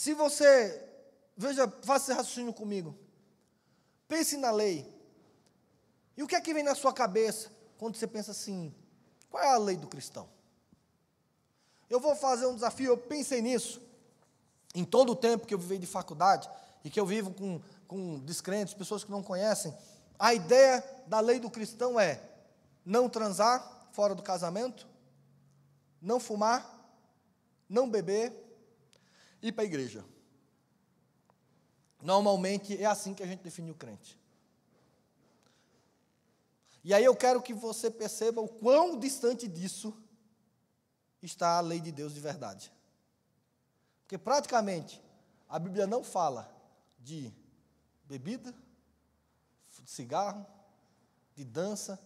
Se 0.00 0.14
você, 0.14 0.82
veja, 1.36 1.70
faça 1.82 2.04
esse 2.04 2.16
raciocínio 2.16 2.54
comigo. 2.54 2.96
Pense 4.08 4.34
na 4.38 4.50
lei. 4.50 4.90
E 6.16 6.22
o 6.22 6.26
que 6.26 6.34
é 6.34 6.40
que 6.40 6.54
vem 6.54 6.62
na 6.62 6.74
sua 6.74 6.90
cabeça 6.90 7.52
quando 7.76 7.96
você 7.96 8.06
pensa 8.06 8.30
assim: 8.30 8.74
qual 9.28 9.42
é 9.42 9.48
a 9.48 9.58
lei 9.58 9.76
do 9.76 9.86
cristão? 9.86 10.26
Eu 11.90 12.00
vou 12.00 12.16
fazer 12.16 12.46
um 12.46 12.54
desafio, 12.54 12.92
eu 12.92 12.96
pensei 12.96 13.42
nisso 13.42 13.82
em 14.74 14.86
todo 14.86 15.12
o 15.12 15.14
tempo 15.14 15.46
que 15.46 15.52
eu 15.52 15.58
vivi 15.58 15.76
de 15.76 15.86
faculdade 15.86 16.48
e 16.82 16.88
que 16.88 16.98
eu 16.98 17.04
vivo 17.04 17.34
com, 17.34 17.60
com 17.86 18.20
descrentes, 18.20 18.72
pessoas 18.72 19.04
que 19.04 19.10
não 19.10 19.22
conhecem. 19.22 19.76
A 20.18 20.32
ideia 20.32 20.82
da 21.08 21.20
lei 21.20 21.38
do 21.38 21.50
cristão 21.50 22.00
é 22.00 22.22
não 22.86 23.06
transar 23.06 23.90
fora 23.92 24.14
do 24.14 24.22
casamento, 24.22 24.88
não 26.00 26.18
fumar, 26.18 26.90
não 27.68 27.86
beber, 27.86 28.49
ir 29.42 29.52
para 29.52 29.62
a 29.62 29.66
igreja. 29.66 30.04
Normalmente 32.02 32.80
é 32.80 32.86
assim 32.86 33.14
que 33.14 33.22
a 33.22 33.26
gente 33.26 33.42
define 33.42 33.70
o 33.70 33.74
crente. 33.74 34.18
E 36.82 36.94
aí 36.94 37.04
eu 37.04 37.14
quero 37.14 37.42
que 37.42 37.52
você 37.52 37.90
perceba 37.90 38.40
o 38.40 38.48
quão 38.48 38.98
distante 38.98 39.46
disso 39.46 39.94
está 41.20 41.58
a 41.58 41.60
lei 41.60 41.80
de 41.80 41.92
Deus 41.92 42.14
de 42.14 42.20
verdade. 42.20 42.72
Porque 44.02 44.16
praticamente 44.16 45.02
a 45.48 45.58
Bíblia 45.58 45.86
não 45.86 46.02
fala 46.02 46.50
de 46.98 47.32
bebida, 48.04 48.54
de 49.82 49.90
cigarro, 49.90 50.46
de 51.34 51.44
dança. 51.44 52.00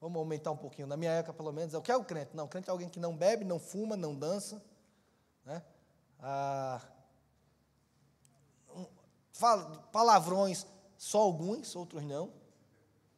Vamos 0.00 0.18
aumentar 0.18 0.52
um 0.52 0.56
pouquinho. 0.56 0.86
Na 0.86 0.96
minha 0.96 1.10
época, 1.12 1.34
pelo 1.34 1.52
menos, 1.52 1.74
é 1.74 1.78
o 1.78 1.82
que 1.82 1.90
é 1.90 1.96
o 1.96 2.04
crente? 2.04 2.34
Não, 2.34 2.44
o 2.44 2.48
crente 2.48 2.68
é 2.68 2.72
alguém 2.72 2.88
que 2.88 3.00
não 3.00 3.16
bebe, 3.16 3.44
não 3.44 3.58
fuma, 3.58 3.96
não 3.96 4.14
dança. 4.14 4.62
Né? 5.44 5.62
Ah, 6.22 6.80
palavrões, 9.90 10.66
só 10.96 11.20
alguns, 11.20 11.74
outros 11.74 12.02
não. 12.02 12.32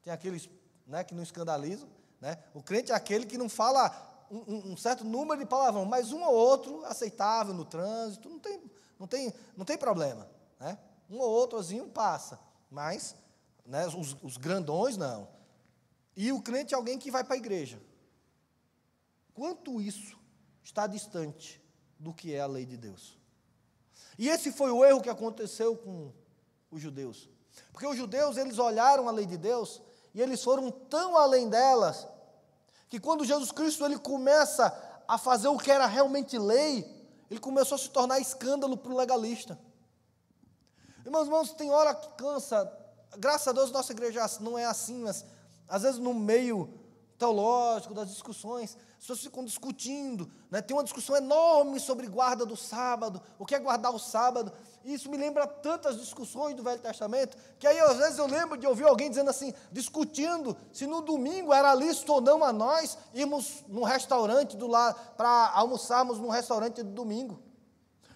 Tem 0.02 0.12
aqueles 0.12 0.48
né, 0.86 1.02
que 1.04 1.14
não 1.14 1.22
escandalizam. 1.22 1.88
Né? 2.20 2.38
O 2.54 2.62
crente 2.62 2.92
é 2.92 2.94
aquele 2.94 3.26
que 3.26 3.36
não 3.38 3.48
fala 3.48 4.26
um, 4.30 4.72
um, 4.72 4.76
certo 4.76 5.04
número 5.04 5.40
de 5.40 5.46
palavrões, 5.46 5.88
mas 5.88 6.12
um 6.12 6.22
ou 6.22 6.34
outro 6.34 6.84
aceitável 6.84 7.52
no 7.52 7.64
trânsito, 7.64 8.28
não 8.28 8.38
tem, 8.38 8.62
não 8.98 9.06
tem, 9.06 9.34
não 9.56 9.64
tem 9.64 9.76
problema. 9.76 10.28
Né? 10.58 10.78
Um 11.10 11.18
ou 11.18 11.30
outrozinho 11.30 11.88
passa, 11.88 12.38
mas 12.70 13.14
né, 13.66 13.86
os, 13.88 14.16
os 14.22 14.36
grandões 14.36 14.96
não. 14.96 15.28
E 16.16 16.32
o 16.32 16.40
crente 16.40 16.74
é 16.74 16.76
alguém 16.76 16.98
que 16.98 17.10
vai 17.10 17.24
para 17.24 17.34
a 17.34 17.38
igreja. 17.38 17.80
Quanto 19.34 19.80
isso 19.80 20.18
está 20.62 20.86
distante 20.86 21.61
do 22.02 22.12
que 22.12 22.34
é 22.34 22.40
a 22.40 22.46
lei 22.46 22.66
de 22.66 22.76
Deus? 22.76 23.16
E 24.18 24.28
esse 24.28 24.50
foi 24.50 24.70
o 24.70 24.84
erro 24.84 25.00
que 25.00 25.08
aconteceu 25.08 25.76
com 25.76 26.12
os 26.70 26.82
judeus. 26.82 27.30
Porque 27.70 27.86
os 27.86 27.96
judeus, 27.96 28.36
eles 28.36 28.58
olharam 28.58 29.08
a 29.08 29.12
lei 29.12 29.24
de 29.24 29.36
Deus 29.36 29.80
e 30.12 30.20
eles 30.20 30.42
foram 30.42 30.70
tão 30.70 31.16
além 31.16 31.48
delas, 31.48 32.06
que 32.88 32.98
quando 32.98 33.24
Jesus 33.24 33.52
Cristo 33.52 33.84
ele 33.84 33.98
começa 33.98 34.76
a 35.08 35.16
fazer 35.16 35.48
o 35.48 35.56
que 35.56 35.70
era 35.70 35.86
realmente 35.86 36.36
lei, 36.36 36.84
ele 37.30 37.40
começou 37.40 37.76
a 37.76 37.78
se 37.78 37.88
tornar 37.88 38.20
escândalo 38.20 38.76
para 38.76 38.92
o 38.92 38.96
legalista. 38.96 39.58
Irmãos, 41.04 41.24
irmãos, 41.24 41.52
tem 41.52 41.70
hora 41.70 41.94
que 41.94 42.08
cansa. 42.16 42.70
Graças 43.16 43.48
a 43.48 43.52
Deus, 43.52 43.70
nossa 43.70 43.92
igreja 43.92 44.26
não 44.40 44.58
é 44.58 44.66
assim, 44.66 45.02
mas 45.02 45.24
às 45.68 45.82
vezes 45.82 45.98
no 45.98 46.12
meio 46.12 46.81
teológico 47.22 47.94
das 47.94 48.08
discussões, 48.08 48.76
as 48.94 49.02
pessoas 49.02 49.20
ficam 49.20 49.44
discutindo, 49.44 50.28
né? 50.50 50.60
tem 50.60 50.76
uma 50.76 50.82
discussão 50.82 51.16
enorme 51.16 51.78
sobre 51.78 52.08
guarda 52.08 52.44
do 52.44 52.56
sábado, 52.56 53.22
o 53.38 53.46
que 53.46 53.54
é 53.54 53.60
guardar 53.60 53.94
o 53.94 53.98
sábado, 53.98 54.52
e 54.84 54.92
isso 54.92 55.08
me 55.08 55.16
lembra 55.16 55.46
tantas 55.46 56.00
discussões 56.00 56.56
do 56.56 56.64
Velho 56.64 56.80
Testamento, 56.80 57.36
que 57.60 57.66
aí 57.68 57.78
às 57.78 57.96
vezes 57.96 58.18
eu 58.18 58.26
lembro 58.26 58.58
de 58.58 58.66
ouvir 58.66 58.82
alguém 58.82 59.08
dizendo 59.08 59.30
assim, 59.30 59.54
discutindo 59.70 60.56
se 60.72 60.84
no 60.84 61.00
domingo 61.00 61.52
era 61.52 61.72
lícito 61.76 62.12
ou 62.12 62.20
não 62.20 62.42
a 62.42 62.52
nós 62.52 62.98
irmos 63.14 63.62
num 63.68 63.84
restaurante 63.84 64.56
do 64.56 64.66
lá 64.66 64.92
para 64.92 65.52
almoçarmos 65.54 66.18
num 66.18 66.28
restaurante 66.28 66.82
de 66.82 66.90
domingo. 66.90 67.40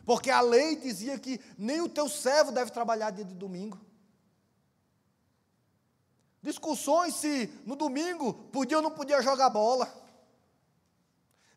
Porque 0.04 0.32
a 0.32 0.40
lei 0.40 0.74
dizia 0.74 1.16
que 1.16 1.40
nem 1.56 1.80
o 1.80 1.88
teu 1.88 2.08
servo 2.08 2.50
deve 2.50 2.72
trabalhar 2.72 3.10
dia 3.10 3.24
de 3.24 3.34
domingo. 3.34 3.85
Discussões 6.46 7.16
se 7.16 7.52
no 7.66 7.74
domingo 7.74 8.32
podia 8.52 8.76
ou 8.76 8.82
não 8.82 8.92
podia 8.92 9.20
jogar 9.20 9.50
bola. 9.50 9.92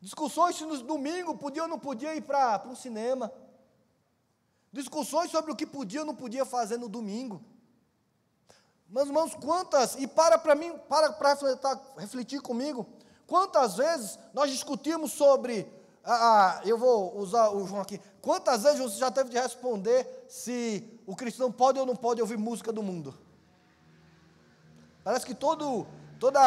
Discussões 0.01 0.55
se 0.55 0.65
no 0.65 0.81
domingo 0.81 1.37
podia 1.37 1.61
ou 1.61 1.69
não 1.69 1.77
podia 1.77 2.15
ir 2.15 2.21
para 2.21 2.63
um 2.65 2.75
cinema. 2.75 3.31
Discussões 4.73 5.29
sobre 5.29 5.51
o 5.51 5.55
que 5.55 5.67
podia 5.67 5.99
ou 5.99 6.07
não 6.07 6.15
podia 6.15 6.43
fazer 6.43 6.77
no 6.77 6.89
domingo. 6.89 7.39
Meus 8.89 9.05
irmãos, 9.05 9.35
quantas, 9.35 9.93
e 9.93 10.07
para 10.07 10.39
para 10.39 10.55
mim, 10.55 10.73
para 10.89 11.13
para 11.13 11.37
refletir 11.99 12.41
comigo, 12.41 12.87
quantas 13.27 13.77
vezes 13.77 14.17
nós 14.33 14.49
discutimos 14.49 15.11
sobre, 15.11 15.71
ah, 16.03 16.57
ah, 16.57 16.61
eu 16.65 16.79
vou 16.79 17.15
usar 17.19 17.51
o 17.51 17.67
João 17.67 17.81
aqui, 17.81 18.01
quantas 18.23 18.63
vezes 18.63 18.79
você 18.79 18.97
já 18.97 19.11
teve 19.11 19.29
de 19.29 19.37
responder 19.37 20.25
se 20.27 20.99
o 21.05 21.15
cristão 21.15 21.51
pode 21.51 21.77
ou 21.77 21.85
não 21.85 21.95
pode 21.95 22.19
ouvir 22.21 22.39
música 22.39 22.71
do 22.71 22.81
mundo? 22.81 23.28
Parece 25.03 25.25
que 25.25 25.33
todo, 25.33 25.87
toda, 26.19 26.39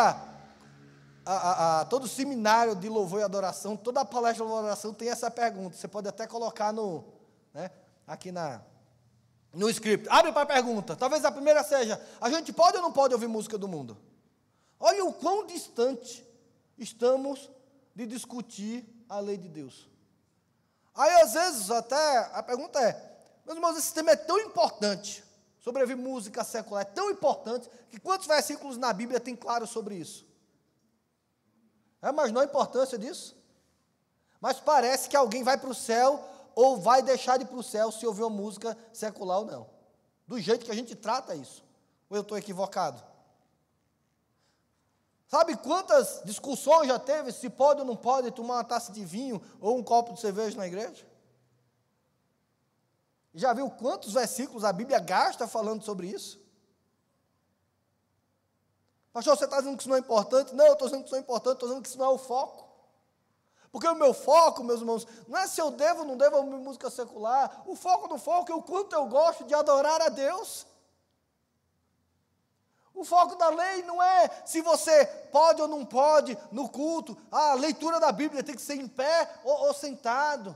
a, 1.25 1.33
a, 1.33 1.81
a, 1.81 1.85
todo 1.87 2.07
seminário 2.07 2.75
de 2.77 2.89
louvor 2.89 3.21
e 3.21 3.23
adoração, 3.23 3.77
toda 3.77 4.05
palestra 4.05 4.45
de 4.45 4.51
louvor 4.51 4.59
e 4.59 4.61
adoração 4.61 4.93
tem 4.93 5.09
essa 5.09 5.31
pergunta, 5.31 5.77
você 5.77 5.89
pode 5.89 6.09
até 6.09 6.27
colocar 6.27 6.73
no, 6.73 7.05
né, 7.55 7.71
aqui 8.07 8.31
na, 8.31 8.61
no 9.53 9.69
script. 9.71 10.09
Abre 10.09 10.33
para 10.33 10.43
a 10.43 10.47
pergunta. 10.47 10.97
Talvez 10.97 11.25
a 11.25 11.33
primeira 11.33 11.63
seja: 11.63 12.01
a 12.21 12.31
gente 12.31 12.53
pode 12.53 12.77
ou 12.77 12.83
não 12.83 12.93
pode 12.93 13.15
ouvir 13.15 13.29
música 13.29 13.59
do 13.59 13.69
mundo? 13.69 13.97
Olha 14.79 15.05
o 15.05 15.13
quão 15.13 15.47
distante 15.47 16.27
estamos 16.77 17.51
de 17.95 18.07
discutir 18.07 18.85
a 19.09 19.21
lei 19.21 19.37
de 19.37 19.49
Deus. 19.49 19.89
Aí, 20.95 21.23
às 21.23 21.35
vezes, 21.35 21.71
até 21.71 22.19
a 22.33 22.43
pergunta 22.43 22.81
é: 22.81 22.93
meus 23.45 23.57
irmãos, 23.57 23.77
esse 23.77 23.93
tema 23.95 24.11
é 24.11 24.17
tão 24.17 24.39
importante 24.39 25.25
sobre 25.63 25.81
ouvir 25.81 25.95
música 25.95 26.43
secular, 26.43 26.83
é 26.83 26.85
tão 26.85 27.09
importante, 27.09 27.71
que 27.89 28.01
quantos 28.01 28.27
versículos 28.27 28.77
na 28.77 28.93
Bíblia 28.93 29.21
tem 29.21 29.37
claro 29.37 29.65
sobre 29.65 29.95
isso? 29.95 30.27
É, 32.03 32.11
mas 32.11 32.33
não 32.33 32.41
a 32.41 32.45
importância 32.45 32.99
disso. 32.99 33.37
Mas 34.41 34.59
parece 34.59 35.09
que 35.09 35.17
alguém 35.17 35.45
vai 35.45 35.57
para 35.57 35.71
o 35.71 35.75
céu 35.75 36.23
ou 36.57 36.79
vai 36.79 37.01
deixar 37.01 37.37
de 37.37 37.45
ir 37.45 37.47
para 37.47 37.57
o 37.57 37.63
céu 37.63 37.93
se 37.93 38.05
ouvir 38.05 38.23
uma 38.23 38.31
música 38.31 38.77
secular 38.93 39.39
ou 39.39 39.45
não. 39.45 39.71
Do 40.27 40.39
jeito 40.41 40.65
que 40.65 40.71
a 40.73 40.75
gente 40.75 40.97
trata 40.97 41.33
isso. 41.33 41.65
Ou 42.11 42.17
eu 42.17 42.23
estou 42.23 42.37
equivocado? 42.37 43.01
Sabe 45.29 45.57
quantas 45.57 46.23
discussões 46.25 46.89
já 46.89 46.99
teve 46.99 47.31
se 47.31 47.49
pode 47.49 47.81
ou 47.81 47.87
não 47.87 47.97
pode 47.97 48.33
tomar 48.33 48.55
uma 48.55 48.65
taça 48.65 48.93
de 48.93 49.05
vinho 49.05 49.41
ou 49.61 49.79
um 49.79 49.83
copo 49.83 50.13
de 50.13 50.21
cerveja 50.21 50.57
na 50.57 50.67
igreja? 50.67 51.07
Já 53.35 53.53
viu 53.53 53.71
quantos 53.71 54.13
versículos 54.13 54.65
a 54.65 54.73
Bíblia 54.73 54.99
gasta 54.99 55.49
falando 55.49 55.83
sobre 55.83 56.09
isso? 56.09 56.41
Pastor, 59.13 59.37
você 59.37 59.45
está 59.45 59.59
dizendo 59.59 59.77
que 59.77 59.83
isso 59.83 59.89
não 59.89 59.97
é 59.97 60.01
importante? 60.01 60.55
Não, 60.55 60.67
eu 60.67 60.73
estou 60.73 60.89
dizendo 60.89 61.03
que 61.03 61.09
isso 61.09 61.17
é 61.17 61.21
importante, 61.21 61.55
estou 61.55 61.69
dizendo 61.69 61.83
que 61.83 61.89
isso 61.89 61.99
não 61.99 62.07
é 62.07 62.09
o 62.09 62.19
foco. 62.19 62.73
Porque 63.71 63.89
o 63.89 63.95
meu 63.95 64.13
foco, 64.13 64.63
meus 64.63 64.81
irmãos, 64.81 65.07
não 65.27 65.39
é 65.39 65.47
se 65.47 65.61
eu 65.61 65.71
devo 65.71 66.01
ou 66.01 66.07
não 66.07 66.17
devo 66.17 66.37
ouvir 66.37 66.57
música 66.57 66.91
secular. 66.91 67.63
O 67.67 67.75
foco 67.75 68.07
do 68.07 68.19
foco 68.19 68.53
é 68.53 68.55
o 68.55 68.63
quanto 68.63 68.95
eu 68.95 69.07
gosto 69.07 69.45
de 69.45 69.55
adorar 69.55 70.01
a 70.03 70.11
Deus. 70.11 70.67
O 72.95 73.05
foco 73.05 73.35
da 73.37 73.49
lei 73.49 73.83
não 73.85 74.03
é 74.03 74.31
se 74.45 74.61
você 74.61 75.07
pode 75.33 75.63
ou 75.63 75.69
não 75.69 75.87
pode 75.87 76.37
no 76.51 76.69
culto. 76.69 77.17
A 77.31 77.55
leitura 77.55 77.99
da 77.99 78.13
Bíblia 78.13 78.43
tem 78.43 78.55
que 78.55 78.61
ser 78.61 78.75
em 78.75 78.87
pé 78.87 79.41
ou, 79.43 79.69
ou 79.69 79.75
sentado. 79.75 80.55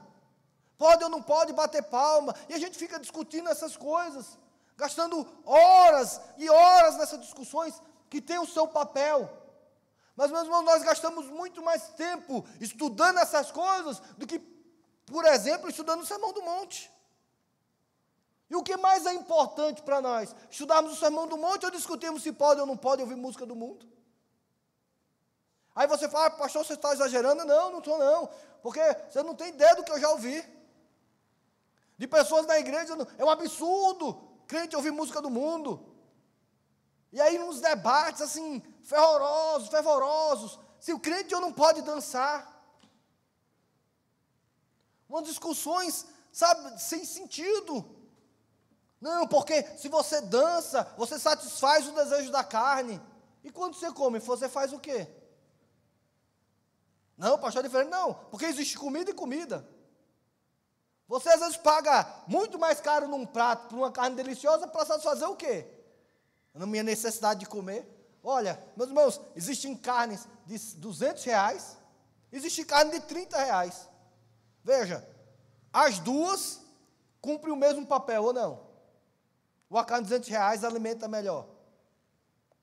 Pode 0.78 1.02
ou 1.04 1.10
não 1.10 1.22
pode 1.22 1.52
bater 1.52 1.82
palma. 1.82 2.34
E 2.48 2.54
a 2.54 2.58
gente 2.58 2.78
fica 2.78 2.98
discutindo 2.98 3.48
essas 3.48 3.76
coisas, 3.76 4.38
gastando 4.76 5.26
horas 5.44 6.20
e 6.36 6.48
horas 6.48 6.96
nessas 6.96 7.20
discussões 7.20 7.80
que 8.10 8.20
tem 8.20 8.38
o 8.38 8.46
seu 8.46 8.68
papel. 8.68 9.30
Mas, 10.14 10.30
meus 10.30 10.44
irmãos, 10.44 10.62
nós 10.62 10.82
gastamos 10.82 11.26
muito 11.26 11.62
mais 11.62 11.88
tempo 11.90 12.44
estudando 12.60 13.18
essas 13.18 13.50
coisas 13.50 14.00
do 14.16 14.26
que, 14.26 14.38
por 15.06 15.24
exemplo, 15.26 15.68
estudando 15.68 16.02
o 16.02 16.06
Sermão 16.06 16.32
do 16.32 16.42
Monte. 16.42 16.90
E 18.48 18.56
o 18.56 18.62
que 18.62 18.76
mais 18.76 19.04
é 19.04 19.12
importante 19.12 19.82
para 19.82 20.00
nós? 20.00 20.34
Estudarmos 20.50 20.92
o 20.92 20.96
Sermão 20.96 21.26
do 21.26 21.36
Monte 21.36 21.66
ou 21.66 21.70
discutirmos 21.70 22.22
se 22.22 22.32
pode 22.32 22.60
ou 22.60 22.66
não 22.66 22.76
pode 22.76 23.02
ouvir 23.02 23.16
música 23.16 23.44
do 23.44 23.56
mundo? 23.56 23.86
Aí 25.74 25.86
você 25.86 26.08
fala, 26.08 26.26
ah, 26.26 26.30
pastor, 26.30 26.64
você 26.64 26.72
está 26.72 26.92
exagerando? 26.92 27.44
Não, 27.44 27.70
não 27.70 27.80
estou 27.80 27.98
não. 27.98 28.30
Porque 28.62 28.80
você 29.10 29.22
não 29.22 29.34
tem 29.34 29.48
ideia 29.48 29.74
do 29.76 29.84
que 29.84 29.92
eu 29.92 30.00
já 30.00 30.08
ouvi. 30.08 30.42
De 31.98 32.06
pessoas 32.06 32.46
na 32.46 32.58
igreja, 32.58 32.94
é 33.16 33.24
um 33.24 33.30
absurdo 33.30 34.22
crente 34.46 34.76
ouvir 34.76 34.90
música 34.90 35.20
do 35.20 35.30
mundo. 35.30 35.94
E 37.12 37.20
aí, 37.20 37.38
nos 37.38 37.60
debates 37.60 38.20
assim, 38.20 38.62
fervorosos, 38.82 39.68
fervorosos, 39.68 40.58
se 40.78 40.92
o 40.92 41.00
crente 41.00 41.32
não 41.34 41.52
pode 41.52 41.82
dançar. 41.82 42.54
Umas 45.08 45.24
discussões, 45.24 46.06
sabe, 46.32 46.80
sem 46.80 47.04
sentido. 47.04 47.96
Não, 49.00 49.26
porque 49.26 49.62
se 49.78 49.88
você 49.88 50.20
dança, 50.20 50.84
você 50.96 51.18
satisfaz 51.18 51.86
o 51.88 51.92
desejo 51.92 52.30
da 52.30 52.44
carne. 52.44 53.00
E 53.42 53.50
quando 53.50 53.74
você 53.74 53.92
come, 53.92 54.18
você 54.18 54.48
faz 54.48 54.72
o 54.72 54.80
quê? 54.80 55.08
Não, 57.16 57.38
pastor, 57.38 57.64
é 57.64 57.68
diferente. 57.68 57.90
Não, 57.90 58.14
porque 58.14 58.46
existe 58.46 58.76
comida 58.76 59.10
e 59.10 59.14
comida. 59.14 59.66
Você 61.16 61.30
às 61.30 61.40
vezes 61.40 61.56
paga 61.56 62.06
muito 62.26 62.58
mais 62.58 62.78
caro 62.78 63.08
num 63.08 63.24
prato 63.24 63.68
por 63.68 63.76
uma 63.76 63.90
carne 63.90 64.14
deliciosa 64.14 64.68
para 64.68 64.84
satisfazer 64.84 65.26
o 65.26 65.34
quê? 65.34 65.66
Na 66.52 66.66
minha 66.66 66.82
necessidade 66.82 67.40
de 67.40 67.46
comer. 67.46 67.88
Olha, 68.22 68.62
meus 68.76 68.90
irmãos, 68.90 69.20
existem 69.34 69.74
carnes 69.74 70.28
de 70.44 70.58
200 70.76 71.24
reais, 71.24 71.78
existe 72.30 72.66
carne 72.66 72.90
de 72.90 73.00
30 73.06 73.34
reais. 73.38 73.88
Veja, 74.62 75.08
as 75.72 75.98
duas 76.00 76.60
cumprem 77.22 77.50
o 77.50 77.56
mesmo 77.56 77.86
papel 77.86 78.22
ou 78.22 78.34
não? 78.34 78.66
A 79.70 79.84
carne 79.86 80.04
de 80.04 80.10
200 80.10 80.28
reais 80.28 80.64
alimenta 80.64 81.08
melhor? 81.08 81.46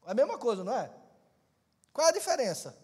É 0.06 0.12
a 0.12 0.14
mesma 0.14 0.38
coisa, 0.38 0.64
não 0.64 0.78
é? 0.78 0.92
Qual 1.92 2.06
é 2.06 2.12
a 2.12 2.14
diferença? 2.14 2.78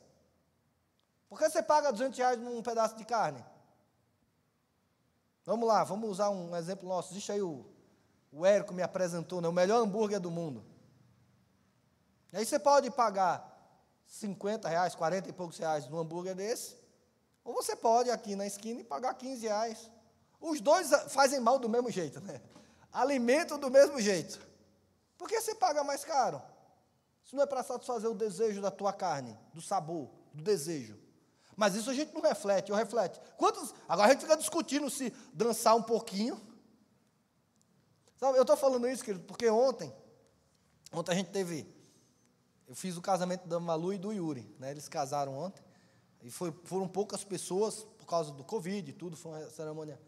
Por 1.30 1.38
que 1.38 1.48
você 1.48 1.62
paga 1.62 1.92
200 1.92 2.18
reais 2.18 2.40
num 2.40 2.64
pedaço 2.64 2.96
de 2.96 3.06
carne? 3.06 3.46
Vamos 5.50 5.68
lá, 5.68 5.84
vamos 5.84 6.08
usar 6.08 6.30
um 6.30 6.56
exemplo 6.56 6.88
nosso. 6.88 7.12
Existe 7.12 7.32
aí 7.32 7.42
o, 7.42 7.66
o 8.32 8.46
Érico 8.46 8.72
me 8.72 8.84
apresentou, 8.84 9.42
né, 9.42 9.48
o 9.48 9.52
melhor 9.52 9.82
hambúrguer 9.82 10.20
do 10.20 10.30
mundo. 10.30 10.64
Aí 12.32 12.46
você 12.46 12.60
pode 12.60 12.92
pagar 12.92 13.44
50 14.06 14.70
reais, 14.70 14.94
40 14.94 15.28
e 15.28 15.34
poucos 15.34 15.58
reais 15.58 15.90
num 15.90 15.98
hambúrguer 15.98 16.36
desse, 16.36 16.78
ou 17.44 17.56
você 17.56 17.76
pode 17.76 18.12
aqui 18.12 18.36
na 18.36 18.46
esquina 18.46 18.82
e 18.82 18.84
pagar 18.84 19.16
15 19.16 19.48
reais. 19.48 19.90
Os 20.40 20.62
dois 20.62 20.92
fazem 21.08 21.40
mal 21.40 21.58
do 21.58 21.68
mesmo 21.68 21.90
jeito, 21.90 22.22
né? 22.22 22.40
Alimentam 22.94 23.58
do 23.58 23.72
mesmo 23.72 24.00
jeito. 24.00 24.40
Por 25.18 25.28
que 25.28 25.42
você 25.42 25.56
paga 25.56 25.84
mais 25.84 26.06
caro? 26.06 26.40
Isso 27.26 27.36
não 27.36 27.42
é 27.42 27.48
para 27.48 27.64
satisfazer 27.64 28.08
o 28.08 28.14
desejo 28.14 28.62
da 28.62 28.70
tua 28.70 28.94
carne, 28.94 29.36
do 29.52 29.64
sabor, 29.64 30.12
do 30.32 30.44
desejo. 30.44 30.96
Mas 31.60 31.76
isso 31.76 31.90
a 31.90 31.94
gente 31.94 32.14
não 32.14 32.22
reflete, 32.22 32.72
ou 32.72 32.78
reflete. 32.78 33.20
Quantos, 33.36 33.76
agora 33.86 34.08
a 34.08 34.12
gente 34.14 34.22
fica 34.22 34.38
discutindo 34.38 34.90
se 34.90 35.12
dançar 35.34 35.76
um 35.76 35.84
pouquinho. 35.84 36.40
Sabe, 38.16 38.38
eu 38.38 38.44
estou 38.44 38.56
falando 38.56 38.88
isso, 38.88 39.04
querido, 39.04 39.26
porque 39.26 39.50
ontem, 39.50 39.94
ontem 40.94 41.12
a 41.12 41.16
gente 41.16 41.32
teve, 41.32 41.68
eu 42.66 42.74
fiz 42.74 42.96
o 42.96 43.02
casamento 43.02 43.46
da 43.46 43.60
Malu 43.60 43.92
e 43.92 43.98
do 43.98 44.14
Yuri, 44.14 44.50
né? 44.58 44.72
Eles 44.72 44.88
casaram 44.88 45.38
ontem. 45.38 45.62
E 46.24 46.32
foi, 46.32 46.54
foram 46.64 46.88
poucas 46.88 47.26
pessoas 47.26 47.86
por 47.98 48.06
causa 48.06 48.32
do 48.32 48.44
Covid 48.46 48.90
e 48.90 48.94
tudo, 48.94 49.18
foi 49.18 49.34
uma 49.34 49.50
cerimônia 49.50 50.00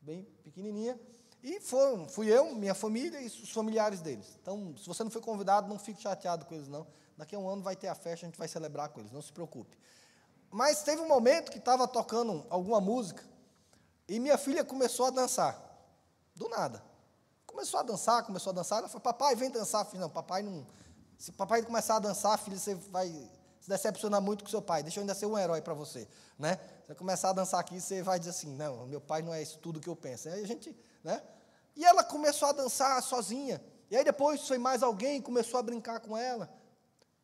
bem 0.00 0.22
pequenininha. 0.44 0.96
E 1.42 1.58
foram, 1.58 2.08
fui 2.08 2.28
eu, 2.28 2.54
minha 2.54 2.74
família 2.74 3.20
e 3.20 3.26
os 3.26 3.50
familiares 3.50 4.00
deles. 4.00 4.38
Então, 4.40 4.76
se 4.76 4.86
você 4.86 5.02
não 5.02 5.10
foi 5.10 5.20
convidado, 5.20 5.68
não 5.68 5.78
fique 5.78 6.00
chateado 6.00 6.46
com 6.46 6.54
eles, 6.54 6.68
não. 6.68 6.86
Daqui 7.16 7.34
a 7.34 7.38
um 7.40 7.48
ano 7.48 7.64
vai 7.64 7.74
ter 7.74 7.88
a 7.88 7.96
festa, 7.96 8.26
a 8.26 8.28
gente 8.28 8.38
vai 8.38 8.46
celebrar 8.46 8.90
com 8.90 9.00
eles, 9.00 9.10
não 9.10 9.20
se 9.20 9.32
preocupe. 9.32 9.76
Mas 10.50 10.82
teve 10.82 11.00
um 11.00 11.06
momento 11.06 11.50
que 11.50 11.58
estava 11.58 11.86
tocando 11.86 12.44
alguma 12.50 12.80
música 12.80 13.22
e 14.08 14.18
minha 14.18 14.36
filha 14.36 14.64
começou 14.64 15.06
a 15.06 15.10
dançar. 15.10 15.56
Do 16.34 16.48
nada. 16.48 16.82
Começou 17.46 17.78
a 17.78 17.82
dançar, 17.82 18.24
começou 18.24 18.50
a 18.50 18.54
dançar. 18.54 18.78
Ela 18.78 18.88
falou: 18.88 19.00
Papai, 19.00 19.36
vem 19.36 19.50
dançar. 19.50 19.84
Filho, 19.86 20.00
não, 20.00 20.10
papai 20.10 20.42
não. 20.42 20.66
Se 21.16 21.30
papai 21.32 21.62
começar 21.62 21.96
a 21.96 21.98
dançar, 22.00 22.36
filho, 22.38 22.58
você 22.58 22.74
vai 22.74 23.08
se 23.60 23.68
decepcionar 23.68 24.20
muito 24.20 24.42
com 24.42 24.50
seu 24.50 24.62
pai. 24.62 24.82
Deixa 24.82 24.98
eu 24.98 25.02
ainda 25.02 25.14
ser 25.14 25.26
um 25.26 25.38
herói 25.38 25.60
para 25.60 25.74
você. 25.74 26.08
Né? 26.38 26.58
Você 26.86 26.94
começar 26.94 27.30
a 27.30 27.32
dançar 27.32 27.60
aqui, 27.60 27.80
você 27.80 28.02
vai 28.02 28.18
dizer 28.18 28.30
assim: 28.30 28.54
Não, 28.54 28.86
meu 28.86 29.00
pai 29.00 29.22
não 29.22 29.32
é 29.32 29.40
isso 29.40 29.58
tudo 29.58 29.78
que 29.78 29.88
eu 29.88 29.94
penso. 29.94 30.28
Aí 30.28 30.42
a 30.42 30.46
gente. 30.46 30.76
Né? 31.04 31.22
E 31.76 31.84
ela 31.84 32.02
começou 32.02 32.48
a 32.48 32.52
dançar 32.52 33.00
sozinha. 33.02 33.62
E 33.90 33.96
aí 33.96 34.04
depois 34.04 34.46
foi 34.46 34.58
mais 34.58 34.82
alguém, 34.82 35.20
começou 35.20 35.60
a 35.60 35.62
brincar 35.62 36.00
com 36.00 36.16
ela. 36.16 36.52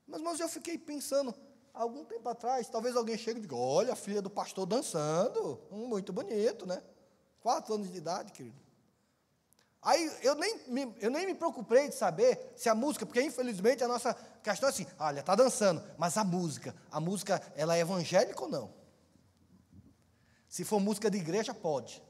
Mas, 0.06 0.20
mas 0.20 0.40
eu 0.40 0.48
fiquei 0.48 0.78
pensando, 0.78 1.34
algum 1.76 2.04
tempo 2.04 2.28
atrás, 2.28 2.68
talvez 2.68 2.96
alguém 2.96 3.16
chegue 3.16 3.38
e 3.38 3.42
diga: 3.42 3.54
Olha, 3.54 3.92
a 3.92 3.96
filha 3.96 4.22
do 4.22 4.30
pastor 4.30 4.66
dançando, 4.66 5.60
hum, 5.70 5.86
muito 5.86 6.12
bonito, 6.12 6.66
né? 6.66 6.82
Quatro 7.40 7.74
anos 7.74 7.90
de 7.90 7.98
idade, 7.98 8.32
querido. 8.32 8.56
Aí 9.82 10.10
eu 10.22 10.34
nem, 10.34 10.58
me, 10.66 10.96
eu 10.98 11.10
nem 11.10 11.26
me 11.26 11.34
preocupei 11.34 11.88
de 11.88 11.94
saber 11.94 12.52
se 12.56 12.68
a 12.68 12.74
música, 12.74 13.06
porque 13.06 13.22
infelizmente 13.22 13.84
a 13.84 13.88
nossa 13.88 14.14
questão 14.42 14.68
é 14.68 14.72
assim: 14.72 14.86
olha, 14.98 15.20
está 15.20 15.34
dançando, 15.34 15.82
mas 15.96 16.16
a 16.16 16.24
música, 16.24 16.74
a 16.90 16.98
música, 16.98 17.40
ela 17.54 17.76
é 17.76 17.80
evangélica 17.80 18.42
ou 18.42 18.48
não? 18.48 18.74
Se 20.48 20.64
for 20.64 20.80
música 20.80 21.10
de 21.10 21.18
igreja, 21.18 21.54
pode. 21.54 22.02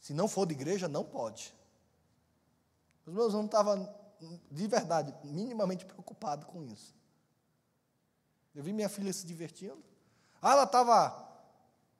Se 0.00 0.12
não 0.12 0.26
for 0.26 0.46
de 0.46 0.54
igreja, 0.54 0.88
não 0.88 1.04
pode. 1.04 1.54
Os 3.06 3.12
meus 3.12 3.34
não 3.34 3.44
estavam, 3.44 3.88
de 4.50 4.66
verdade, 4.66 5.14
minimamente 5.24 5.84
preocupados 5.84 6.46
com 6.46 6.64
isso. 6.64 6.94
Eu 8.54 8.62
vi 8.62 8.72
minha 8.72 8.88
filha 8.88 9.12
se 9.12 9.26
divertindo. 9.26 9.82
Ah, 10.40 10.52
ela 10.52 10.64
estava 10.64 11.24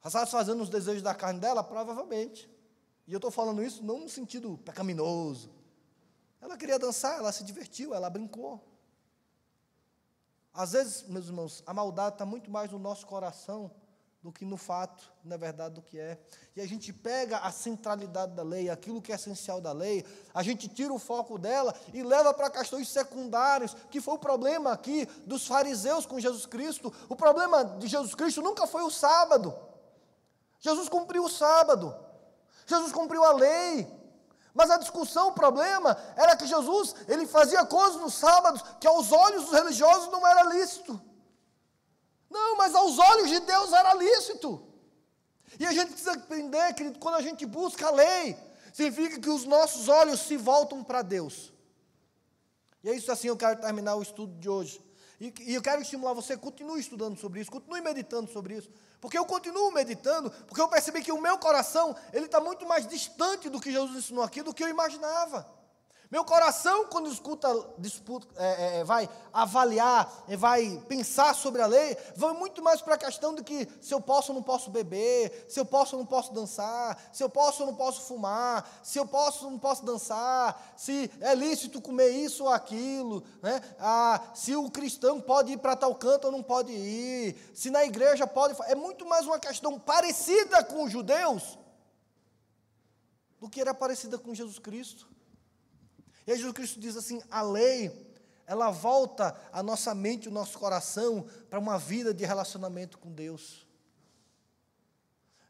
satisfazendo 0.09 0.63
os 0.63 0.69
desejos 0.69 1.03
da 1.03 1.15
carne 1.15 1.41
dela? 1.41 1.65
Provavelmente. 1.65 2.49
E 3.07 3.13
eu 3.13 3.19
estou 3.19 3.31
falando 3.31 3.63
isso 3.63 3.83
não 3.83 4.01
no 4.01 4.09
sentido 4.09 4.57
pecaminoso. 4.59 5.51
Ela 6.41 6.57
queria 6.57 6.79
dançar, 6.79 7.19
ela 7.19 7.33
se 7.33 7.43
divertiu, 7.43 7.95
ela 7.95 8.09
brincou. 8.09 8.63
Às 10.53 10.73
vezes, 10.73 11.03
meus 11.09 11.27
irmãos, 11.27 11.63
a 11.67 11.75
maldade 11.75 12.15
está 12.15 12.27
muito 12.27 12.51
mais 12.51 12.71
no 12.71 12.79
nosso 12.79 13.07
coração 13.07 13.71
do 14.25 14.33
que 14.33 14.43
no 14.43 14.57
fato, 14.57 15.13
na 15.23 15.37
verdade, 15.37 15.75
do 15.75 15.83
que 15.83 16.01
é. 16.01 16.19
E 16.57 16.61
a 16.63 16.67
gente 16.67 16.91
pega 16.95 17.41
a 17.41 17.53
centralidade 17.53 18.33
da 18.33 18.43
lei, 18.43 18.71
aquilo 18.71 19.03
que 19.03 19.13
é 19.13 19.17
essencial 19.17 19.61
da 19.61 19.71
lei, 19.71 20.03
a 20.33 20.43
gente 20.43 20.67
tira 20.67 20.91
o 20.95 20.99
foco 20.99 21.37
dela 21.37 21.75
e 21.93 22.03
leva 22.03 22.33
para 22.33 22.49
questões 22.49 22.89
secundárias, 22.89 23.77
que 23.91 24.01
foi 24.01 24.15
o 24.15 24.19
problema 24.19 24.73
aqui 24.73 25.05
dos 25.27 25.47
fariseus 25.47 26.07
com 26.07 26.19
Jesus 26.19 26.47
Cristo. 26.47 26.91
O 27.07 27.15
problema 27.15 27.67
de 27.67 27.87
Jesus 27.87 28.15
Cristo 28.15 28.41
nunca 28.41 28.67
foi 28.67 28.83
o 28.83 28.91
sábado. 28.91 29.55
Jesus 30.59 30.89
cumpriu 30.89 31.25
o 31.25 31.29
sábado. 31.29 31.95
Jesus 32.65 32.93
cumpriu 32.93 33.23
a 33.23 33.33
lei. 33.35 33.87
Mas 34.55 34.71
a 34.71 34.79
discussão, 34.79 35.29
o 35.29 35.35
problema, 35.35 35.99
era 36.17 36.35
que 36.35 36.47
Jesus, 36.47 36.95
ele 37.09 37.27
fazia 37.27 37.67
coisas 37.67 38.01
nos 38.01 38.15
sábados 38.15 38.65
que 38.81 38.87
aos 38.87 39.13
olhos 39.13 39.45
dos 39.45 39.53
religiosos 39.53 40.11
não 40.11 40.27
era 40.27 40.45
lícito. 40.45 40.99
Não, 42.35 42.57
mas 42.57 42.75
aos 42.75 42.99
olhos 42.99 43.31
de 43.31 43.39
Deus 43.39 43.73
era 43.73 43.95
lícito. 43.95 44.61
E 45.59 45.65
a 45.65 45.73
gente 45.73 45.93
precisa 45.93 46.15
entender, 46.15 46.75
querido, 46.75 46.99
quando 46.99 47.15
a 47.15 47.23
gente 47.23 47.47
busca 47.47 47.87
a 47.87 47.93
lei, 47.93 48.37
significa 48.73 49.21
que 49.21 49.31
os 49.31 49.45
nossos 49.45 49.89
olhos 49.89 50.19
se 50.19 50.37
voltam 50.37 50.83
para 50.83 51.01
Deus. 51.01 51.53
E 52.83 52.91
é 52.91 52.97
isso 52.97 53.13
assim 53.13 53.29
eu 53.29 53.37
quero 53.37 53.61
terminar 53.61 53.95
o 53.95 54.03
estudo 54.03 54.37
de 54.37 54.49
hoje. 54.49 54.85
E, 55.21 55.33
e 55.43 55.55
eu 55.55 55.63
quero 55.63 55.81
estimular 55.81 56.13
você, 56.13 56.37
continue 56.37 56.81
estudando 56.81 57.17
sobre 57.17 57.41
isso, 57.41 57.53
continue 57.53 57.81
meditando 57.81 58.29
sobre 58.29 58.57
isso. 58.57 58.69
Porque 59.01 59.17
eu 59.17 59.25
continuo 59.25 59.71
meditando, 59.71 60.29
porque 60.49 60.61
eu 60.61 60.67
percebi 60.67 61.03
que 61.03 61.13
o 61.13 61.21
meu 61.21 61.39
coração, 61.39 61.95
ele 62.13 62.27
está 62.27 62.41
muito 62.41 62.67
mais 62.67 62.85
distante 62.85 63.49
do 63.49 63.61
que 63.61 63.71
Jesus 63.71 63.97
ensinou 63.97 64.25
aqui, 64.25 64.43
do 64.43 64.53
que 64.53 64.65
eu 64.65 64.69
imaginava. 64.69 65.49
Meu 66.15 66.25
coração, 66.25 66.87
quando 66.87 67.11
escuta, 67.11 67.49
disputa, 67.77 68.29
é, 68.37 68.47
é, 68.47 68.79
é, 68.79 68.85
vai 68.85 69.11
avaliar, 69.33 70.09
é, 70.29 70.37
vai 70.37 70.81
pensar 70.87 71.35
sobre 71.35 71.61
a 71.61 71.67
lei, 71.67 71.97
vai 72.15 72.33
muito 72.35 72.63
mais 72.63 72.81
para 72.81 72.95
a 72.95 72.99
questão 72.99 73.35
de 73.35 73.43
que 73.43 73.69
se 73.81 73.93
eu 73.93 74.01
posso 74.01 74.31
ou 74.31 74.37
não 74.37 74.43
posso 74.45 74.71
beber, 74.71 75.45
se 75.49 75.59
eu 75.59 75.67
posso 75.67 75.97
ou 75.97 76.03
não 76.03 76.07
posso 76.07 76.33
dançar, 76.33 77.11
se 77.13 77.21
eu 77.21 77.29
posso 77.29 77.65
ou 77.65 77.67
não 77.71 77.75
posso 77.75 78.03
fumar, 78.03 78.81
se 78.81 78.97
eu 78.97 79.05
posso 79.05 79.47
ou 79.47 79.51
não 79.51 79.59
posso 79.59 79.85
dançar, 79.85 80.75
se 80.77 81.11
é 81.21 81.35
lícito 81.35 81.83
comer 81.83 82.11
isso 82.11 82.45
ou 82.45 82.51
aquilo, 82.51 83.25
né? 83.43 83.61
ah, 83.81 84.21
se 84.37 84.55
o 84.55 84.71
cristão 84.71 85.21
pode 85.21 85.51
ir 85.51 85.57
para 85.57 85.75
tal 85.75 85.97
canto 85.97 86.27
ou 86.27 86.31
não 86.31 86.45
pode 86.45 86.71
ir, 86.71 87.37
se 87.53 87.71
na 87.71 87.85
igreja 87.85 88.25
pode. 88.25 88.55
É 88.69 88.77
muito 88.77 89.05
mais 89.05 89.27
uma 89.27 89.41
questão 89.41 89.81
parecida 89.81 90.63
com 90.63 90.85
os 90.85 90.93
judeus 90.93 91.59
do 93.41 93.51
que 93.51 93.61
era 93.61 93.75
parecida 93.75 94.17
com 94.17 94.33
Jesus 94.33 94.61
Cristo. 94.61 95.13
E 96.27 96.35
Jesus 96.37 96.53
Cristo 96.53 96.81
diz 96.81 96.97
assim: 96.97 97.23
a 97.31 97.43
lei, 97.43 98.15
ela 98.47 98.71
volta 98.71 99.37
a 99.53 99.63
nossa 99.63 99.95
mente, 99.95 100.29
o 100.29 100.33
nosso 100.33 100.59
coração 100.59 101.27
para 101.49 101.59
uma 101.59 101.79
vida 101.79 102.13
de 102.13 102.25
relacionamento 102.25 102.99
com 102.99 103.13
Deus. 103.13 103.67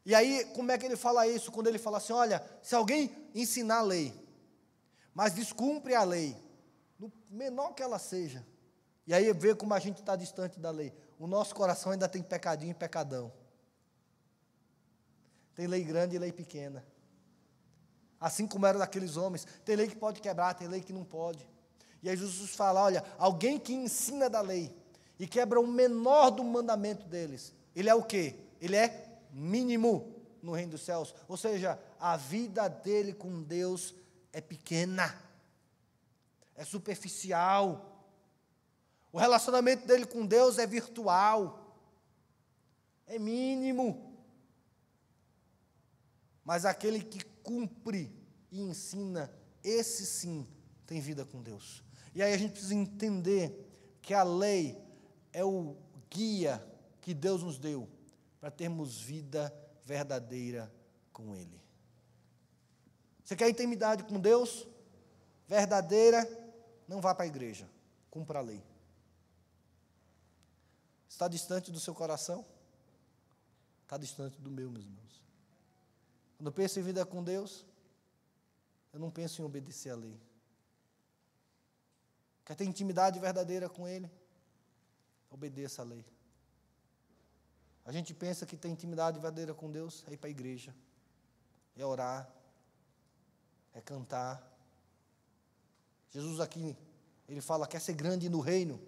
E 0.05 0.13
aí, 0.13 0.45
como 0.53 0.71
é 0.71 0.77
que 0.77 0.85
ele 0.85 0.95
fala 0.95 1.27
isso? 1.27 1.51
Quando 1.51 1.67
ele 1.67 1.79
fala 1.79 1.97
assim: 1.97 2.13
olha, 2.13 2.43
se 2.61 2.75
alguém 2.75 3.15
ensinar 3.33 3.77
a 3.77 3.83
lei, 3.83 4.13
mas 5.13 5.33
descumpre 5.33 5.95
a 5.95 6.03
lei, 6.03 6.35
no 6.99 7.11
menor 7.29 7.73
que 7.73 7.81
ela 7.81 7.97
seja, 7.97 8.45
e 9.07 9.13
aí 9.13 9.31
vê 9.33 9.55
como 9.55 9.73
a 9.73 9.79
gente 9.79 9.99
está 9.99 10.15
distante 10.15 10.59
da 10.59 10.71
lei. 10.71 10.93
o 11.17 11.27
nosso 11.27 11.55
coração 11.55 11.91
ainda 11.91 12.09
tem 12.09 12.21
pecadinho 12.21 12.71
e 12.71 12.75
pecadão. 12.75 13.31
Tem 15.53 15.67
lei 15.67 15.83
grande 15.83 16.15
e 16.15 16.19
lei 16.19 16.33
pequena. 16.33 16.85
Assim 18.25 18.47
como 18.47 18.65
era 18.65 18.79
daqueles 18.79 19.17
homens. 19.17 19.45
Tem 19.63 19.75
lei 19.75 19.87
que 19.87 19.95
pode 19.95 20.19
quebrar, 20.19 20.55
tem 20.55 20.67
lei 20.67 20.81
que 20.81 20.91
não 20.91 21.03
pode. 21.03 21.47
E 22.01 22.09
aí 22.09 22.17
Jesus 22.17 22.55
fala: 22.55 22.81
olha, 22.81 23.05
alguém 23.19 23.59
que 23.59 23.71
ensina 23.71 24.27
da 24.27 24.41
lei 24.41 24.75
e 25.19 25.27
quebra 25.27 25.61
o 25.61 25.67
menor 25.67 26.31
do 26.31 26.43
mandamento 26.43 27.05
deles, 27.05 27.53
ele 27.75 27.87
é 27.87 27.93
o 27.93 28.01
quê? 28.01 28.35
Ele 28.59 28.75
é 28.75 29.19
mínimo 29.31 30.11
no 30.41 30.53
reino 30.53 30.71
dos 30.71 30.81
céus. 30.81 31.13
Ou 31.27 31.37
seja, 31.37 31.77
a 31.99 32.17
vida 32.17 32.67
dele 32.67 33.13
com 33.13 33.43
Deus 33.43 33.93
é 34.33 34.41
pequena, 34.41 35.15
é 36.55 36.65
superficial. 36.65 38.09
O 39.11 39.19
relacionamento 39.19 39.85
dele 39.85 40.07
com 40.07 40.25
Deus 40.25 40.57
é 40.57 40.65
virtual, 40.65 41.77
é 43.05 43.19
mínimo. 43.19 44.17
Mas 46.43 46.65
aquele 46.65 47.03
que 47.03 47.23
cumpre 47.45 48.14
e 48.55 48.61
ensina, 48.61 49.29
esse 49.61 50.05
sim 50.05 50.47
tem 50.87 51.01
vida 51.01 51.25
com 51.25 51.41
Deus. 51.41 51.83
E 52.13 52.23
aí 52.23 52.33
a 52.33 52.37
gente 52.37 52.51
precisa 52.51 52.73
entender 52.73 53.97
que 54.01 54.13
a 54.13 54.23
lei 54.23 54.81
é 55.33 55.43
o 55.43 55.75
guia 56.09 56.65
que 57.01 57.13
Deus 57.13 57.43
nos 57.43 57.57
deu 57.57 57.89
para 58.39 58.49
termos 58.49 59.01
vida 59.01 59.53
verdadeira 59.83 60.73
com 61.11 61.35
Ele. 61.35 61.61
Você 63.23 63.35
quer 63.35 63.49
intimidade 63.49 64.03
com 64.05 64.19
Deus? 64.19 64.65
Verdadeira? 65.47 66.25
Não 66.87 67.01
vá 67.01 67.13
para 67.13 67.25
a 67.25 67.27
igreja. 67.27 67.69
Cumpra 68.09 68.39
a 68.39 68.41
lei. 68.41 68.63
Está 71.09 71.27
distante 71.27 71.71
do 71.71 71.79
seu 71.79 71.93
coração? 71.93 72.45
Está 73.83 73.97
distante 73.97 74.39
do 74.39 74.49
meu, 74.49 74.71
meus 74.71 74.85
irmãos. 74.85 75.21
Quando 76.37 76.47
eu 76.47 76.53
penso 76.53 76.79
em 76.79 76.83
vida 76.83 77.05
com 77.05 77.23
Deus, 77.23 77.65
eu 78.95 78.99
não 79.01 79.11
penso 79.11 79.41
em 79.41 79.45
obedecer 79.45 79.89
a 79.89 79.95
lei. 79.95 80.17
Quer 82.45 82.55
ter 82.55 82.63
intimidade 82.63 83.19
verdadeira 83.19 83.67
com 83.67 83.85
Ele? 83.85 84.09
Obedeça 85.29 85.81
a 85.81 85.85
lei. 85.85 86.05
A 87.83 87.91
gente 87.91 88.13
pensa 88.13 88.45
que 88.45 88.55
tem 88.55 88.71
intimidade 88.71 89.19
verdadeira 89.19 89.53
com 89.53 89.69
Deus, 89.69 90.05
é 90.07 90.13
ir 90.13 90.17
para 90.17 90.29
a 90.29 90.31
igreja, 90.31 90.73
é 91.75 91.85
orar, 91.85 92.33
é 93.73 93.81
cantar. 93.81 94.41
Jesus 96.09 96.39
aqui, 96.39 96.77
ele 97.27 97.41
fala: 97.41 97.67
quer 97.67 97.81
ser 97.81 97.95
grande 97.95 98.29
no 98.29 98.39
reino? 98.39 98.79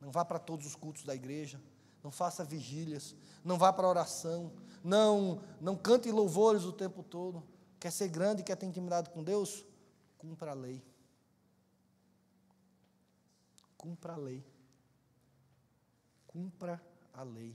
Não 0.00 0.12
vá 0.12 0.24
para 0.24 0.38
todos 0.38 0.64
os 0.64 0.76
cultos 0.76 1.02
da 1.02 1.12
igreja. 1.12 1.60
Não 2.04 2.12
faça 2.12 2.44
vigílias. 2.44 3.16
Não 3.42 3.58
vá 3.58 3.72
para 3.72 3.84
a 3.84 3.90
oração. 3.90 4.52
Não, 4.84 5.42
não 5.60 5.74
cante 5.74 6.12
louvores 6.12 6.62
o 6.62 6.72
tempo 6.72 7.02
todo. 7.02 7.42
Quer 7.84 7.90
ser 7.90 8.08
grande, 8.08 8.42
quer 8.42 8.56
ter 8.56 8.64
intimidade 8.64 9.10
com 9.10 9.22
Deus? 9.22 9.62
Cumpra 10.16 10.52
a 10.52 10.54
lei. 10.54 10.82
Cumpra 13.76 14.14
a 14.14 14.16
lei. 14.16 14.42
Cumpra 16.26 16.82
a 17.12 17.22
lei. 17.22 17.54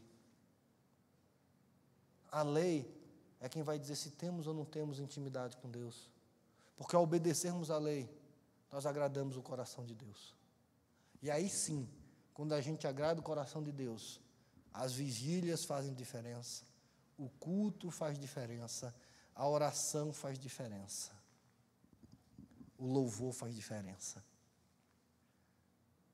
A 2.32 2.44
lei 2.44 2.96
é 3.40 3.50
quem 3.50 3.64
vai 3.64 3.80
dizer 3.80 3.96
se 3.96 4.12
temos 4.12 4.46
ou 4.46 4.54
não 4.54 4.66
temos 4.66 5.00
intimidade 5.00 5.58
com 5.58 5.68
Deus. 5.68 6.12
Porque 6.78 6.96
ao 6.96 7.02
obedecermos 7.02 7.72
a 7.72 7.80
lei, 7.80 8.08
nós 8.72 8.86
agradamos 8.86 9.36
o 9.36 9.42
coração 9.42 9.84
de 9.84 9.96
Deus. 9.96 10.36
E 11.24 11.32
aí 11.32 11.50
sim, 11.50 11.90
quando 12.36 12.54
a 12.54 12.62
gente 12.62 12.86
agrada 12.86 13.20
o 13.20 13.24
coração 13.24 13.64
de 13.64 13.72
Deus, 13.72 14.22
as 14.72 14.94
vigílias 14.94 15.66
fazem 15.66 15.92
diferença, 15.92 16.66
o 17.18 17.30
culto 17.30 17.90
faz 17.90 18.20
diferença, 18.20 18.94
a 19.40 19.48
oração 19.48 20.12
faz 20.12 20.38
diferença, 20.38 21.14
o 22.78 22.86
louvor 22.86 23.32
faz 23.32 23.56
diferença. 23.56 24.22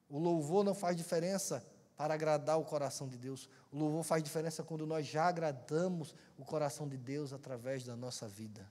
O 0.08 0.20
louvor 0.20 0.64
não 0.64 0.76
faz 0.76 0.96
diferença 0.96 1.66
para 1.98 2.14
agradar 2.14 2.60
o 2.60 2.64
coração 2.64 3.08
de 3.08 3.18
Deus. 3.18 3.50
O 3.72 3.78
louvor 3.80 4.04
faz 4.04 4.22
diferença 4.22 4.64
quando 4.64 4.86
nós 4.86 5.08
já 5.08 5.26
agradamos 5.26 6.14
o 6.38 6.46
coração 6.46 6.88
de 6.88 6.98
Deus 6.98 7.34
através 7.34 7.84
da 7.84 7.96
nossa 7.96 8.28
vida. 8.28 8.70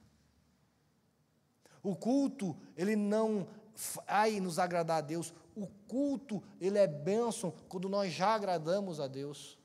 O 1.83 1.97
culto, 1.97 2.57
ele 2.77 2.95
não 2.95 3.49
vai 4.07 4.39
nos 4.39 4.61
agradar 4.61 4.99
a 4.99 5.01
Deus. 5.01 5.35
O 5.57 5.67
culto, 5.89 6.41
ele 6.61 6.79
é 6.79 6.87
bênção 6.87 7.53
quando 7.69 7.89
nós 7.89 8.13
já 8.13 8.37
agradamos 8.37 9.01
a 9.01 9.09
Deus. 9.09 9.59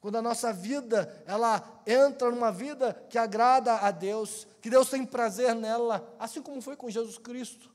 Quando 0.00 0.16
a 0.16 0.22
nossa 0.22 0.52
vida, 0.52 1.22
ela 1.26 1.62
entra 1.86 2.30
numa 2.30 2.50
vida 2.50 2.94
que 3.10 3.18
agrada 3.18 3.76
a 3.76 3.90
Deus, 3.90 4.46
que 4.62 4.70
Deus 4.70 4.88
tem 4.88 5.04
prazer 5.04 5.54
nela, 5.54 6.16
assim 6.18 6.40
como 6.40 6.62
foi 6.62 6.76
com 6.76 6.88
Jesus 6.88 7.18
Cristo. 7.18 7.70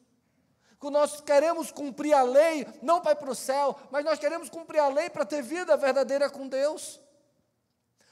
Quando 0.79 0.95
nós 0.95 1.21
queremos 1.21 1.71
cumprir 1.71 2.13
a 2.13 2.23
lei, 2.23 2.67
não 2.81 2.99
para 2.99 3.11
ir 3.11 3.15
para 3.15 3.31
o 3.31 3.35
céu, 3.35 3.75
mas 3.91 4.03
nós 4.03 4.19
queremos 4.19 4.49
cumprir 4.49 4.79
a 4.79 4.87
lei 4.87 5.09
para 5.09 5.25
ter 5.25 5.41
vida 5.41 5.77
verdadeira 5.77 6.29
com 6.29 6.47
Deus. 6.47 6.99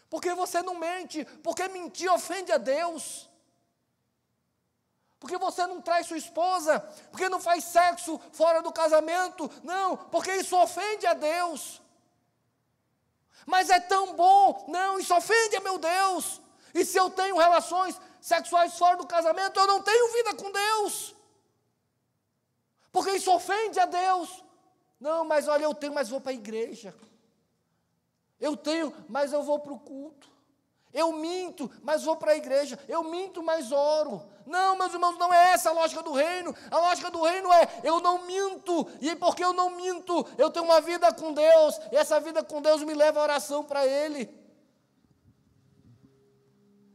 Porque 0.10 0.34
você 0.34 0.62
não 0.62 0.76
mente, 0.76 1.26
porque 1.44 1.68
mentir 1.68 2.12
ofende 2.12 2.52
a 2.52 2.58
Deus 2.58 3.30
porque 5.24 5.38
você 5.38 5.66
não 5.66 5.80
traz 5.80 6.06
sua 6.06 6.18
esposa, 6.18 6.82
porque 7.10 7.30
não 7.30 7.40
faz 7.40 7.64
sexo 7.64 8.20
fora 8.34 8.62
do 8.62 8.74
casamento, 8.74 9.50
não, 9.64 9.96
porque 9.96 10.30
isso 10.36 10.54
ofende 10.58 11.08
a 11.08 11.14
Deus. 11.14 11.82
Mas 13.46 13.70
é 13.70 13.80
tão 13.80 14.16
bom, 14.16 14.66
não, 14.70 15.00
isso 15.00 15.14
ofende 15.16 15.56
a 15.56 15.62
meu 15.62 15.78
Deus. 15.78 16.42
E 16.74 16.84
se 16.84 16.98
eu 16.98 17.10
tenho 17.10 17.38
relações 17.38 18.00
sexuais 18.20 18.78
fora 18.78 18.98
do 18.98 19.06
casamento, 19.06 19.60
eu 19.60 19.68
não 19.68 19.82
tenho 19.82 20.14
vida 20.14 20.34
com 20.36 20.52
Deus. 20.52 21.16
Porque 22.92 23.12
isso 23.12 23.32
ofende 23.32 23.80
a 23.80 23.86
Deus. 23.86 24.44
Não, 25.00 25.26
mas 25.26 25.48
olha, 25.48 25.64
eu 25.64 25.74
tenho, 25.74 25.94
mas 25.94 26.10
vou 26.10 26.22
para 26.22 26.32
a 26.32 26.36
igreja. 26.36 26.96
Eu 28.40 28.56
tenho, 28.56 28.94
mas 29.10 29.34
eu 29.34 29.44
vou 29.44 29.60
para 29.60 29.74
o 29.74 29.80
culto. 29.80 30.33
Eu 30.94 31.12
minto, 31.12 31.72
mas 31.82 32.04
vou 32.04 32.16
para 32.16 32.34
a 32.34 32.38
igreja. 32.38 32.80
Eu 32.88 33.04
minto, 33.04 33.42
mas 33.42 33.72
oro. 33.72 34.24
Não, 34.46 34.78
meus 34.78 34.94
irmãos, 34.94 35.18
não 35.18 35.34
é 35.34 35.54
essa 35.54 35.70
a 35.70 35.74
lógica 35.74 36.04
do 36.04 36.14
reino. 36.14 36.56
A 36.70 36.78
lógica 36.78 37.10
do 37.10 37.24
reino 37.24 37.52
é: 37.52 37.68
eu 37.84 38.00
não 38.00 38.26
minto, 38.26 38.88
e 39.02 39.16
porque 39.16 39.44
eu 39.44 39.54
não 39.54 39.72
minto, 39.72 40.26
eu 40.38 40.52
tenho 40.52 40.66
uma 40.66 40.82
vida 40.82 41.12
com 41.12 41.34
Deus, 41.34 41.80
e 41.92 41.96
essa 41.96 42.20
vida 42.20 42.44
com 42.44 42.62
Deus 42.62 42.84
me 42.84 42.94
leva 42.94 43.20
a 43.20 43.24
oração 43.24 43.64
para 43.64 43.88
Ele. 43.88 44.30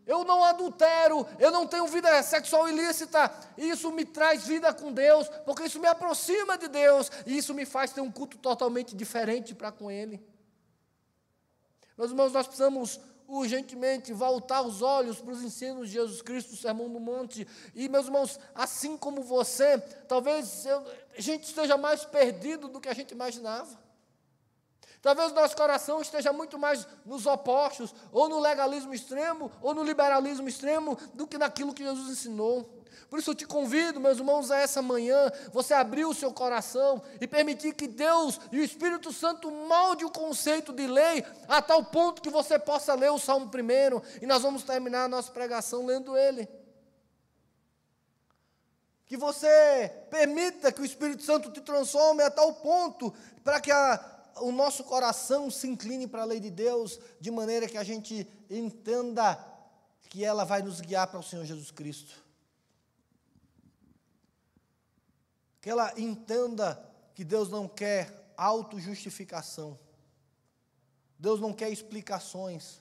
Eu 0.07 0.25
não 0.25 0.43
adultero, 0.43 1.27
eu 1.39 1.51
não 1.51 1.67
tenho 1.67 1.87
vida 1.87 2.23
sexual 2.23 2.67
ilícita, 2.67 3.31
e 3.59 3.69
isso 3.69 3.91
me 3.93 4.07
traz 4.07 4.47
vida 4.47 4.73
com 4.73 4.91
Deus, 4.91 5.29
porque 5.45 5.65
isso 5.65 5.79
me 5.79 5.87
aproxima 5.87 6.57
de 6.57 6.67
Deus, 6.69 7.11
e 7.27 7.37
isso 7.37 7.53
me 7.53 7.67
faz 7.67 7.93
ter 7.93 8.01
um 8.01 8.11
culto 8.11 8.39
totalmente 8.39 8.97
diferente 8.97 9.55
para 9.55 9.71
com 9.71 9.91
Ele. 9.91 10.27
Meus 11.97 12.11
irmãos, 12.11 12.33
nós 12.33 12.47
precisamos 12.47 12.99
urgentemente 13.29 14.13
voltar 14.13 14.63
os 14.63 14.81
olhos 14.81 15.21
para 15.21 15.35
os 15.35 15.43
ensinos 15.43 15.89
de 15.89 15.95
Jesus 15.95 16.23
Cristo, 16.23 16.55
o 16.55 16.57
Sermão 16.57 16.91
do 16.91 16.99
Monte. 16.99 17.47
E, 17.75 17.87
meus 17.89 18.07
irmãos, 18.07 18.41
assim 18.55 18.97
como 18.97 19.23
você, 19.23 19.79
talvez 20.09 20.65
eu, 20.65 20.83
a 21.17 21.21
gente 21.21 21.45
esteja 21.45 21.77
mais 21.77 22.07
perdido 22.07 22.69
do 22.69 22.81
que 22.81 22.89
a 22.89 22.95
gente 22.95 23.13
imaginava. 23.13 23.79
Talvez 25.03 25.31
o 25.31 25.35
nosso 25.35 25.57
coração 25.57 26.01
esteja 26.01 26.33
muito 26.33 26.59
mais 26.59 26.87
nos 27.05 27.27
opostos, 27.27 27.95
ou 28.11 28.29
no 28.29 28.41
legalismo 28.41 28.93
extremo, 28.93 29.53
ou 29.61 29.75
no 29.75 29.85
liberalismo 29.85 30.49
extremo, 30.49 30.99
do 31.15 31.27
que 31.27 31.39
naquilo 31.39 31.75
que 31.75 31.85
Jesus 31.85 32.11
ensinou. 32.11 32.78
Por 33.09 33.19
isso 33.19 33.31
eu 33.31 33.35
te 33.35 33.47
convido, 33.47 34.01
meus 34.01 34.19
irmãos, 34.19 34.51
a 34.51 34.59
essa 34.59 34.83
manhã, 34.83 35.31
você 35.53 35.75
abrir 35.75 36.05
o 36.05 36.15
seu 36.15 36.33
coração 36.33 37.03
e 37.21 37.27
permitir 37.27 37.75
que 37.75 37.87
Deus 37.87 38.39
e 38.53 38.59
o 38.59 38.63
Espírito 38.63 39.13
Santo 39.13 39.51
molde 39.51 40.05
o 40.05 40.11
conceito 40.11 40.73
de 40.73 40.87
lei 40.87 41.25
a 41.49 41.63
tal 41.63 41.85
ponto 41.85 42.21
que 42.21 42.31
você 42.31 42.59
possa 42.59 42.95
ler 42.95 43.11
o 43.11 43.19
Salmo 43.19 43.49
primeiro 43.49 44.03
e 44.21 44.27
nós 44.27 44.43
vamos 44.43 44.63
terminar 44.63 45.05
a 45.05 45.09
nossa 45.09 45.33
pregação 45.33 45.87
lendo 45.87 46.17
ele. 46.17 46.49
Que 49.07 49.17
você 49.17 49.91
permita 50.11 50.71
que 50.71 50.83
o 50.83 50.85
Espírito 50.85 51.23
Santo 51.23 51.51
te 51.51 51.63
transforme 51.63 52.23
a 52.23 52.31
tal 52.31 52.53
ponto 52.55 53.15
para 53.43 53.59
que 53.59 53.71
a, 53.71 54.19
o 54.41 54.53
nosso 54.53 54.85
coração 54.85 55.51
se 55.51 55.67
incline 55.67 56.07
para 56.07 56.23
a 56.23 56.27
lei 56.27 56.41
de 56.41 56.51
Deus, 56.51 57.01
de 57.19 57.31
maneira 57.31 57.67
que 57.67 57.79
a 57.79 57.85
gente 57.85 58.29
entenda 58.51 59.39
que 60.11 60.25
ela 60.25 60.45
vai 60.45 60.63
nos 60.63 60.81
guiar 60.81 61.07
para 61.07 61.21
o 61.21 61.23
Senhor 61.23 61.45
Jesus 61.45 61.71
Cristo. 61.71 62.28
Que 65.69 65.73
ela 65.73 65.93
entenda 66.01 66.83
que 67.15 67.23
Deus 67.23 67.51
não 67.51 67.69
quer 67.69 68.33
autojustificação. 68.39 69.79
Deus 71.19 71.43
não 71.43 71.53
quer 71.53 71.69
explicações. 71.71 72.81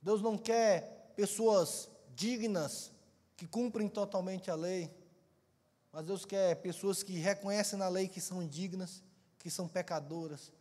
Deus 0.00 0.22
não 0.22 0.38
quer 0.38 1.12
pessoas 1.16 1.88
dignas 2.14 2.92
que 3.36 3.48
cumprem 3.48 3.88
totalmente 3.88 4.48
a 4.48 4.54
lei. 4.54 4.96
Mas 5.90 6.04
Deus 6.04 6.24
quer 6.24 6.54
pessoas 6.54 7.02
que 7.02 7.14
reconhecem 7.14 7.76
na 7.76 7.88
lei 7.88 8.06
que 8.06 8.20
são 8.20 8.40
indignas, 8.40 9.02
que 9.36 9.50
são 9.50 9.66
pecadoras, 9.66 10.52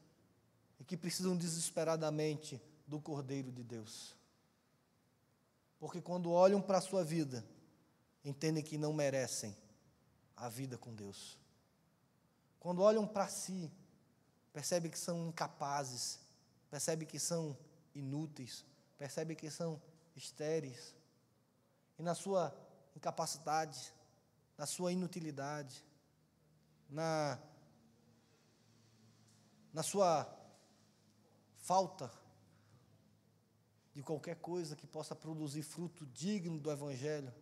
e 0.79 0.83
que 0.83 0.97
precisam 0.97 1.37
desesperadamente 1.37 2.59
do 2.87 2.99
Cordeiro 2.99 3.51
de 3.51 3.63
Deus. 3.63 4.15
Porque 5.77 6.01
quando 6.01 6.31
olham 6.31 6.59
para 6.59 6.79
a 6.79 6.81
sua 6.81 7.03
vida, 7.03 7.45
entendem 8.23 8.63
que 8.63 8.75
não 8.75 8.91
merecem 8.91 9.55
a 10.35 10.49
vida 10.49 10.77
com 10.77 10.93
Deus. 10.93 11.37
Quando 12.59 12.81
olham 12.81 13.07
para 13.07 13.27
si, 13.27 13.71
percebem 14.51 14.91
que 14.91 14.97
são 14.97 15.29
incapazes, 15.29 16.19
percebem 16.69 17.07
que 17.07 17.19
são 17.19 17.57
inúteis, 17.93 18.65
percebem 18.97 19.35
que 19.35 19.49
são 19.49 19.81
estéreis. 20.15 20.95
E 21.97 22.03
na 22.03 22.15
sua 22.15 22.55
incapacidade, 22.95 23.93
na 24.57 24.65
sua 24.65 24.91
inutilidade, 24.91 25.83
na, 26.89 27.39
na 29.73 29.83
sua 29.83 30.27
falta 31.55 32.11
de 33.93 34.03
qualquer 34.03 34.35
coisa 34.35 34.75
que 34.75 34.85
possa 34.85 35.15
produzir 35.15 35.63
fruto 35.63 36.05
digno 36.07 36.59
do 36.59 36.71
Evangelho. 36.71 37.33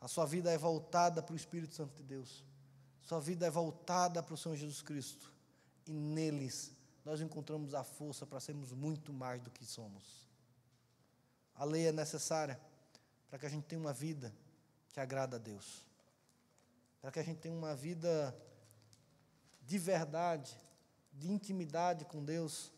A 0.00 0.08
sua 0.08 0.24
vida 0.24 0.50
é 0.50 0.56
voltada 0.56 1.22
para 1.22 1.32
o 1.32 1.36
Espírito 1.36 1.74
Santo 1.74 1.94
de 1.96 2.02
Deus. 2.02 2.44
Sua 3.02 3.20
vida 3.20 3.46
é 3.46 3.50
voltada 3.50 4.22
para 4.22 4.34
o 4.34 4.36
Senhor 4.36 4.56
Jesus 4.56 4.80
Cristo. 4.80 5.32
E 5.86 5.92
neles 5.92 6.72
nós 7.04 7.20
encontramos 7.20 7.74
a 7.74 7.82
força 7.82 8.26
para 8.26 8.40
sermos 8.40 8.72
muito 8.72 9.12
mais 9.12 9.40
do 9.42 9.50
que 9.50 9.64
somos. 9.64 10.28
A 11.54 11.64
lei 11.64 11.86
é 11.86 11.92
necessária 11.92 12.58
para 13.28 13.38
que 13.38 13.46
a 13.46 13.48
gente 13.48 13.64
tenha 13.64 13.80
uma 13.80 13.92
vida 13.92 14.34
que 14.92 15.00
agrada 15.00 15.36
a 15.36 15.38
Deus. 15.38 15.84
Para 17.00 17.10
que 17.10 17.18
a 17.18 17.22
gente 17.22 17.38
tenha 17.38 17.54
uma 17.54 17.74
vida 17.74 18.36
de 19.62 19.78
verdade, 19.78 20.56
de 21.12 21.30
intimidade 21.30 22.04
com 22.04 22.24
Deus 22.24 22.72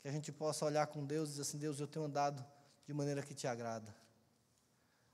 que 0.00 0.08
a 0.08 0.12
gente 0.12 0.30
possa 0.30 0.64
olhar 0.64 0.86
com 0.86 1.04
Deus 1.04 1.28
e 1.28 1.32
dizer 1.32 1.42
assim: 1.42 1.58
Deus, 1.58 1.80
eu 1.80 1.86
tenho 1.88 2.04
andado 2.04 2.44
de 2.86 2.94
maneira 2.94 3.22
que 3.22 3.34
te 3.34 3.48
agrada. 3.48 3.92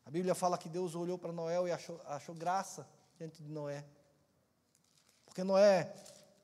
A 0.05 0.11
Bíblia 0.11 0.35
fala 0.35 0.59
que 0.59 0.69
Deus 0.69 0.95
olhou 0.95 1.17
para 1.19 1.33
Noé 1.33 1.69
e 1.69 1.73
achou, 1.73 2.01
achou 2.07 2.35
graça 2.35 2.87
diante 3.17 3.43
de 3.43 3.51
Noé. 3.51 3.85
Porque 5.25 5.45
Noé 5.45 5.95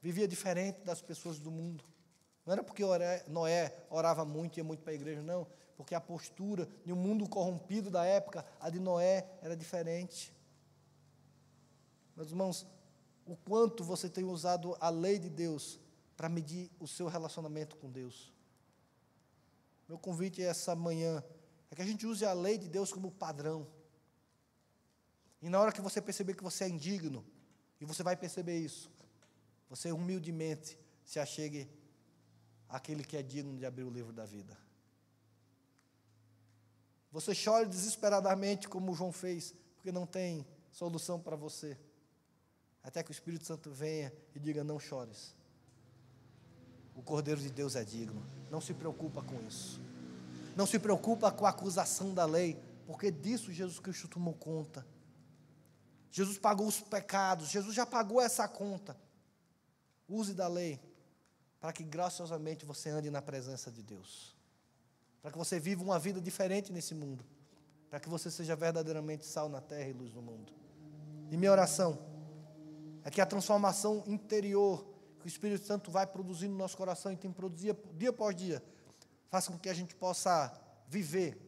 vivia 0.01 0.29
diferente 0.29 0.81
das 0.81 1.03
pessoas 1.03 1.39
do 1.39 1.51
mundo. 1.51 1.85
Não 2.47 2.53
era 2.53 2.63
porque 2.63 2.83
Noé 3.27 3.75
orava 3.91 4.25
muito 4.25 4.57
e 4.57 4.61
ia 4.61 4.65
muito 4.65 4.83
para 4.83 4.93
a 4.93 4.95
igreja, 4.95 5.23
não. 5.23 5.47
Porque 5.77 5.95
a 5.95 6.01
postura 6.01 6.69
de 6.85 6.93
um 6.93 6.97
mundo 6.97 7.29
corrompido 7.29 7.91
da 7.91 8.05
época, 8.05 8.45
a 8.59 8.71
de 8.71 8.81
Noé, 8.81 9.29
era 9.43 9.57
diferente. 9.57 10.35
Meus 12.17 12.31
irmãos, 12.31 12.67
o 13.27 13.37
quanto 13.37 13.85
você 13.85 14.09
tem 14.09 14.25
usado 14.25 14.77
a 14.81 14.89
lei 14.89 15.19
de 15.19 15.29
Deus 15.29 15.79
para 16.17 16.29
medir 16.29 16.71
o 16.81 16.89
seu 16.89 17.07
relacionamento 17.07 17.77
com 17.77 17.91
Deus. 17.91 18.33
Meu 19.87 19.99
convite 19.99 20.43
essa 20.43 20.75
manhã 20.75 21.23
é 21.71 21.75
que 21.75 21.83
a 21.83 21.85
gente 21.85 22.07
use 22.07 22.25
a 22.25 22.33
lei 22.33 22.59
de 22.59 22.69
Deus 22.69 22.93
como 22.93 23.11
padrão. 23.11 23.67
E 25.41 25.49
na 25.49 25.61
hora 25.61 25.73
que 25.73 25.81
você 25.81 26.01
perceber 26.01 26.35
que 26.35 26.43
você 26.43 26.65
é 26.65 26.69
indigno, 26.69 27.25
e 27.81 27.85
você 27.85 28.03
vai 28.03 28.17
perceber 28.17 28.59
isso, 28.59 28.91
você 29.69 29.93
humildemente 29.93 30.79
se 31.05 31.19
achegue 31.19 31.69
àquele 32.69 33.05
que 33.05 33.17
é 33.17 33.23
digno 33.23 33.57
de 33.57 33.65
abrir 33.65 33.85
o 33.85 33.91
livro 33.91 34.13
da 34.13 34.25
vida. 34.25 34.57
Você 37.11 37.35
chore 37.35 37.67
desesperadamente, 37.67 38.69
como 38.69 38.95
João 38.95 39.13
fez, 39.13 39.55
porque 39.77 39.93
não 39.93 40.07
tem 40.07 40.47
solução 40.71 41.19
para 41.21 41.37
você. 41.37 41.79
Até 42.83 43.03
que 43.03 43.11
o 43.11 43.13
Espírito 43.13 43.47
Santo 43.47 43.71
venha 43.71 44.13
e 44.35 44.39
diga: 44.39 44.63
Não 44.63 44.79
chores. 44.79 45.35
O 46.95 47.03
Cordeiro 47.03 47.41
de 47.41 47.51
Deus 47.51 47.77
é 47.77 47.85
digno. 47.85 48.23
Não 48.51 48.61
se 48.61 48.75
preocupa 48.75 49.23
com 49.23 49.41
isso. 49.47 49.81
Não 50.59 50.67
se 50.67 50.77
preocupa 50.77 51.31
com 51.31 51.47
a 51.47 51.51
acusação 51.51 52.13
da 52.13 52.25
lei, 52.25 52.61
porque 52.85 53.13
disso 53.13 53.53
Jesus 53.53 53.79
Cristo 53.79 54.09
tomou 54.09 54.35
conta. 54.35 54.85
Jesus 56.11 56.37
pagou 56.37 56.67
os 56.67 56.81
pecados, 56.81 57.49
Jesus 57.49 57.77
já 57.77 57.87
pagou 57.87 58.21
essa 58.21 58.49
conta. 58.49 58.97
Use 60.09 60.35
da 60.35 60.49
lei 60.49 60.81
para 61.61 61.73
que 61.73 61.85
graciosamente 61.85 62.65
você 62.65 62.91
ande 62.91 63.09
na 63.09 63.23
presença 63.23 63.71
de 63.71 63.85
Deus. 63.85 64.37
Para 65.23 65.31
que 65.31 65.39
você 65.39 65.61
viva 65.61 65.85
uma 65.85 65.97
vida 65.97 66.21
diferente 66.21 66.73
nesse 66.73 66.93
mundo. 66.93 67.25
Para 67.89 68.01
que 68.01 68.09
você 68.09 68.29
seja 68.29 68.57
verdadeiramente 68.57 69.25
sal 69.25 69.49
na 69.49 69.61
terra 69.61 69.89
e 69.89 69.93
luz 69.93 70.13
no 70.13 70.23
mundo. 70.23 70.53
E 71.31 71.37
minha 71.37 71.53
oração 71.53 71.97
é 73.05 73.13
que 73.13 73.21
a 73.21 73.27
transformação 73.27 74.03
interior 74.09 74.85
que 75.21 75.27
o 75.27 75.29
Espírito 75.29 75.65
Santo 75.65 75.89
vai 75.89 76.05
produzindo 76.05 76.51
no 76.55 76.59
nosso 76.59 76.77
coração 76.77 77.13
e 77.13 77.17
tem 77.17 77.31
produzido 77.31 77.79
dia 77.95 78.11
após 78.11 78.35
dia, 78.35 78.61
faça 79.29 79.51
com 79.51 79.59
que 79.59 79.69
a 79.69 79.75
gente 79.75 79.95
possa 79.95 80.53
viver. 80.89 81.45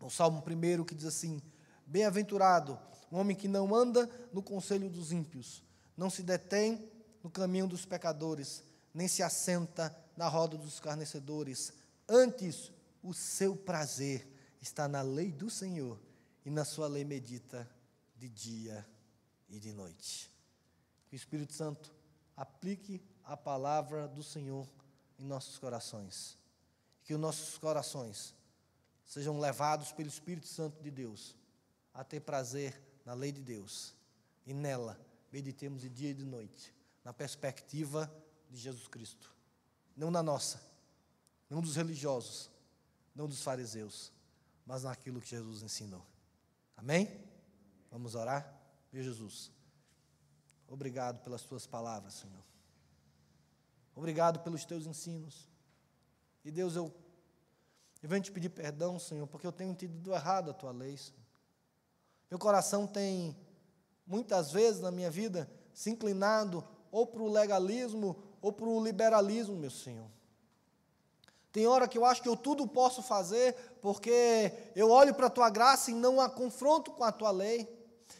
O 0.00 0.10
Salmo 0.10 0.42
1 0.46 0.84
que 0.84 0.94
diz 0.94 1.06
assim: 1.06 1.40
Bem-aventurado 1.86 2.78
o 3.10 3.16
homem 3.16 3.36
que 3.36 3.48
não 3.48 3.74
anda 3.74 4.08
no 4.32 4.42
conselho 4.42 4.90
dos 4.90 5.12
ímpios, 5.12 5.62
não 5.96 6.10
se 6.10 6.22
detém 6.22 6.90
no 7.22 7.30
caminho 7.30 7.66
dos 7.66 7.86
pecadores, 7.86 8.64
nem 8.92 9.08
se 9.08 9.22
assenta 9.22 9.94
na 10.16 10.28
roda 10.28 10.58
dos 10.58 10.74
escarnecedores. 10.74 11.72
Antes, 12.08 12.72
o 13.02 13.14
seu 13.14 13.56
prazer 13.56 14.28
está 14.60 14.88
na 14.88 15.00
lei 15.00 15.30
do 15.30 15.48
Senhor, 15.48 15.98
e 16.44 16.50
na 16.50 16.64
sua 16.64 16.86
lei 16.86 17.04
medita 17.04 17.68
de 18.16 18.28
dia 18.28 18.86
e 19.48 19.58
de 19.58 19.72
noite. 19.72 20.30
Que 21.06 21.14
o 21.14 21.16
Espírito 21.16 21.52
Santo 21.52 21.94
aplique 22.36 23.00
a 23.24 23.36
palavra 23.36 24.06
do 24.08 24.22
Senhor 24.22 24.68
em 25.18 25.24
nossos 25.24 25.56
corações. 25.58 26.36
Que 27.04 27.14
os 27.14 27.20
nossos 27.20 27.56
corações 27.58 28.34
sejam 29.04 29.38
levados 29.38 29.92
pelo 29.92 30.08
Espírito 30.08 30.46
Santo 30.48 30.82
de 30.82 30.90
Deus 30.90 31.36
a 31.92 32.02
ter 32.02 32.20
prazer 32.20 32.80
na 33.04 33.14
lei 33.14 33.30
de 33.30 33.42
Deus 33.42 33.94
e 34.46 34.52
nela 34.52 34.98
meditemos 35.30 35.82
de 35.82 35.88
dia 35.88 36.10
e 36.10 36.14
de 36.14 36.24
noite, 36.24 36.74
na 37.04 37.12
perspectiva 37.12 38.12
de 38.50 38.58
Jesus 38.58 38.86
Cristo, 38.88 39.34
não 39.96 40.10
na 40.10 40.22
nossa, 40.22 40.60
não 41.50 41.60
dos 41.60 41.76
religiosos, 41.76 42.50
não 43.14 43.28
dos 43.28 43.42
fariseus, 43.42 44.12
mas 44.66 44.84
naquilo 44.84 45.20
que 45.20 45.28
Jesus 45.28 45.62
ensinou. 45.62 46.04
Amém? 46.76 47.08
Vamos 47.90 48.14
orar? 48.14 48.60
Meu 48.92 49.02
Jesus. 49.02 49.50
Obrigado 50.68 51.22
pelas 51.22 51.42
tuas 51.42 51.66
palavras, 51.66 52.14
Senhor. 52.14 52.44
Obrigado 53.94 54.40
pelos 54.40 54.64
teus 54.64 54.86
ensinos. 54.86 55.48
E 56.44 56.50
Deus, 56.50 56.76
eu, 56.76 56.92
eu 58.02 58.08
venho 58.08 58.22
te 58.22 58.30
pedir 58.30 58.50
perdão, 58.50 58.98
Senhor, 58.98 59.26
porque 59.26 59.46
eu 59.46 59.52
tenho 59.52 59.70
entendido 59.70 60.12
errado 60.12 60.50
a 60.50 60.54
tua 60.54 60.72
lei. 60.72 60.96
Senhor. 60.96 61.24
Meu 62.30 62.38
coração 62.38 62.86
tem, 62.86 63.36
muitas 64.06 64.52
vezes 64.52 64.80
na 64.80 64.90
minha 64.90 65.10
vida, 65.10 65.50
se 65.72 65.90
inclinado 65.90 66.62
ou 66.90 67.06
para 67.06 67.22
o 67.22 67.28
legalismo 67.28 68.16
ou 68.42 68.52
para 68.52 68.66
o 68.66 68.82
liberalismo, 68.82 69.56
meu 69.56 69.70
Senhor. 69.70 70.08
Tem 71.50 71.66
hora 71.66 71.86
que 71.86 71.96
eu 71.96 72.04
acho 72.04 72.20
que 72.20 72.28
eu 72.28 72.36
tudo 72.36 72.66
posso 72.66 73.00
fazer 73.00 73.54
porque 73.80 74.52
eu 74.74 74.90
olho 74.90 75.14
para 75.14 75.28
a 75.28 75.30
tua 75.30 75.48
graça 75.48 75.90
e 75.90 75.94
não 75.94 76.20
a 76.20 76.28
confronto 76.28 76.90
com 76.90 77.04
a 77.04 77.12
tua 77.12 77.30
lei. 77.30 77.72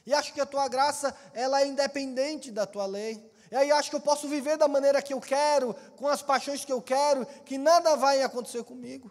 E 0.06 0.14
acho 0.14 0.32
que 0.32 0.40
a 0.40 0.46
tua 0.46 0.68
graça, 0.68 1.14
ela 1.32 1.60
é 1.60 1.66
independente 1.66 2.50
da 2.50 2.64
tua 2.64 2.86
lei. 2.86 3.28
E 3.50 3.56
aí 3.56 3.70
acho 3.70 3.90
que 3.90 3.96
eu 3.96 4.00
posso 4.00 4.28
viver 4.28 4.56
da 4.56 4.66
maneira 4.68 5.02
que 5.02 5.14
eu 5.14 5.20
quero, 5.20 5.74
com 5.96 6.08
as 6.08 6.22
paixões 6.22 6.64
que 6.64 6.72
eu 6.72 6.82
quero, 6.82 7.26
que 7.44 7.58
nada 7.58 7.96
vai 7.96 8.22
acontecer 8.22 8.64
comigo. 8.64 9.10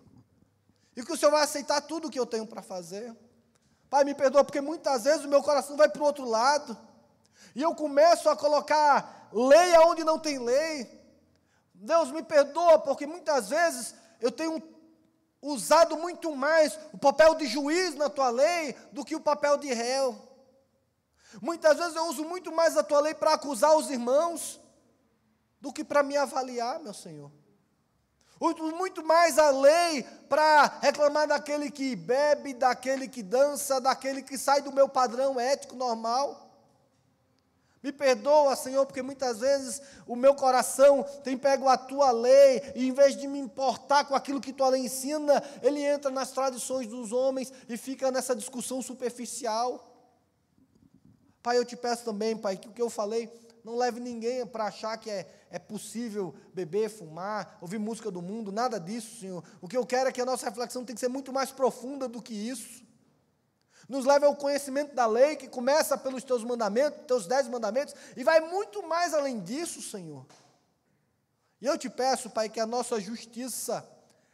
E 0.96 1.04
que 1.04 1.12
o 1.12 1.18
Senhor 1.18 1.32
vai 1.32 1.44
aceitar 1.44 1.82
tudo 1.82 2.08
o 2.08 2.12
que 2.12 2.20
eu 2.20 2.26
tenho 2.26 2.46
para 2.46 2.62
fazer. 2.62 3.16
Pai, 3.90 4.04
me 4.04 4.14
perdoa, 4.14 4.44
porque 4.44 4.62
muitas 4.62 5.04
vezes 5.04 5.26
o 5.26 5.28
meu 5.28 5.42
coração 5.42 5.78
vai 5.78 5.90
para 5.90 6.02
o 6.02 6.06
outro 6.06 6.26
lado. 6.26 6.78
E 7.56 7.62
eu 7.62 7.76
começo 7.76 8.30
a 8.30 8.36
colocar 8.36 9.30
lei 9.32 9.76
aonde 9.76 10.04
não 10.04 10.18
tem 10.20 10.40
lei. 10.40 11.02
Deus 11.74 12.12
me 12.12 12.24
perdoa, 12.24 12.80
porque 12.80 13.06
muitas 13.06 13.50
vezes 13.50 13.94
eu 14.20 14.32
tenho 14.32 14.62
usado 15.42 15.98
muito 15.98 16.36
mais 16.36 16.80
o 16.94 16.98
papel 16.98 17.36
de 17.36 17.46
juiz 17.46 17.96
na 17.96 18.10
tua 18.10 18.30
lei 18.30 18.76
do 18.92 19.04
que 19.04 19.16
o 19.16 19.20
papel 19.20 19.58
de 19.58 19.74
réu. 19.74 20.33
Muitas 21.42 21.78
vezes 21.78 21.96
eu 21.96 22.06
uso 22.08 22.24
muito 22.24 22.52
mais 22.52 22.78
a 22.78 22.84
tua 22.84 23.00
lei 23.00 23.14
para 23.14 23.34
acusar 23.34 23.76
os 23.76 23.90
irmãos 23.90 24.60
do 25.60 25.72
que 25.72 25.84
para 25.84 26.04
me 26.04 26.18
avaliar, 26.18 26.80
meu 26.80 26.94
Senhor. 26.94 27.32
Uso 28.40 28.76
muito 28.76 29.06
mais 29.06 29.40
a 29.40 29.50
lei 29.50 30.04
para 30.28 30.80
reclamar 30.82 31.28
daquele 31.28 31.72
que 31.72 31.96
bebe, 31.96 32.54
daquele 32.54 33.08
que 33.08 33.24
dança, 33.24 33.80
daquele 33.80 34.22
que 34.22 34.38
sai 34.38 34.62
do 34.62 34.72
meu 34.72 34.90
padrão 34.90 35.40
ético 35.40 35.76
normal. 35.76 36.44
Me 37.82 37.92
perdoa, 37.92 38.56
Senhor, 38.56 38.86
porque 38.86 39.02
muitas 39.02 39.40
vezes 39.40 39.82
o 40.08 40.16
meu 40.16 40.34
coração 40.34 41.04
tem 41.24 41.38
pego 41.38 41.68
a 41.68 41.78
tua 41.78 42.12
lei 42.12 42.74
e 42.76 42.88
em 42.88 42.94
vez 42.94 43.16
de 43.16 43.28
me 43.28 43.40
importar 43.40 44.06
com 44.06 44.16
aquilo 44.16 44.40
que 44.42 44.54
tua 44.54 44.70
lei 44.70 44.86
ensina, 44.86 45.44
ele 45.62 45.82
entra 45.82 46.10
nas 46.10 46.32
tradições 46.32 46.88
dos 46.88 47.12
homens 47.12 47.52
e 47.68 47.78
fica 47.78 48.10
nessa 48.10 48.36
discussão 48.36 48.82
superficial. 48.82 49.93
Pai, 51.44 51.58
eu 51.58 51.66
te 51.66 51.76
peço 51.76 52.06
também, 52.06 52.38
Pai, 52.38 52.56
que 52.56 52.70
o 52.70 52.72
que 52.72 52.82
eu 52.82 52.90
falei 52.90 53.30
não 53.66 53.76
leve 53.76 54.00
ninguém 54.00 54.46
para 54.46 54.66
achar 54.66 54.98
que 54.98 55.10
é, 55.10 55.28
é 55.50 55.60
possível 55.60 56.34
beber, 56.54 56.90
fumar, 56.90 57.58
ouvir 57.62 57.78
música 57.78 58.10
do 58.10 58.22
mundo, 58.22 58.50
nada 58.50 58.80
disso, 58.80 59.20
Senhor. 59.20 59.44
O 59.62 59.68
que 59.68 59.76
eu 59.76 59.86
quero 59.86 60.08
é 60.08 60.12
que 60.12 60.22
a 60.22 60.26
nossa 60.26 60.46
reflexão 60.46 60.86
tem 60.86 60.96
que 60.96 61.00
ser 61.02 61.10
muito 61.10 61.34
mais 61.34 61.52
profunda 61.52 62.08
do 62.08 62.22
que 62.22 62.34
isso. 62.34 62.82
Nos 63.88 64.06
leve 64.06 64.26
ao 64.26 64.36
conhecimento 64.36 64.96
da 64.96 65.06
lei, 65.06 65.36
que 65.36 65.50
começa 65.50 65.98
pelos 65.98 66.24
teus 66.24 66.46
mandamentos, 66.46 67.06
teus 67.06 67.28
dez 67.28 67.48
mandamentos, 67.50 67.94
e 68.16 68.24
vai 68.24 68.40
muito 68.40 68.82
mais 68.88 69.14
além 69.14 69.42
disso, 69.42 69.82
Senhor. 69.82 70.26
E 71.62 71.66
eu 71.66 71.78
te 71.78 71.90
peço, 71.90 72.30
Pai, 72.30 72.48
que 72.48 72.60
a 72.60 72.66
nossa 72.66 73.00
justiça, 73.02 73.86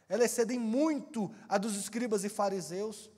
ela 0.08 0.24
excede 0.24 0.56
muito 0.58 1.28
a 1.48 1.58
dos 1.58 1.76
escribas 1.76 2.22
e 2.22 2.28
fariseus. 2.28 3.10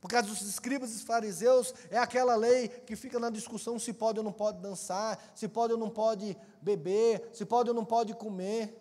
Porque 0.00 0.16
a 0.16 0.20
dos 0.22 0.40
escribas 0.40 0.94
e 0.94 1.04
fariseus 1.04 1.74
é 1.90 1.98
aquela 1.98 2.34
lei 2.34 2.68
que 2.68 2.96
fica 2.96 3.18
na 3.18 3.28
discussão 3.28 3.78
se 3.78 3.92
pode 3.92 4.18
ou 4.18 4.24
não 4.24 4.32
pode 4.32 4.58
dançar, 4.58 5.32
se 5.34 5.46
pode 5.46 5.74
ou 5.74 5.78
não 5.78 5.90
pode 5.90 6.36
beber, 6.62 7.28
se 7.34 7.44
pode 7.44 7.68
ou 7.68 7.74
não 7.74 7.84
pode 7.84 8.14
comer. 8.14 8.80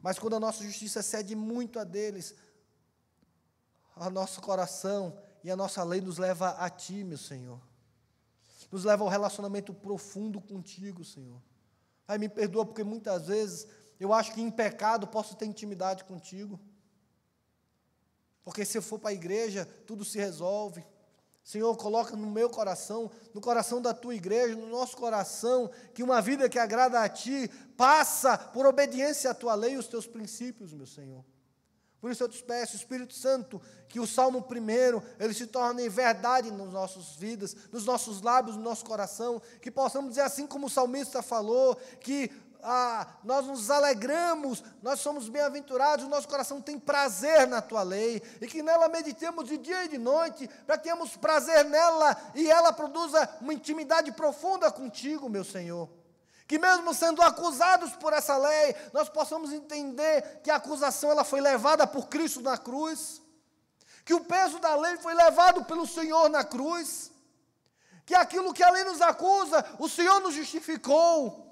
Mas 0.00 0.18
quando 0.18 0.36
a 0.36 0.40
nossa 0.40 0.64
justiça 0.64 1.02
cede 1.02 1.34
muito 1.36 1.78
a 1.78 1.84
deles, 1.84 2.34
a 3.94 4.08
nosso 4.08 4.40
coração 4.40 5.18
e 5.44 5.50
a 5.50 5.56
nossa 5.56 5.82
lei 5.82 6.00
nos 6.00 6.16
leva 6.18 6.50
a 6.50 6.70
Ti, 6.70 7.04
meu 7.04 7.18
Senhor. 7.18 7.60
Nos 8.70 8.84
leva 8.84 9.04
ao 9.04 9.10
relacionamento 9.10 9.74
profundo 9.74 10.40
contigo, 10.40 11.04
Senhor. 11.04 11.40
Pai, 12.06 12.16
me 12.16 12.28
perdoa 12.28 12.64
porque 12.64 12.84
muitas 12.84 13.26
vezes 13.26 13.66
eu 14.00 14.12
acho 14.12 14.32
que 14.32 14.40
em 14.40 14.50
pecado 14.50 15.06
posso 15.06 15.36
ter 15.36 15.46
intimidade 15.46 16.04
contigo. 16.04 16.58
Porque 18.48 18.64
se 18.64 18.78
eu 18.78 18.82
for 18.82 18.98
para 18.98 19.10
a 19.10 19.12
igreja, 19.12 19.68
tudo 19.86 20.06
se 20.06 20.16
resolve. 20.16 20.82
Senhor, 21.44 21.76
coloca 21.76 22.16
no 22.16 22.30
meu 22.30 22.48
coração, 22.48 23.10
no 23.34 23.42
coração 23.42 23.82
da 23.82 23.92
tua 23.92 24.14
igreja, 24.14 24.56
no 24.56 24.70
nosso 24.70 24.96
coração, 24.96 25.70
que 25.92 26.02
uma 26.02 26.22
vida 26.22 26.48
que 26.48 26.58
agrada 26.58 26.98
a 26.98 27.10
ti 27.10 27.50
passa 27.76 28.38
por 28.38 28.64
obediência 28.64 29.30
à 29.30 29.34
tua 29.34 29.54
lei 29.54 29.74
e 29.74 29.76
os 29.76 29.86
teus 29.86 30.06
princípios, 30.06 30.72
meu 30.72 30.86
Senhor. 30.86 31.22
Por 32.00 32.10
isso 32.10 32.22
eu 32.22 32.28
te 32.28 32.42
peço, 32.42 32.74
Espírito 32.74 33.12
Santo, 33.12 33.60
que 33.86 34.00
o 34.00 34.06
Salmo 34.06 34.40
primeiro, 34.40 35.02
ele 35.20 35.34
se 35.34 35.46
torne 35.46 35.86
verdade 35.90 36.50
nas 36.50 36.72
nossas 36.72 37.16
vidas, 37.16 37.54
nos 37.70 37.84
nossos 37.84 38.22
lábios, 38.22 38.56
no 38.56 38.62
nosso 38.62 38.86
coração, 38.86 39.42
que 39.60 39.70
possamos 39.70 40.10
dizer 40.10 40.22
assim 40.22 40.46
como 40.46 40.68
o 40.68 40.70
salmista 40.70 41.20
falou, 41.20 41.76
que 42.00 42.30
ah, 42.62 43.06
nós 43.22 43.46
nos 43.46 43.70
alegramos, 43.70 44.62
nós 44.82 45.00
somos 45.00 45.28
bem-aventurados, 45.28 46.04
o 46.04 46.08
nosso 46.08 46.28
coração 46.28 46.60
tem 46.60 46.78
prazer 46.78 47.46
na 47.46 47.62
tua 47.62 47.82
lei, 47.82 48.22
e 48.40 48.46
que 48.46 48.62
nela 48.62 48.88
meditemos 48.88 49.48
de 49.48 49.56
dia 49.58 49.84
e 49.84 49.88
de 49.88 49.98
noite, 49.98 50.48
para 50.66 50.76
que 50.76 50.84
tenhamos 50.84 51.16
prazer 51.16 51.64
nela 51.64 52.16
e 52.34 52.50
ela 52.50 52.72
produza 52.72 53.28
uma 53.40 53.54
intimidade 53.54 54.12
profunda 54.12 54.70
contigo, 54.70 55.28
meu 55.28 55.44
Senhor. 55.44 55.88
Que 56.46 56.58
mesmo 56.58 56.94
sendo 56.94 57.22
acusados 57.22 57.92
por 57.96 58.12
essa 58.12 58.36
lei, 58.36 58.74
nós 58.92 59.08
possamos 59.08 59.52
entender 59.52 60.40
que 60.42 60.50
a 60.50 60.56
acusação 60.56 61.10
ela 61.10 61.24
foi 61.24 61.40
levada 61.40 61.86
por 61.86 62.08
Cristo 62.08 62.40
na 62.40 62.56
cruz, 62.56 63.22
que 64.04 64.14
o 64.14 64.24
peso 64.24 64.58
da 64.58 64.74
lei 64.74 64.96
foi 64.96 65.14
levado 65.14 65.64
pelo 65.64 65.86
Senhor 65.86 66.28
na 66.30 66.42
cruz, 66.42 67.12
que 68.06 68.14
aquilo 68.14 68.54
que 68.54 68.62
a 68.62 68.70
lei 68.70 68.84
nos 68.84 69.02
acusa, 69.02 69.64
o 69.78 69.88
Senhor 69.88 70.20
nos 70.20 70.34
justificou 70.34 71.47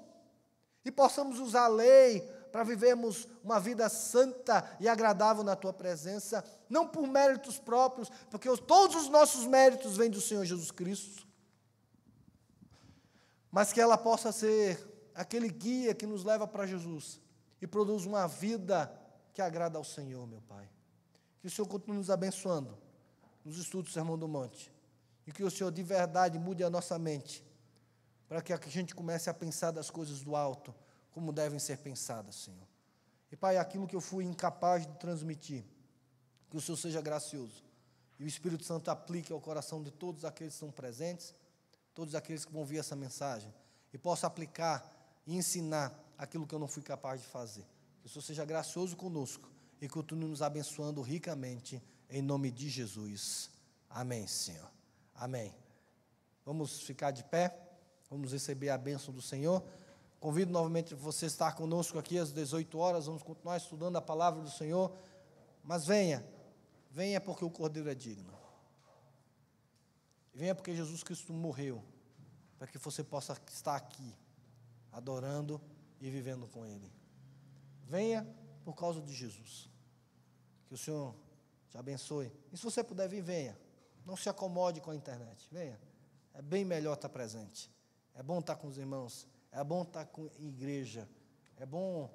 e 0.87 0.91
possamos 0.91 1.37
usar 1.37 1.65
a 1.65 1.67
lei 1.67 2.21
para 2.49 2.63
vivermos 2.63 3.27
uma 3.43 3.59
vida 3.59 3.89
santa 3.89 4.65
e 4.79 4.87
agradável 4.87 5.43
na 5.43 5.53
tua 5.53 5.73
presença, 5.73 6.43
não 6.69 6.87
por 6.87 7.05
méritos 7.05 7.59
próprios, 7.59 8.09
porque 8.31 8.47
todos 8.59 8.95
os 8.95 9.09
nossos 9.09 9.45
méritos 9.45 9.97
vêm 9.97 10.09
do 10.09 10.21
Senhor 10.21 10.45
Jesus 10.45 10.71
Cristo, 10.71 11.27
mas 13.51 13.73
que 13.73 13.81
ela 13.81 13.97
possa 13.97 14.31
ser 14.31 15.11
aquele 15.13 15.49
guia 15.49 15.93
que 15.93 16.05
nos 16.05 16.23
leva 16.23 16.47
para 16.47 16.65
Jesus 16.65 17.19
e 17.61 17.67
produz 17.67 18.05
uma 18.05 18.25
vida 18.27 18.89
que 19.33 19.41
agrada 19.41 19.77
ao 19.77 19.83
Senhor, 19.83 20.25
meu 20.25 20.41
Pai. 20.47 20.69
Que 21.41 21.47
o 21.47 21.51
Senhor 21.51 21.67
continue 21.67 21.97
nos 21.97 22.09
abençoando 22.09 22.77
nos 23.43 23.57
estudos 23.57 23.91
do 23.91 23.93
Sermão 23.93 24.17
do 24.17 24.27
Monte 24.27 24.71
e 25.25 25.33
que 25.33 25.43
o 25.43 25.51
Senhor 25.51 25.71
de 25.71 25.83
verdade 25.83 26.39
mude 26.39 26.63
a 26.63 26.69
nossa 26.69 26.97
mente 26.97 27.45
para 28.27 28.41
que 28.41 28.51
a 28.51 28.59
gente 28.67 28.93
comece 28.93 29.29
a 29.29 29.33
pensar 29.33 29.71
das 29.71 29.89
coisas 29.89 30.21
do 30.21 30.35
alto 30.35 30.73
como 31.11 31.33
devem 31.33 31.59
ser 31.59 31.77
pensadas, 31.79 32.35
Senhor. 32.35 32.67
E, 33.31 33.35
Pai, 33.35 33.57
aquilo 33.57 33.87
que 33.87 33.95
eu 33.95 34.01
fui 34.01 34.23
incapaz 34.23 34.85
de 34.85 34.93
transmitir, 34.97 35.63
que 36.49 36.57
o 36.57 36.61
Senhor 36.61 36.77
seja 36.77 37.01
gracioso 37.01 37.67
e 38.19 38.23
o 38.23 38.27
Espírito 38.27 38.63
Santo 38.63 38.89
aplique 38.89 39.31
ao 39.31 39.39
coração 39.39 39.81
de 39.81 39.91
todos 39.91 40.25
aqueles 40.25 40.53
que 40.53 40.57
estão 40.57 40.71
presentes, 40.71 41.33
todos 41.93 42.15
aqueles 42.15 42.45
que 42.45 42.51
vão 42.51 42.61
ouvir 42.61 42.77
essa 42.77 42.95
mensagem, 42.95 43.53
e 43.93 43.97
possa 43.97 44.27
aplicar 44.27 45.21
e 45.25 45.35
ensinar 45.35 45.93
aquilo 46.17 46.47
que 46.47 46.53
eu 46.53 46.59
não 46.59 46.67
fui 46.67 46.81
capaz 46.81 47.21
de 47.21 47.27
fazer. 47.27 47.65
Que 48.01 48.07
o 48.07 48.09
Senhor 48.09 48.23
seja 48.23 48.45
gracioso 48.45 48.95
conosco 48.95 49.49
e 49.81 49.87
continue 49.87 50.29
nos 50.29 50.41
abençoando 50.41 51.01
ricamente, 51.01 51.81
em 52.09 52.21
nome 52.21 52.51
de 52.51 52.69
Jesus. 52.69 53.51
Amém, 53.89 54.25
Senhor. 54.27 54.71
Amém. 55.13 55.53
Vamos 56.45 56.81
ficar 56.81 57.11
de 57.11 57.23
pé. 57.23 57.66
Vamos 58.09 58.31
receber 58.31 58.69
a 58.69 58.77
bênção 58.77 59.13
do 59.13 59.21
Senhor. 59.21 59.63
Convido 60.19 60.51
novamente 60.51 60.95
você 60.95 61.25
a 61.25 61.27
estar 61.27 61.53
conosco 61.53 61.99
aqui 61.99 62.17
às 62.17 62.31
18 62.31 62.77
horas. 62.77 63.05
Vamos 63.05 63.21
continuar 63.21 63.57
estudando 63.57 63.97
a 63.97 64.01
palavra 64.01 64.41
do 64.41 64.49
Senhor. 64.49 64.91
Mas 65.63 65.85
venha, 65.85 66.25
venha 66.89 67.19
porque 67.19 67.43
o 67.43 67.49
Cordeiro 67.49 67.89
é 67.89 67.95
digno. 67.95 68.33
Venha 70.33 70.55
porque 70.55 70.75
Jesus 70.75 71.03
Cristo 71.03 71.33
morreu, 71.33 71.83
para 72.57 72.67
que 72.67 72.77
você 72.77 73.03
possa 73.03 73.35
estar 73.51 73.75
aqui, 73.75 74.15
adorando 74.91 75.59
e 75.99 76.09
vivendo 76.09 76.47
com 76.47 76.65
Ele. 76.65 76.91
Venha 77.83 78.27
por 78.63 78.75
causa 78.75 79.01
de 79.01 79.13
Jesus. 79.13 79.69
Que 80.67 80.73
o 80.73 80.77
Senhor 80.77 81.15
te 81.69 81.77
abençoe. 81.77 82.31
E 82.51 82.57
se 82.57 82.63
você 82.63 82.83
puder 82.83 83.07
vir, 83.07 83.21
venha. 83.21 83.57
Não 84.05 84.15
se 84.15 84.29
acomode 84.29 84.79
com 84.79 84.91
a 84.91 84.95
internet. 84.95 85.47
Venha. 85.51 85.79
É 86.33 86.41
bem 86.41 86.63
melhor 86.63 86.93
estar 86.93 87.09
presente. 87.09 87.69
É 88.17 88.23
bom 88.23 88.39
estar 88.39 88.55
com 88.55 88.67
os 88.67 88.79
irmãos, 88.79 89.27
é 89.51 89.63
bom 89.63 89.83
estar 89.83 90.03
com 90.07 90.23
a 90.23 90.41
igreja, 90.41 91.07
é 91.55 91.67
bom 91.67 92.11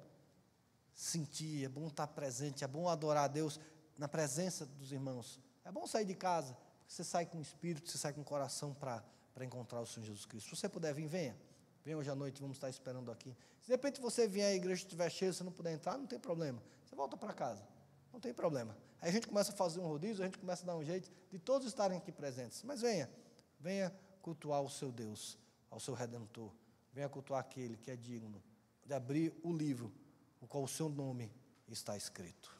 sentir, 0.93 1.63
é 1.63 1.69
bom 1.69 1.87
estar 1.87 2.07
presente, 2.07 2.61
é 2.61 2.67
bom 2.67 2.89
adorar 2.89 3.23
a 3.23 3.27
Deus 3.29 3.57
na 3.97 4.09
presença 4.09 4.65
dos 4.65 4.91
irmãos. 4.91 5.39
É 5.63 5.71
bom 5.71 5.87
sair 5.87 6.03
de 6.03 6.13
casa, 6.13 6.57
porque 6.79 6.93
você 6.93 7.05
sai 7.05 7.25
com 7.25 7.37
o 7.37 7.41
espírito, 7.41 7.89
você 7.89 7.97
sai 7.97 8.11
com 8.11 8.19
o 8.19 8.25
coração 8.25 8.73
para 8.73 9.01
encontrar 9.45 9.79
o 9.79 9.85
Senhor 9.85 10.05
Jesus 10.05 10.25
Cristo. 10.25 10.49
Se 10.49 10.57
você 10.57 10.67
puder 10.67 10.93
vir, 10.93 11.07
venha. 11.07 11.37
Venha 11.85 11.97
hoje 11.97 12.09
à 12.09 12.15
noite, 12.15 12.41
vamos 12.41 12.57
estar 12.57 12.69
esperando 12.69 13.09
aqui. 13.09 13.33
Se 13.61 13.67
de 13.67 13.71
repente 13.71 14.01
você 14.01 14.27
vier 14.27 14.51
a 14.51 14.55
igreja 14.55 14.83
estiver 14.83 15.09
cheia, 15.09 15.31
você 15.31 15.43
não 15.43 15.53
puder 15.53 15.71
entrar, 15.71 15.97
não 15.97 16.05
tem 16.05 16.19
problema. 16.19 16.61
Você 16.85 16.97
volta 16.97 17.15
para 17.15 17.31
casa. 17.31 17.65
Não 18.11 18.19
tem 18.19 18.33
problema. 18.33 18.77
Aí 18.99 19.09
a 19.09 19.11
gente 19.13 19.25
começa 19.25 19.53
a 19.53 19.55
fazer 19.55 19.79
um 19.79 19.87
rodízio, 19.87 20.21
a 20.21 20.25
gente 20.25 20.37
começa 20.37 20.63
a 20.63 20.65
dar 20.65 20.75
um 20.75 20.83
jeito 20.83 21.09
de 21.31 21.39
todos 21.39 21.65
estarem 21.65 21.97
aqui 21.97 22.11
presentes. 22.11 22.61
Mas 22.63 22.81
venha, 22.81 23.09
venha 23.57 23.93
cultuar 24.21 24.61
o 24.61 24.69
seu 24.69 24.91
Deus 24.91 25.41
ao 25.73 25.79
seu 25.79 25.93
Redentor. 25.93 26.51
Venha 26.93 27.09
cultuar 27.09 27.41
aquele 27.41 27.75
que 27.77 27.89
é 27.89 27.95
digno 27.95 28.41
de 28.85 28.93
abrir 28.93 29.33
o 29.43 29.51
livro, 29.51 29.91
o 30.39 30.47
qual 30.47 30.63
o 30.63 30.67
seu 30.67 30.87
nome 30.87 31.31
está 31.67 31.97
escrito. 31.97 32.55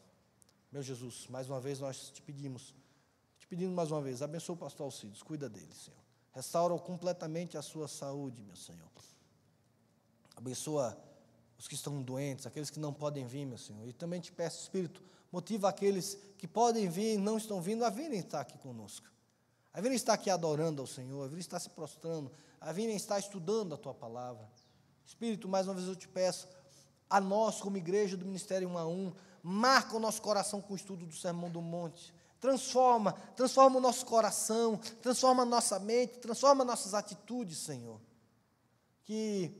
Meu 0.72 0.82
Jesus, 0.82 1.28
mais 1.30 1.47
uma 1.47 1.59
vez 1.59 1.80
nós 1.80 2.09
te 2.09 2.22
pedimos, 2.22 2.74
te 3.38 3.47
pedimos 3.47 3.76
mais 3.76 3.91
uma 3.91 4.01
vez, 4.01 4.22
abençoa 4.24 4.55
o 4.55 4.57
pastor 4.57 4.86
Alcides, 4.86 5.22
cuida 5.22 5.47
dele, 5.47 5.74
Senhor. 5.74 5.99
Restaura 6.32 6.78
completamente 6.80 7.55
a 7.57 7.61
sua 7.61 7.88
saúde, 7.88 8.41
meu 8.41 8.55
Senhor. 8.55 8.89
Abençoa 10.36 10.97
os 11.59 11.68
que 11.68 11.76
estão 11.76 12.01
doentes, 12.01 12.47
aqueles 12.47 12.72
que 12.72 12.80
não 12.80 12.91
podem 12.91 13.28
vir, 13.28 13.45
meu 13.45 13.59
Senhor. 13.59 13.88
E 13.88 13.93
também 13.93 14.20
te 14.20 14.32
peço, 14.32 14.64
Espírito, 14.64 15.03
motiva 15.32 15.70
aqueles 15.70 16.18
que 16.38 16.47
podem 16.47 16.89
vir 16.89 17.14
e 17.14 17.18
não 17.18 17.38
estão 17.38 17.61
vindo 17.61 17.86
a 17.86 17.91
virem 17.91 18.20
estar 18.20 18.41
aqui 18.41 18.57
conosco. 18.57 19.14
A 19.72 19.82
virem 19.82 19.95
estar 19.95 20.14
aqui 20.14 20.30
adorando 20.30 20.82
ao 20.82 20.88
Senhor, 20.88 21.24
a 21.24 21.28
virem 21.28 21.39
estar 21.39 21.59
se 21.59 21.70
prostrando, 21.70 22.32
a 22.64 22.72
virem 22.72 22.95
estar 22.95 23.20
estudando 23.20 23.76
a 23.76 23.78
tua 23.78 23.93
palavra. 23.93 24.49
Espírito, 25.05 25.49
mais 25.49 25.68
uma 25.68 25.74
vez 25.74 25.88
eu 25.88 25.95
te 25.95 26.07
peço, 26.07 26.47
a 27.09 27.20
nós, 27.20 27.61
como 27.61 27.78
igreja 27.78 28.16
do 28.16 28.26
Ministério 28.26 28.70
1 28.70 28.78
a 28.78 28.88
1, 28.88 29.14
marca 29.43 29.95
o 29.95 29.99
nosso 29.99 30.22
coração 30.22 30.61
com 30.61 30.74
o 30.74 30.76
estudo 30.76 31.05
do 31.05 31.14
Sermão 31.14 31.49
do 31.49 31.61
Monte. 31.61 32.14
Transforma, 32.39 33.11
transforma 33.36 33.78
o 33.78 33.82
nosso 33.82 34.05
coração, 34.05 34.78
transforma 35.01 35.43
a 35.43 35.45
nossa 35.45 35.78
mente, 35.78 36.20
transforma 36.20 36.64
nossas 36.64 36.93
atitudes, 36.93 37.57
Senhor. 37.57 37.99
Que 39.03 39.51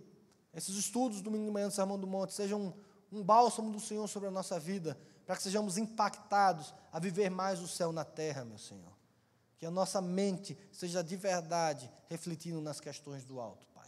esses 0.54 0.76
estudos 0.76 1.22
do 1.22 1.30
de 1.30 1.38
Manhã 1.38 1.68
do 1.68 1.74
Sermão 1.74 2.00
do 2.00 2.08
Monte 2.08 2.34
sejam 2.34 2.74
um, 3.12 3.20
um 3.20 3.24
bálsamo 3.24 3.70
do 3.72 3.80
Senhor 3.80 4.08
sobre 4.08 4.30
a 4.30 4.32
nossa 4.32 4.58
vida, 4.60 4.98
para 5.26 5.36
que 5.36 5.44
sejamos 5.44 5.78
impactados 5.78 6.74
a 6.92 7.00
viver 7.00 7.30
mais 7.30 7.62
o 7.62 7.68
céu 7.68 7.92
na 7.92 8.06
terra, 8.06 8.46
meu 8.46 8.58
Senhor 8.58 9.03
que 9.64 9.68
a 9.68 9.72
nossa 9.72 10.02
mente 10.02 10.58
seja 10.74 11.02
de 11.02 11.16
verdade 11.16 11.90
refletindo 12.10 12.60
nas 12.60 12.82
questões 12.82 13.24
do 13.24 13.40
alto, 13.40 13.66
Pai. 13.74 13.88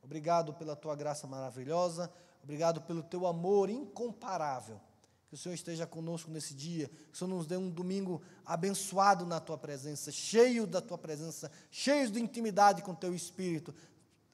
Obrigado 0.00 0.54
pela 0.54 0.76
tua 0.76 0.94
graça 0.94 1.26
maravilhosa, 1.26 2.08
obrigado 2.44 2.80
pelo 2.82 3.02
teu 3.02 3.26
amor 3.26 3.68
incomparável. 3.68 4.80
Que 5.28 5.34
o 5.34 5.36
Senhor 5.36 5.56
esteja 5.56 5.84
conosco 5.84 6.30
nesse 6.30 6.54
dia, 6.54 6.86
que 6.88 7.14
o 7.14 7.16
Senhor 7.16 7.28
nos 7.28 7.44
dê 7.44 7.56
um 7.56 7.68
domingo 7.68 8.22
abençoado 8.44 9.26
na 9.26 9.40
tua 9.40 9.58
presença, 9.58 10.12
cheio 10.12 10.64
da 10.64 10.80
tua 10.80 10.96
presença, 10.96 11.50
cheio 11.72 12.08
de 12.08 12.20
intimidade 12.20 12.80
com 12.80 12.92
o 12.92 12.96
teu 12.96 13.12
espírito, 13.12 13.74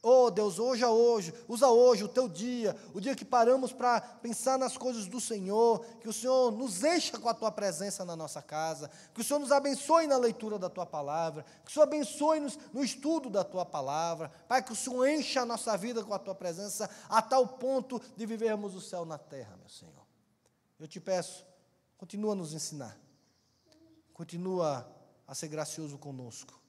Oh 0.04 0.32
Deus, 0.32 0.58
hoje 0.58 0.82
a 0.82 0.90
hoje, 0.90 1.32
usa 1.46 1.68
hoje 1.68 2.02
o 2.02 2.08
teu 2.08 2.28
dia, 2.28 2.76
o 2.92 3.00
dia 3.00 3.14
que 3.14 3.24
paramos 3.24 3.72
para 3.72 4.00
pensar 4.00 4.58
nas 4.58 4.76
coisas 4.76 5.06
do 5.06 5.20
Senhor, 5.20 5.86
que 6.00 6.08
o 6.08 6.12
Senhor 6.12 6.50
nos 6.50 6.82
encha 6.82 7.16
com 7.20 7.28
a 7.28 7.34
tua 7.34 7.52
presença 7.52 8.04
na 8.04 8.16
nossa 8.16 8.42
casa, 8.42 8.90
que 9.14 9.20
o 9.20 9.24
Senhor 9.24 9.38
nos 9.38 9.52
abençoe 9.52 10.08
na 10.08 10.16
leitura 10.16 10.58
da 10.58 10.68
tua 10.68 10.84
palavra, 10.84 11.44
que 11.64 11.70
o 11.70 11.72
Senhor 11.72 11.84
abençoe-nos 11.84 12.58
no 12.72 12.82
estudo 12.82 13.30
da 13.30 13.44
tua 13.44 13.64
palavra, 13.64 14.28
Pai, 14.48 14.60
que 14.60 14.72
o 14.72 14.76
Senhor 14.76 15.06
encha 15.06 15.42
a 15.42 15.46
nossa 15.46 15.78
vida 15.78 16.02
com 16.02 16.12
a 16.12 16.18
tua 16.18 16.34
presença 16.34 16.90
a 17.08 17.22
tal 17.22 17.46
ponto 17.46 18.02
de 18.16 18.26
vivermos 18.26 18.74
o 18.74 18.80
céu 18.80 19.04
na 19.04 19.18
terra, 19.18 19.56
meu 19.56 19.68
Senhor. 19.68 20.04
Eu 20.80 20.88
te 20.88 20.98
peço, 20.98 21.46
continua 21.96 22.32
a 22.32 22.34
nos 22.34 22.52
ensinar, 22.52 22.98
continua 24.12 24.84
a 25.28 25.32
ser 25.32 25.46
gracioso 25.46 25.96
conosco, 25.96 26.60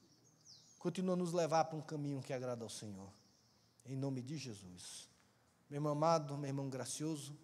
continua 0.78 1.14
a 1.14 1.16
nos 1.16 1.32
levar 1.32 1.64
para 1.64 1.76
um 1.76 1.82
caminho 1.82 2.22
que 2.22 2.32
agrada 2.32 2.62
ao 2.62 2.70
Senhor 2.70 3.23
em 3.86 3.96
nome 3.96 4.22
de 4.22 4.36
Jesus. 4.36 5.08
Meu 5.68 5.78
irmão 5.78 5.92
amado, 5.92 6.36
meu 6.36 6.48
irmão 6.48 6.68
gracioso, 6.68 7.36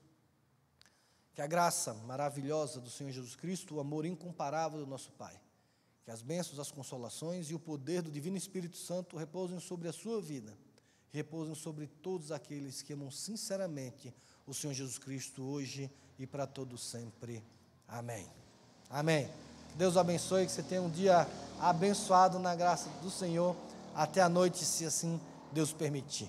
que 1.35 1.43
a 1.43 1.47
graça 1.47 1.95
maravilhosa 1.95 2.81
do 2.81 2.91
Senhor 2.91 3.11
Jesus 3.11 3.37
Cristo, 3.37 3.77
o 3.77 3.81
amor 3.81 4.05
incomparável 4.05 4.79
do 4.79 4.87
nosso 4.87 5.13
Pai, 5.13 5.41
que 6.05 6.11
as 6.11 6.23
bênçãos, 6.23 6.59
as 6.59 6.71
consolações 6.71 7.51
e 7.51 7.55
o 7.55 7.59
poder 7.59 8.03
do 8.03 8.11
Divino 8.11 8.37
Espírito 8.37 8.77
Santo 8.77 9.17
repousem 9.17 9.61
sobre 9.61 9.89
a 9.89 9.93
sua 9.93 10.21
vida, 10.21 10.57
repousem 11.13 11.55
sobre 11.55 11.87
todos 11.87 12.33
aqueles 12.33 12.83
que 12.83 12.93
amam 12.93 13.11
sinceramente 13.11 14.15
o 14.47 14.55
Senhor 14.55 14.75
Jesus 14.75 14.99
Cristo 14.99 15.43
hoje 15.43 15.91
e 16.19 16.27
para 16.27 16.47
todo 16.47 16.77
sempre. 16.77 17.43
Amém. 17.87 18.27
Amém. 18.89 19.29
Que 19.71 19.79
Deus 19.79 19.97
abençoe, 19.97 20.47
que 20.47 20.53
você 20.53 20.63
tenha 20.63 20.83
um 20.83 20.91
dia 20.91 21.27
abençoado 21.61 22.39
na 22.39 22.55
graça 22.55 22.89
do 23.03 23.11
Senhor. 23.11 23.57
Até 23.95 24.21
a 24.21 24.29
noite, 24.29 24.65
se 24.65 24.85
assim 24.85 25.21
Deus 25.53 25.73
permitir. 25.73 26.29